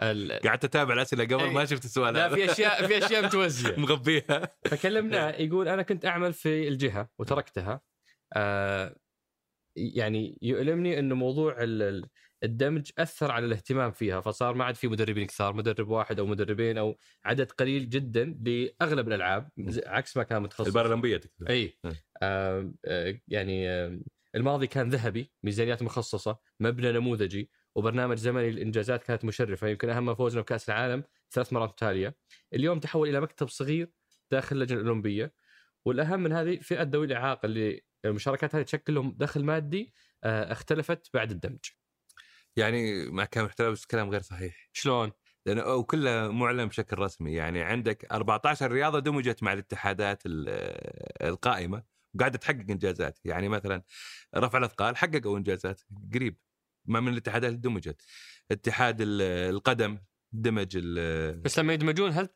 ال-. 0.01 0.39
قعدت 0.47 0.64
أتابع 0.64 0.93
الأسئلة 0.93 1.24
قبل 1.24 1.39
إيه. 1.43 1.51
ما 1.51 1.66
شفت 1.66 1.86
السؤال 1.86 2.14
لا. 2.14 2.30
في 2.30 2.51
اشياء 2.51 2.88
في 2.88 2.97
أشياء 3.05 3.26
متوزعة 3.26 3.80
مغبيها 3.80 4.49
فكلمناه 4.66 5.30
يقول 5.30 5.68
أنا 5.68 5.82
كنت 5.82 6.05
أعمل 6.05 6.34
في 6.34 6.68
الجهة 6.68 7.10
وتركتها 7.20 7.82
آه 8.34 8.95
يعني 9.76 10.38
يؤلمني 10.41 10.99
إنه 10.99 11.16
موضوع 11.16 11.64
ال- 11.64 11.82
ال- 11.82 12.10
الدمج 12.43 12.91
أثر 12.97 13.32
على 13.32 13.45
الاهتمام 13.45 13.91
فيها 13.91 14.22
فصار 14.22 14.53
ما 14.55 14.64
عاد 14.66 14.76
في 14.76 14.88
مدربين 14.88 15.28
كثار 15.28 15.53
مدرب 15.53 15.89
واحد 15.89 16.20
أو 16.20 16.26
مدربين 16.26 16.78
أو 16.78 16.97
عدد 17.26 17.51
قليل 17.51 17.89
جدا 17.89 18.38
لاغلب 18.45 19.07
الألعاب 19.07 19.49
عكس 19.86 20.18
ما 20.18 20.24
كان 20.24 20.41
متخصص 20.41 20.68
البارالمبيه. 20.68 21.22
اي. 21.49 21.78
آه 22.24 22.72
آه 22.86 23.20
يعني 23.28 23.70
آه 23.70 24.00
الماضي 24.36 24.68
كان 24.68 24.89
ذهبي 24.89 25.32
ميزانيات 25.43 25.84
مخصصة 25.84 26.39
مبنى 26.60 26.92
نموذجي 26.92 27.51
وبرنامج 27.76 28.18
زمني 28.18 28.50
الانجازات 28.50 29.04
كانت 29.04 29.26
مشرفة. 29.26 29.68
يمكن 29.68 29.89
أهم 29.89 30.16
فوزنا 30.16 30.42
بكأس 30.42 30.70
العالم 30.70 31.04
ثلاث 31.32 31.54
مرات 31.54 31.70
متتالية. 31.70 32.18
اليوم 32.54 32.80
تحول 32.80 33.10
إلى 33.10 33.22
مكتب 33.22 33.50
صغير 33.50 33.92
داخل 34.32 34.56
اللجنة 34.56 34.82
الأولمبية. 34.82 35.34
والأهم 35.86 36.20
من 36.24 36.32
هذه 36.34 36.58
فئة 36.60 36.84
ذوي 36.84 37.06
الإعاقة 37.06 37.46
اللي 37.46 37.82
المشاركات 38.06 38.56
هذه 38.56 38.64
تشكل 38.64 38.93
لهم 38.93 39.16
دخل 39.18 39.43
مادي 39.43 39.93
آه 40.24 40.51
اختلفت 40.51 41.10
بعد 41.14 41.32
الدمج. 41.32 41.60
يعني 42.56 43.06
مع 43.12 43.26
كامل 43.26 43.47
احترام 43.47 43.72
بس 43.74 43.86
كلام 43.86 44.10
غير 44.10 44.22
صحيح. 44.22 44.70
شلون؟ 44.74 45.12
لأنه 45.46 45.66
وكله 45.66 46.32
معلن 46.32 46.66
بشكل 46.66 46.97
رسمي. 47.00 47.34
يعني 47.34 47.62
عندك 47.62 48.06
14 48.12 48.72
رياضة 48.72 49.00
دمجت 49.00 49.43
مع 49.43 49.54
الاتحادات 49.54 50.24
ال- 50.26 50.50
القائمة. 51.28 51.84
وقاعده 52.16 52.38
تحقق 52.38 52.66
إنجازات. 52.70 53.20
يعني 53.26 53.50
مثلا 53.50 53.84
رفع 54.36 54.58
الأثقال 54.58 54.98
حققوا 54.98 55.38
إنجازات 55.38 55.82
قريب 56.14 56.38
ما 56.86 57.00
من 57.00 57.14
الاتحادات 57.14 57.50
اللي 57.50 57.62
دمجت 57.62 58.02
اتحاد 58.52 59.02
ال- 59.02 59.22
القدم 59.56 60.00
دمج 60.32 60.68
ال 60.76 61.42
بس 61.42 61.60
لما 61.60 61.74
يدمجون 61.74 62.12
هل 62.12 62.28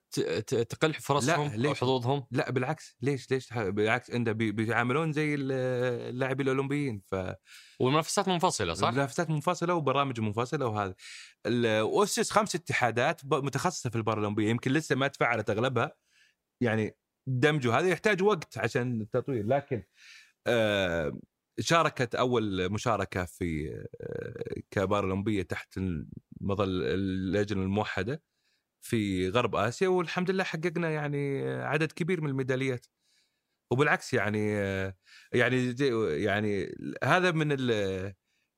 تقل 0.70 0.94
فرصهم 0.94 1.50
أو 1.52 1.58
ليش؟ 1.58 1.80
حظوظهم؟ 1.82 2.28
لا 2.32 2.52
بالعكس. 2.52 2.98
ليش؟ 3.02 3.32
ليش؟ 3.32 3.54
بالعكس 3.54 4.10
انت 4.10 4.30
بي- 4.30 4.52
بيعاملون 4.52 5.12
زي 5.12 5.36
ال- 5.36 5.52
اللاعبين 6.10 6.48
الأولمبيين. 6.48 7.02
ف 7.06 7.16
والمنافسات 7.80 8.28
منفصلة 8.28 8.74
صح؟ 8.74 8.92
منافسات 8.92 9.30
منفصلة 9.30 9.74
وبرامج 9.74 10.20
منفصلة 10.20 10.66
وهذا. 10.68 10.96
واسس 11.82 12.32
خمس 12.32 12.56
اتحادات 12.56 13.22
متخصصة 13.26 13.90
في 13.90 13.96
البارالمبية 13.96 14.50
يمكن 14.50 14.72
لسه 14.72 14.96
ما 14.96 15.08
تفعلت 15.08 15.50
أغلبها. 15.50 15.96
يعني 16.62 16.96
دمجه. 17.28 17.80
هذا 17.80 17.88
يحتاج 17.90 18.24
وقت 18.24 18.58
عشان 18.58 19.02
التطوير 19.02 19.48
لكن 19.48 19.84
آه، 20.48 21.20
شاركت 21.60 22.16
أول 22.16 22.72
مشاركة 22.72 23.26
في 23.26 23.70
آه، 24.02 24.54
كبارالمبيه 24.72 25.42
تحت 25.44 25.80
مظل 26.42 26.84
اللجنه 26.84 27.62
الموحدة 27.64 28.24
في 28.82 29.30
غرب 29.30 29.56
آسيا 29.56 29.88
والحمد 29.88 30.32
لله 30.32 30.44
حققنا 30.44 30.90
يعني 30.92 31.50
عدد 31.52 31.92
كبير 31.92 32.22
من 32.22 32.30
الميداليات. 32.30 32.86
وبالعكس 33.72 34.14
يعني 34.14 34.52
يعني 35.34 35.74
زي- 35.76 36.24
يعني 36.24 36.76
هذا 37.04 37.32
من 37.32 37.48
ال 37.52 38.14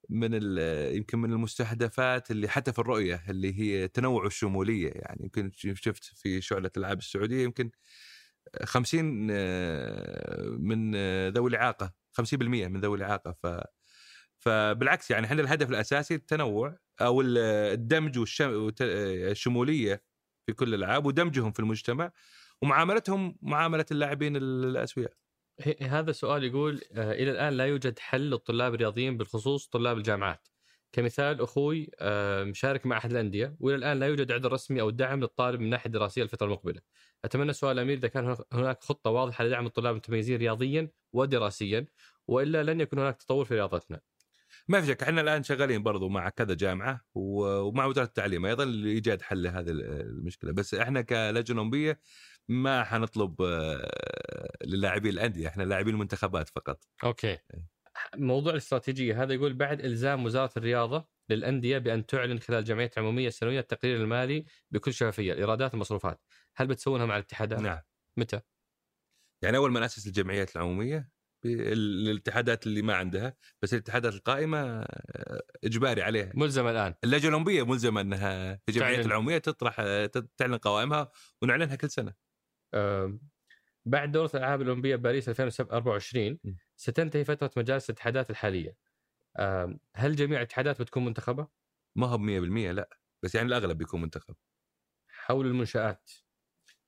من 0.09 0.29
ال 0.33 0.57
يمكن 0.97 1.19
من 1.19 1.31
المستهدفات 1.33 2.31
اللي 2.31 2.47
حتى 2.49 2.73
في 2.73 2.79
الرؤية 2.79 3.23
اللي 3.29 3.59
هي 3.59 3.87
تنوع 3.87 4.25
الشمولية. 4.25 4.91
يعني 4.95 5.23
يمكن 5.23 5.51
شفت 5.75 6.03
في 6.03 6.41
شعلة 6.41 6.71
الألعاب 6.77 6.97
السعودية 6.97 7.43
يمكن 7.43 7.71
50 8.63 9.05
من 10.61 10.95
ذوي 11.29 11.49
الإعاقة 11.49 11.93
50% 12.21 12.33
من 12.43 12.81
ذوي 12.81 12.97
الإعاقة 12.97 13.31
ف 13.31 13.47
فبالعكس 14.39 15.11
يعني 15.11 15.25
إحنا 15.25 15.41
الهدف 15.41 15.69
الأساسي 15.69 16.15
التنوع 16.15 16.77
أو 17.01 17.21
الدمج 17.21 18.19
والشموليه 18.19 20.03
في 20.45 20.53
كل 20.53 20.73
الألعاب 20.73 21.05
ودمجهم 21.05 21.51
في 21.51 21.59
المجتمع 21.59 22.11
ومعاملتهم 22.61 23.37
معاملة 23.41 23.85
اللاعبين 23.91 24.35
الأسوياء. 24.35 25.13
هذا 25.81 26.11
سؤال 26.11 26.43
يقول 26.43 26.81
آه، 26.91 27.11
إلى 27.11 27.31
الآن 27.31 27.53
لا 27.53 27.65
يوجد 27.65 27.99
حل 27.99 28.21
للطلاب 28.29 28.73
الرياضيين 28.73 29.17
بالخصوص 29.17 29.67
طلاب 29.67 29.97
الجامعات. 29.97 30.47
كمثال 30.95 31.41
أخوي 31.41 31.91
آه، 31.99 32.43
مشارك 32.43 32.85
مع 32.85 32.97
أحد 32.97 33.11
الأندية 33.11 33.55
وإلى 33.59 33.75
الآن 33.75 33.99
لا 33.99 34.05
يوجد 34.07 34.31
عذر 34.31 34.51
رسمي 34.51 34.81
أو 34.81 34.89
دعم 34.89 35.19
للطالب 35.19 35.59
من 35.59 35.65
الناحيه 35.65 35.85
الدراسيه 35.85 36.23
الفترة 36.23 36.45
المقبلة. 36.45 36.81
أتمنى 37.25 37.53
سؤال 37.53 37.79
الامير 37.79 37.97
إذا 37.97 38.07
كان 38.07 38.37
هناك 38.53 38.83
خطة 38.83 39.09
واضحة 39.09 39.43
لدعم 39.43 39.65
الطلاب 39.65 39.91
المتميزين 39.91 40.37
رياضيا 40.37 40.89
ودراسيا 41.13 41.85
وإلا 42.27 42.63
لن 42.63 42.81
يكون 42.81 42.99
هناك 42.99 43.17
تطور 43.17 43.45
في 43.45 43.53
رياضتنا. 43.53 43.99
ما 44.67 44.81
في 44.81 44.87
شك 44.87 45.03
إحنا 45.03 45.21
الآن 45.21 45.43
شغالين 45.43 45.83
برضو 45.83 46.09
مع 46.09 46.29
كذا 46.29 46.53
جامعة 46.53 47.01
ومع 47.13 47.85
وزارة 47.85 48.05
التعليم 48.05 48.45
أيضا 48.45 48.65
لإيجاد 48.65 49.21
حل 49.21 49.43
لهذه 49.43 49.69
المشكلة 49.69 50.51
بس 50.51 50.73
إحنا 50.73 51.01
كلجنة 51.01 51.59
اولمبيه 51.59 51.99
ما 52.47 52.83
حنطلب 52.83 53.41
آه، 53.41 54.51
للاعبين 54.65 55.11
الأندية 55.11 55.47
إحنا 55.47 55.63
لاعبين 55.63 55.93
المنتخبات 55.93 56.49
فقط 56.49 56.83
أوكي. 57.03 57.37
موضوع 58.15 58.51
الاستراتيجية 58.51 59.23
هذا 59.23 59.33
يقول 59.33 59.53
بعد 59.53 59.81
إلزام 59.81 60.25
وزارة 60.25 60.51
الرياضة 60.57 61.07
للأندية 61.29 61.77
بأن 61.77 62.05
تعلن 62.05 62.39
خلال 62.39 62.59
الجمعيه 62.59 62.91
العموميه 62.97 63.27
السنوية 63.27 63.59
التقرير 63.59 64.01
المالي 64.01 64.45
بكل 64.71 64.93
شفافية 64.93 65.33
الإيرادات 65.33 65.71
والمصروفات. 65.71 66.21
هل 66.55 66.67
بتسوونها 66.67 67.05
مع 67.05 67.15
الاتحادات؟ 67.15 67.59
نعم 67.59 67.81
متى؟ 68.17 68.41
يعني 69.43 69.57
أول 69.57 69.71
ما 69.71 69.79
نأسس 69.79 70.07
الجمعيات 70.07 70.55
العمومية 70.55 71.09
الاتحادات 71.45 72.67
اللي 72.67 72.81
ما 72.81 72.95
عندها 72.95 73.35
بس 73.61 73.73
الاتحادات 73.73 74.13
القائمة 74.13 74.59
آه، 74.59 75.41
إجباري 75.63 76.01
عليها 76.01 76.31
ملزم 76.35 76.67
الآن. 76.67 76.93
اللجنة 77.03 77.29
الأولمبية 77.29 77.65
ملزمة 77.65 78.01
إنها 78.01 78.55
في 78.55 78.61
الجمعيات. 78.69 79.05
العمومية 79.05 79.37
تطرح 79.37 79.75
آه، 79.79 80.05
تعلن 80.37 80.57
قوائمها 80.57 81.11
ونعلنها 81.41 81.75
كل 81.75 81.89
سنة 81.89 82.13
بعد 83.85 84.11
دورة 84.11 84.29
الألعاب 84.33 84.61
الأولمبية 84.61 84.95
باريس 84.95 85.29
2024 85.29 86.39
م. 86.43 86.53
ستنتهي 86.75 87.23
فترة 87.23 87.51
مجالس 87.57 87.89
الاتحادات 87.89 88.29
الحالية. 88.29 88.77
هل 89.95 90.15
جميع 90.15 90.37
الاتحادات 90.37 90.81
بتكون 90.81 91.05
منتخبة؟ 91.05 91.47
ما 91.95 92.07
هو 92.07 92.17
100% 92.17 92.71
لا 92.71 92.89
بس 93.23 93.35
يعني 93.35 93.47
الأغلب 93.47 93.77
بيكون 93.77 94.01
منتخب 94.01 94.35
حول 95.09 95.45
المنشآت 95.45 96.11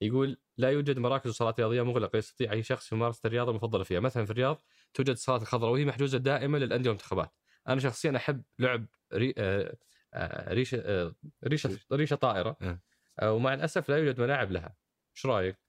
يقول 0.02 0.38
لا 0.58 0.72
يوجد 0.72 1.00
مراكز 1.00 1.30
وصالات 1.30 1.60
رياضية 1.60 1.82
مغلقة 1.82 2.18
يستطيع 2.18 2.52
أي 2.52 2.64
شخص 2.64 2.92
يمارس 2.92 3.26
الرياضة 3.26 3.52
المفضلة 3.52 3.84
فيها، 3.84 4.00
مثلا 4.00 4.26
في 4.26 4.32
الرياض 4.32 4.62
توجد 4.94 5.10
الصالات 5.10 5.42
الخضراء 5.42 5.72
وهي 5.72 5.86
محجوزة 5.86 6.18
دائما 6.18 6.58
للأندية 6.58 6.90
والمنتخبات. 6.90 7.32
أنا 7.68 7.80
شخصيا 7.80 8.18
أحب 8.18 8.44
لعب 8.60 8.86
ري... 9.14 9.34
آه، 9.38 9.78
آه، 10.14 10.54
ريشة 10.54 10.78
آه، 10.86 11.16
ريشة 11.44 11.80
ريشة 11.94 12.16
طائرة 12.16 12.58
أه. 12.62 12.80
آه، 13.20 13.34
ومع 13.34 13.54
الأسف 13.54 13.90
لا 13.90 13.98
يوجد 13.98 14.22
ملاعب 14.22 14.52
لها. 14.52 14.76
إيش 15.16 15.26
رأيك؟ 15.26 15.67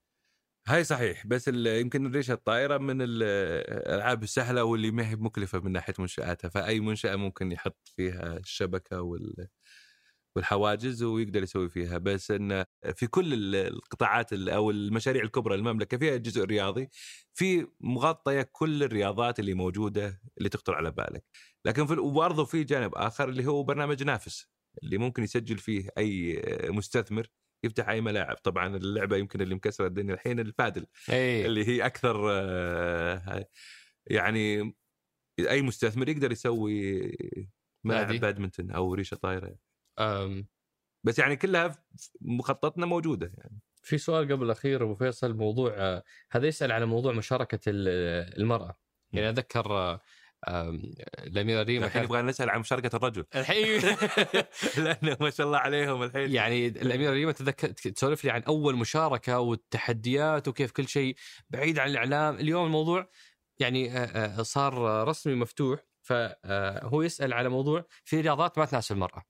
هاي 0.67 0.83
صحيح 0.83 1.27
بس 1.27 1.47
يمكن 1.47 2.05
الريشة 2.05 2.33
الطائرة 2.33 2.77
من 2.77 3.01
ال- 3.01 3.23
الألعاب 3.23 4.23
السهلة 4.23 4.63
واللي 4.63 4.91
ما 4.91 5.09
هي 5.09 5.15
مكلفة 5.15 5.59
من 5.59 5.71
ناحية 5.71 5.93
منشآتها 5.99 6.49
فأي 6.49 6.79
منشأة 6.79 7.15
ممكن 7.15 7.51
يحط 7.51 7.77
فيها 7.95 8.37
الشبكة 8.37 9.01
وال 9.01 9.47
والحواجز 10.35 11.03
ويقدر 11.03 11.43
يسوي 11.43 11.69
فيها. 11.69 11.97
بس 11.97 12.31
إن 12.31 12.65
في 12.95 13.07
كل 13.07 13.33
ال- 13.33 13.55
القطاعات 13.55 14.33
ال- 14.33 14.49
أو 14.49 14.71
المشاريع 14.71 15.23
الكبرى 15.23 15.55
المملكة 15.55 15.97
فيها 15.97 16.17
جزء 16.17 16.43
رياضي 16.45 16.89
في 17.33 17.67
مغطية 17.81 18.41
كل 18.51 18.83
الرياضات 18.83 19.39
اللي 19.39 19.53
موجودة 19.53 20.21
اللي 20.37 20.49
تخطر 20.49 20.75
على 20.75 20.91
بالك. 20.91 21.23
لكن 21.65 21.85
في 21.87 21.93
وبرضه 21.93 22.45
في 22.45 22.63
جانب 22.63 22.95
آخر 22.95 23.29
اللي 23.29 23.45
هو 23.47 23.63
برنامج 23.63 24.03
نافس 24.03 24.47
اللي 24.83 24.97
ممكن 24.97 25.23
يسجل 25.23 25.57
فيه 25.57 25.89
أي 25.97 26.41
مستثمر 26.69 27.27
يفتح 27.63 27.89
أي 27.89 28.01
ملاعب. 28.01 28.35
طبعا 28.35 28.75
اللعبة 28.75 29.17
يمكن 29.17 29.41
اللي 29.41 29.55
مكسرة 29.55 29.87
الدنيا 29.87 30.13
الحين 30.13 30.39
البادل 30.39 30.85
اي 31.09 31.45
اللي 31.45 31.67
هي 31.67 31.85
أكثر 31.85 32.27
آه، 32.31 33.45
يعني 34.07 34.75
أي 35.39 35.61
مستثمر 35.61 36.09
يقدر 36.09 36.31
يسوي 36.31 37.11
ملاعب. 37.83 38.15
بادمنتون 38.15 38.71
أو 38.71 38.93
ريشة 38.93 39.15
طايرة 39.15 39.55
أم، 39.99 40.47
بس 41.03 41.19
يعني 41.19 41.35
كلها 41.35 41.85
مخططنا 42.21 42.85
موجودة 42.85 43.33
يعني. 43.37 43.59
في 43.83 43.97
سؤال 43.97 44.31
قبل 44.31 44.45
الأخير 44.45 44.83
أبو 44.83 44.95
فيصل 44.95 45.33
موضوع 45.33 45.73
آه، 45.77 46.03
هذا 46.31 46.47
يسأل 46.47 46.71
على 46.71 46.85
موضوع 46.85 47.13
مشاركة 47.13 47.59
ال- 47.67 47.87
المرأة. 48.41 48.79
يعني 49.13 49.29
اتذكر 49.29 49.99
آه، 50.47 50.79
ريما 51.37 51.61
الحين 51.61 52.03
نبغى 52.03 52.21
نسأل 52.21 52.49
عن 52.49 52.59
مشاركة 52.59 52.95
الرجل. 52.95 53.25
الحين 53.35 53.81
لأنه 54.85 55.17
ما 55.19 55.29
شاء 55.29 55.47
الله 55.47 55.57
عليهم 55.57 56.03
الحين. 56.03 56.31
يعني 56.31 56.67
الاميره 56.67 57.11
ريما 57.11 57.31
تذكر 57.31 57.67
تسولف 57.67 58.23
لي 58.25 58.31
عن 58.31 58.43
أول 58.43 58.75
مشاركة 58.75 59.39
والتحديات 59.39 60.47
وكيف 60.47 60.71
كل 60.71 60.87
شيء 60.87 61.15
بعيد 61.49 61.79
عن 61.79 61.89
الإعلام 61.89 62.35
اليوم 62.35 62.65
الموضوع 62.65 63.09
يعني 63.59 63.91
آه، 63.97 64.05
آه، 64.39 64.41
صار 64.43 65.07
رسمي 65.07 65.35
مفتوح 65.35 65.79
فهو 66.01 67.01
يسأل 67.01 67.33
على 67.33 67.49
موضوع 67.49 67.85
في 68.03 68.21
رياضات 68.21 68.57
ما 68.57 68.65
تناسب 68.65 68.95
المرأة. 68.95 69.23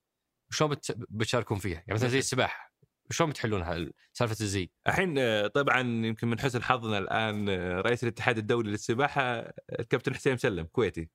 شلون 0.52 0.70
بت- 0.70 0.96
بتشاركون 1.10 1.58
فيها؟ 1.58 1.74
يعني 1.78 1.94
مثلا 1.94 2.08
زي 2.08 2.18
السباحة. 2.18 2.69
شلون 3.10 3.30
بتحلونها 3.30 3.86
سالفة 4.12 4.36
الزي؟ 4.40 4.70
الحين 4.86 5.18
آه، 5.18 5.46
طبعا 5.46 5.80
يمكن 5.80 6.28
من 6.28 6.40
حسن 6.40 6.62
حظنا 6.62 6.98
الآن 6.98 7.48
آه، 7.48 7.80
رئيس 7.80 8.02
الاتحاد 8.02 8.38
الدولي 8.38 8.70
للسباحة 8.70 9.22
آه، 9.22 9.54
الكابتن 9.80 10.14
حسين 10.14 10.34
مسلم 10.34 10.64
كويتي. 10.66 11.08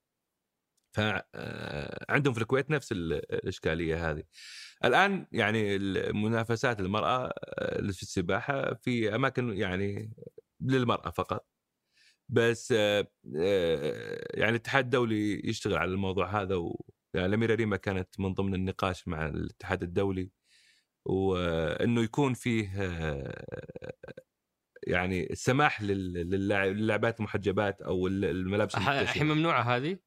فعندهم 0.95 2.33
في 2.33 2.41
الكويت 2.41 2.69
نفس 2.71 2.91
ال- 2.91 3.33
الإشكالية 3.33 4.11
هذه. 4.11 4.23
الآن 4.85 5.27
يعني 5.31 5.75
المنافسات 5.75 6.79
المراه 6.79 7.33
في 7.71 8.01
السباحة 8.01 8.73
في 8.73 9.15
أماكن 9.15 9.57
يعني 9.57 10.13
للمرأة 10.61 11.09
فقط. 11.09 11.47
بس 12.29 12.71
يعني 12.71 14.49
الاتحاد 14.49 14.83
الدولي 14.85 15.49
يشتغل 15.49 15.77
على 15.77 15.91
الموضوع 15.91 16.41
هذا 16.41 16.55
و 16.55 16.85
يعني 17.13 17.27
الأميرة 17.27 17.55
ريما 17.55 17.77
كانت 17.77 18.19
من 18.19 18.33
ضمن 18.33 18.55
النقاش 18.55 19.07
مع 19.07 19.27
الاتحاد 19.27 19.83
الدولي. 19.83 20.29
وإنه 21.05 22.01
يكون 22.03 22.33
فيه 22.33 22.69
آه، 22.77 23.43
يعني 24.87 25.31
السماح 25.31 25.81
لل- 25.81 26.29
للاعب- 26.29 26.75
للاعبات 26.75 27.19
المحجبات 27.19 27.81
أو 27.81 28.07
ال- 28.07 28.25
الملابس 28.25 28.75
الحين. 28.75 29.25
ممنوعة 29.27 29.61
هذه 29.61 29.97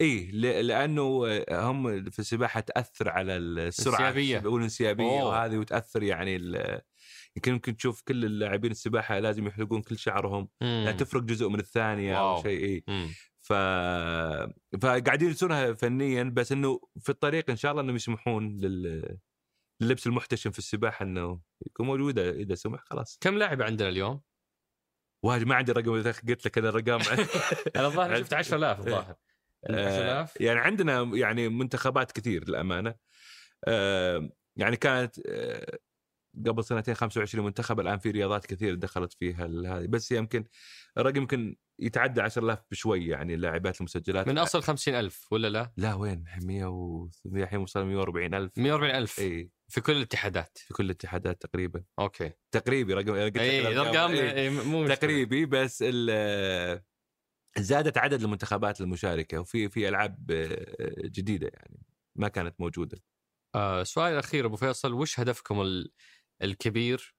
اي 0.00 0.30
ل- 0.32 0.66
لأنه 0.66 1.26
هم 1.50 2.10
في 2.10 2.18
السباحة 2.18 2.60
تأثر 2.60 3.08
على 3.08 3.36
السرعة 3.36 4.10
الانسيابية. 4.10 4.48
والانسيابيه. 4.50 5.04
وهذه 5.22 5.56
وتأثر 5.58 6.02
يعني 6.02 6.34
يمكن 7.36 7.52
يمكن 7.52 7.76
تشوف 7.76 8.02
كل 8.02 8.24
اللاعبين 8.24 8.70
السباحة 8.70 9.18
لازم 9.18 9.46
يحلقون 9.46 9.82
كل 9.82 9.98
شعرهم 9.98 10.48
لا 10.60 10.92
تفرق 10.92 11.22
جزء 11.22 11.48
من 11.48 11.60
الثانية 11.60 12.14
واو. 12.16 12.36
أو 12.36 12.42
شيء 12.42 12.64
اي. 12.64 12.84
ف 13.40 13.52
فقاعدين 14.82 15.28
يدرسونها 15.28 15.72
فنيا 15.72 16.22
بس 16.22 16.52
إنه 16.52 16.80
في 17.00 17.08
الطريق 17.08 17.50
إن 17.50 17.56
شاء 17.56 17.70
الله 17.72 17.82
إنهم 17.82 17.96
يسمحون 17.96 18.56
لل 18.56 19.18
اللبس 19.82 20.06
المحتشم 20.06 20.50
في 20.50 20.58
السباحة 20.58 21.02
إنه 21.02 21.40
يكون 21.66 21.86
موجود 21.86 22.18
اذا 22.18 22.54
سمح 22.54 22.84
خلاص. 22.84 23.18
كم 23.20 23.38
لاعب 23.38 23.62
عندنا 23.62 23.88
اليوم؟ 23.88 24.20
واجد 25.22 25.46
ما 25.46 25.54
عندي 25.54 25.72
رقم 25.72 25.94
إذا 25.94 26.12
قلت 26.28 26.46
لك 26.46 26.58
أنا 26.58 26.68
الرقم 26.68 27.00
أنا 27.76 27.86
الظاهر 27.86 28.18
شفت 28.18 28.34
10000 28.34 28.78
الظاهر. 28.78 29.16
آه، 29.70 30.20
10000 30.20 30.40
يعني 30.40 30.60
عندنا 30.60 31.10
يعني 31.14 31.48
منتخبات 31.48 32.12
كثير 32.12 32.48
للأمانة. 32.48 32.94
آه، 33.64 34.30
يعني 34.56 34.76
كانت 34.76 35.20
آه، 35.26 35.78
قبل 36.46 36.64
سنتين 36.64 36.94
25 36.94 37.44
منتخب 37.44 37.80
الآن 37.80 37.98
في 37.98 38.10
رياضات 38.10 38.46
كثير 38.46 38.74
دخلت 38.74 39.12
فيها 39.12 39.46
هذه. 39.46 39.86
بس 39.86 40.12
يمكن 40.12 40.44
الرقم 40.98 41.16
يمكن 41.16 41.56
يتعدى 41.78 42.20
10000 42.20 42.58
بشوي 42.70 43.06
يعني 43.06 43.34
اللاعبات 43.34 43.80
المسجلات. 43.80 44.28
من 44.28 44.38
أصل 44.38 44.62
50000 44.62 45.32
ولا 45.32 45.48
لا؟ 45.48 45.72
لا 45.76 45.94
وين؟ 45.94 46.24
100 46.42 46.64
و 46.64 47.08
الحين 47.26 47.60
وصل 47.60 47.80
140000 47.80 48.58
140000 48.58 49.18
اي 49.18 49.50
في 49.68 49.80
كل 49.80 49.92
الاتحادات 49.96 50.58
في 50.58 50.74
كل 50.74 50.84
الاتحادات 50.84 51.42
تقريبا 51.42 51.84
okay 51.98 52.32
تقريبي 52.50 52.94
رقم 52.94 53.14
إي 53.14 53.68
الأرقام 53.68 54.10
إيه. 54.10 54.32
إيه، 54.32 54.50
مو 54.50 54.80
مشكلة. 54.82 54.94
تقريبي 54.94 55.46
بس 55.46 55.82
زادت 57.58 57.98
عدد 57.98 58.22
المنتخبات 58.22 58.80
المشاركة 58.80 59.40
وفي 59.40 59.68
في 59.68 59.88
ألعاب 59.88 60.30
آه، 60.30 61.06
جديدة 61.08 61.50
يعني 61.54 61.82
ما 62.16 62.28
كانت 62.28 62.60
موجودة 62.60 62.98
آه 63.54 63.82
سؤال 63.82 64.12
الاخير 64.12 64.46
أبو 64.46 64.56
فيصل 64.56 64.92
وش 64.92 65.20
هدفكم 65.20 65.60
ال- 65.60 65.92
الكبير 66.42 67.14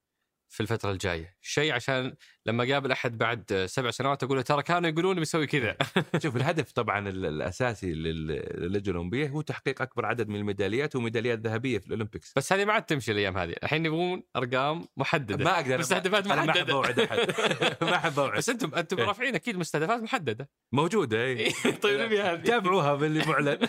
في 0.52 0.60
الفترة 0.60 0.92
الجاية؟ 0.92 1.38
شيء 1.42 1.74
عشان 1.74 2.16
لما 2.50 2.74
قابل 2.74 2.92
أحد 2.92 3.18
بعد 3.18 3.66
سبع 3.70 3.92
سنوات 3.92 4.24
أقول 4.24 4.38
له 4.38 4.44
ترى 4.44 4.64
كانوا 4.64 4.90
يقولون 4.90 5.20
بيسوي 5.20 5.48
كذا. 5.48 5.78
شوف 6.24 6.36
الهدف 6.36 6.72
طبعا 6.72 7.10
ال- 7.10 7.26
الأساسي 7.26 7.94
لل- 7.94 8.28
للجنه 8.58 8.92
الأولمبية 8.92 9.28
هو 9.30 9.42
تحقيق 9.42 9.82
أكبر 9.82 10.06
عدد 10.06 10.28
من 10.30 10.36
الميداليات 10.36 10.96
وميداليات 10.96 11.40
ذهبية 11.40 11.78
في 11.78 11.88
الأولمبيكس. 11.88 12.34
بس 12.36 12.54
هذه 12.54 12.66
ما 12.66 12.74
عاد 12.74 12.84
تمشي 12.84 13.12
الأيام 13.12 13.38
هذه، 13.38 13.56
الحين 13.64 13.86
يبغون 13.86 14.24
أرقام 14.36 14.86
محددة. 14.98 15.46
ما 15.46 15.56
أقدر 15.56 15.78
مستهدفات 15.78 16.28
أنا 16.28 16.46
ما. 16.46 16.52
أحب 16.52 16.70
أوعد 16.70 17.00
أحد. 17.00 17.18
ما 17.90 17.96
أحب 17.96 18.20
أوعد. 18.20 18.38
بس 18.38 18.50
أنتم 18.50 18.76
أنتم 18.76 18.98
إيه. 18.98 19.06
رافعين 19.06 19.36
أكيد 19.36 19.58
مستهدفات 19.58 20.02
محددة. 20.02 20.50
موجودة 20.72 21.24
اي 21.24 21.52
طيب 21.84 22.00
نبي 22.02 22.22
هذه. 22.22 22.42
تابعوها 22.42 22.96
باللي 22.96 23.26
معلن. 23.26 23.58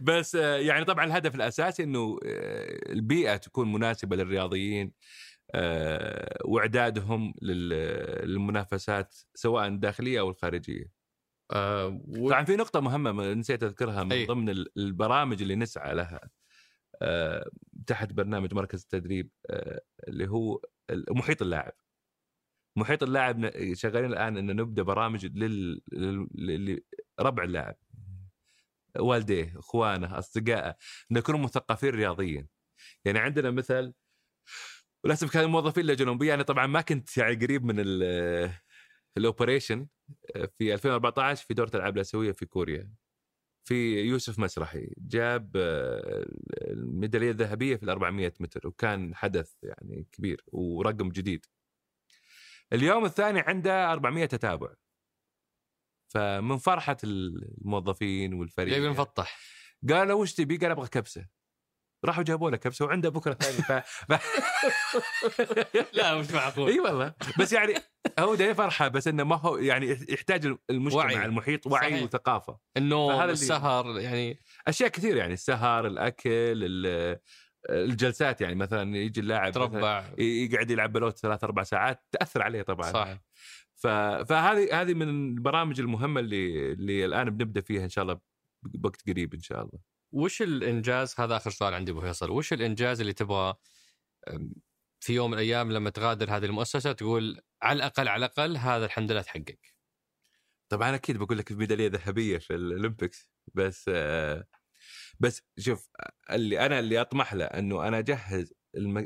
بس 0.00 0.36
آه، 0.36 0.56
يعني 0.56 0.84
طبعا 0.84 1.04
الهدف 1.04 1.34
الأساسي 1.34 1.82
إنه 1.82 2.18
آه، 2.26 2.92
البيئة 2.92 3.36
تكون 3.36 3.72
مناسبة 3.72 4.16
للرياضيين. 4.16 4.92
واعدادهم 6.44 7.34
لل- 7.42 8.28
للمنافسات 8.28 9.14
سواء 9.34 9.66
الداخلية 9.66 10.20
أو 10.20 10.30
الخارجية. 10.30 10.92
آه 11.52 12.00
و... 12.08 12.28
طبعا 12.28 12.44
في 12.44 12.56
نقطة 12.56 12.80
مهمة 12.80 13.32
نسيت 13.34 13.62
أذكرها 13.62 14.04
من 14.04 14.12
أي. 14.12 14.26
ضمن 14.26 14.48
ال- 14.48 14.78
البرامج 14.78 15.42
اللي 15.42 15.56
نسعى 15.56 15.94
لها 15.94 16.30
آه، 17.02 17.50
تحت 17.86 18.12
برنامج 18.12 18.54
مركز 18.54 18.80
التدريب 18.82 19.30
آه، 19.50 19.80
اللي 20.08 20.28
هو 20.28 20.60
محيط 21.10 21.42
اللاعب. 21.42 21.72
محيط 22.76 23.02
اللاعب 23.02 23.50
شغالين 23.74 24.12
الآن 24.12 24.36
ان 24.36 24.56
نبدأ 24.56 24.82
برامج 24.82 25.26
لل... 25.26 25.80
لل... 25.92 26.28
لل... 26.34 26.80
ربع 27.20 27.44
اللاعب 27.44 27.76
والديه 28.98 29.58
إخوانه 29.58 30.18
أصدقائه 30.18 30.76
نكون 31.10 31.42
مثقفين 31.42 31.90
رياضيا 31.90 32.46
يعني 33.04 33.18
عندنا 33.18 33.50
مثل 33.50 33.92
وللأسف 35.04 35.32
كانوا 35.32 35.48
موظفين 35.48 35.80
اللجنه 35.82 36.02
الاولمبيه 36.02 36.34
أنا 36.34 36.42
طبعا 36.42 36.66
ما 36.66 36.80
كنت 36.80 37.16
يعني 37.16 37.34
قريب 37.34 37.64
من 37.64 37.74
ال- 37.78 38.52
الأوبريشن 39.16 39.86
في 40.58 40.74
2014 40.74 41.46
في 41.46 41.54
دورة 41.54 41.68
الألعاب 41.68 41.94
الآسيوية 41.96 42.32
في 42.32 42.46
كوريا. 42.46 42.92
في 43.68 44.00
يوسف 44.00 44.38
مسرحي 44.38 44.94
جاب 44.98 45.52
آه، 45.56 46.26
الميدالية 46.60 47.30
الذهبية 47.30 47.76
في 47.76 47.82
ال 47.82 47.90
400 47.90 48.32
متر 48.40 48.66
وكان 48.68 49.14
حدث 49.14 49.52
يعني 49.62 50.06
كبير 50.12 50.44
ورقم 50.46 51.08
جديد. 51.08 51.46
اليوم 52.72 53.04
الثاني 53.04 53.40
عنده 53.40 53.92
400 53.92 54.26
تتابع. 54.26 54.74
فمن 56.08 56.56
فرحة 56.56 56.96
الموظفين 57.04 58.34
والفريق 58.34 58.76
يبي 58.76 58.88
نفطح 58.88 59.38
قال 59.88 60.08
له 60.08 60.14
وش 60.14 60.34
تبي؟ 60.34 60.56
قال 60.56 60.70
أبغى 60.70 60.88
كبسة. 60.88 61.26
راحوا 62.04 62.22
جابوا 62.22 62.50
له 62.50 62.56
كبسة 62.56 62.84
وعنده 62.84 63.08
بكرة 63.08 63.34
ثاني 63.34 63.62
ف... 63.62 63.72
ف... 64.12 64.20
لا 65.96 66.14
مش 66.14 66.30
معقول 66.30 66.70
إي 66.70 66.80
والله 66.80 67.14
بس 67.38 67.52
يعني 67.52 67.74
هو 68.18 68.34
ده 68.34 68.52
فرحة 68.52 68.88
بس 68.88 69.08
إنه 69.08 69.24
ما 69.24 69.36
هو 69.36 69.56
يعني 69.56 69.98
يحتاج 70.08 70.54
المجتمع 70.70 71.04
وعي. 71.04 71.24
المحيط 71.24 71.66
وعي 71.66 71.90
صحيح. 71.90 72.02
وثقافة 72.02 72.58
النوم 72.76 73.20
السهر 73.20 74.00
يعني 74.00 74.38
أشياء 74.68 74.88
كثير 74.88 75.16
يعني 75.16 75.32
السهر 75.32 75.86
الأكل 75.86 76.30
ال- 76.30 77.18
الجلسات 77.70 78.40
يعني 78.40 78.54
مثلا 78.54 78.96
يجي 78.96 79.20
اللاعب 79.20 79.52
تربع 79.52 80.04
يقعد 80.18 80.70
يلعب 80.70 80.92
بلوت 80.92 81.18
ثلاث 81.18 81.44
أربع 81.44 81.62
ساعات 81.62 82.04
تأثر 82.12 82.42
عليه 82.42 82.62
طبعا 82.62 82.92
صح. 82.92 83.18
فهذه 84.28 84.80
هذه 84.80 84.94
من 84.94 85.08
البرامج 85.08 85.80
المهمة 85.80 86.20
اللي 86.20 86.72
اللي 86.72 87.04
الآن 87.04 87.30
بنبدأ 87.30 87.60
فيها 87.60 87.84
إن 87.84 87.88
شاء 87.88 88.02
الله 88.02 88.20
بوقت 88.62 89.08
قريب 89.10 89.34
إن 89.34 89.40
شاء 89.40 89.62
الله 89.62 89.93
وش 90.14 90.42
الإنجاز؟ 90.42 91.14
هذا 91.18 91.36
آخر 91.36 91.50
سؤال 91.50 91.74
عندي 91.74 91.92
أبو 91.92 92.00
فيصل. 92.00 92.30
وش 92.30 92.52
الإنجاز 92.52 93.00
اللي 93.00 93.12
تبغى 93.12 93.54
في 95.00 95.12
يوم 95.12 95.30
من 95.30 95.38
الأيام 95.38 95.72
لما 95.72 95.90
تغادر 95.90 96.36
هذه 96.36 96.44
المؤسسة 96.44 96.92
تقول 96.92 97.40
على 97.62 97.76
الأقل 97.76 98.08
على 98.08 98.26
الأقل 98.26 98.56
هذا 98.56 98.84
الحمد 98.84 99.12
لله 99.12 99.22
تحقق؟ 99.22 99.58
طبعا 100.68 100.94
أكيد 100.94 101.16
بقول 101.16 101.38
لك 101.38 101.52
ميداليه 101.52 101.88
ذهبية 101.88 102.38
في 102.38 102.54
الاولمبيكس 102.54 103.30
بس 103.54 103.90
آه، 103.94 104.46
بس 105.20 105.42
شوف 105.58 105.88
اللي 106.30 106.66
أنا 106.66 106.78
اللي 106.78 107.00
أطمح 107.00 107.34
له 107.34 107.44
إنه 107.44 107.88
أنا 107.88 107.98
أجهز 107.98 108.52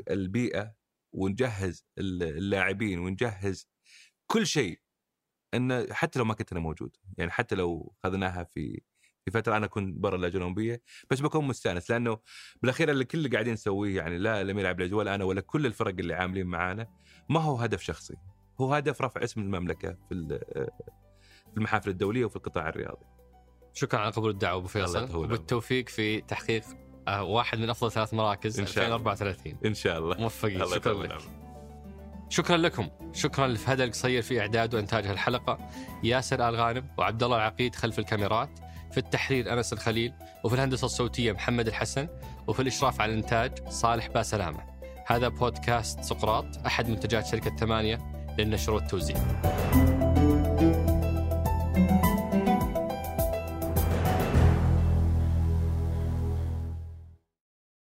البيئة 0.09 0.73
ونجهز 1.13 1.85
اللاعبين 1.97 2.99
ونجهز 2.99 3.69
كل 4.27 4.47
شيء 4.47 4.81
إنه 5.53 5.93
حتى 5.93 6.19
لو 6.19 6.25
ما 6.25 6.33
كنت 6.33 6.51
أنا 6.51 6.61
موجود. 6.61 6.95
يعني 7.17 7.31
حتى 7.31 7.55
لو 7.55 7.95
اخذناها 8.03 8.43
في 8.43 8.81
في 9.31 9.37
فترة 9.37 9.57
أنا 9.57 9.67
كنت 9.67 9.97
برا 9.97 10.15
اللجنه 10.15 10.37
الاولمبيه 10.37 10.81
بس 11.09 11.19
بكون 11.19 11.45
مستأنس 11.45 11.91
لأنه 11.91 12.17
بالأخير 12.61 12.91
اللي 12.91 13.05
كل 13.05 13.17
اللي 13.17 13.29
قاعدين 13.29 13.53
نسويه 13.53 13.97
يعني 13.97 14.17
لا 14.17 14.41
الامير 14.41 14.67
عبد 14.67 14.79
العزيز 14.79 14.93
ولا 14.93 15.15
أنا 15.15 15.23
ولا 15.23 15.41
كل 15.41 15.65
الفرق 15.65 15.95
اللي 15.99 16.13
عاملين 16.13 16.47
معانا 16.47 16.87
ما 17.29 17.39
هو 17.39 17.55
هدف 17.55 17.81
شخصي 17.81 18.15
هو 18.61 18.73
هدف 18.73 19.01
رفع 19.01 19.23
اسم 19.23 19.41
المملكة 19.41 19.97
في 20.09 20.39
في 21.51 21.57
المحافل 21.57 21.89
الدولية 21.89 22.25
وفي 22.25 22.35
القطاع 22.35 22.69
الرياضي. 22.69 23.05
شكرا 23.73 23.99
على 23.99 24.11
قبول 24.11 24.29
الدعوة 24.29 24.59
أبو 24.59 24.67
فيصل. 24.67 25.15
وبالتوفيق 25.15 25.89
في 25.89 26.21
تحقيق 26.21 26.63
آه، 27.07 27.23
واحد 27.23 27.59
من 27.59 27.69
أفضل 27.69 27.91
ثلاث 27.91 28.13
مراكز 28.13 28.59
إن 28.59 28.65
شاء 28.65 28.85
الله. 28.85 28.95
2034 28.95 29.57
إن 29.65 29.73
شاء 29.73 29.99
الله. 29.99 30.17
موفقين. 30.17 30.61
الله 30.61 30.75
شكرا 30.75 31.03
لك. 31.03 31.17
شكرا 32.29 32.57
لكم. 32.57 32.89
شكرا 33.13 33.47
لفهد 33.47 33.81
القصير 33.81 34.21
في 34.21 34.39
إعداد 34.39 34.75
وإنتاج 34.75 35.05
هالحلقه 35.07 35.69
ياسر 36.03 36.49
آل 36.49 36.55
غانم 36.55 36.87
وعبد 36.97 37.23
الله 37.23 37.37
العقيد 37.37 37.75
خلف 37.75 37.99
الكاميرات. 37.99 38.59
في 38.91 38.97
التحرير 38.97 39.53
أنس 39.53 39.73
الخليل 39.73 40.13
وفي 40.43 40.55
الهندسة 40.55 40.85
الصوتية 40.85 41.31
محمد 41.31 41.67
الحسن 41.67 42.07
وفي 42.47 42.61
الإشراف 42.61 43.01
على 43.01 43.13
الإنتاج 43.13 43.69
صالح 43.69 44.07
باسلامة. 44.07 44.59
هذا 45.07 45.27
بودكاست 45.27 46.01
سقراط 46.01 46.45
أحد 46.65 46.89
منتجات 46.89 47.25
شركة 47.25 47.55
ثمانية 47.55 47.99
للنشر 48.37 48.73
والتوزيع. 48.73 49.17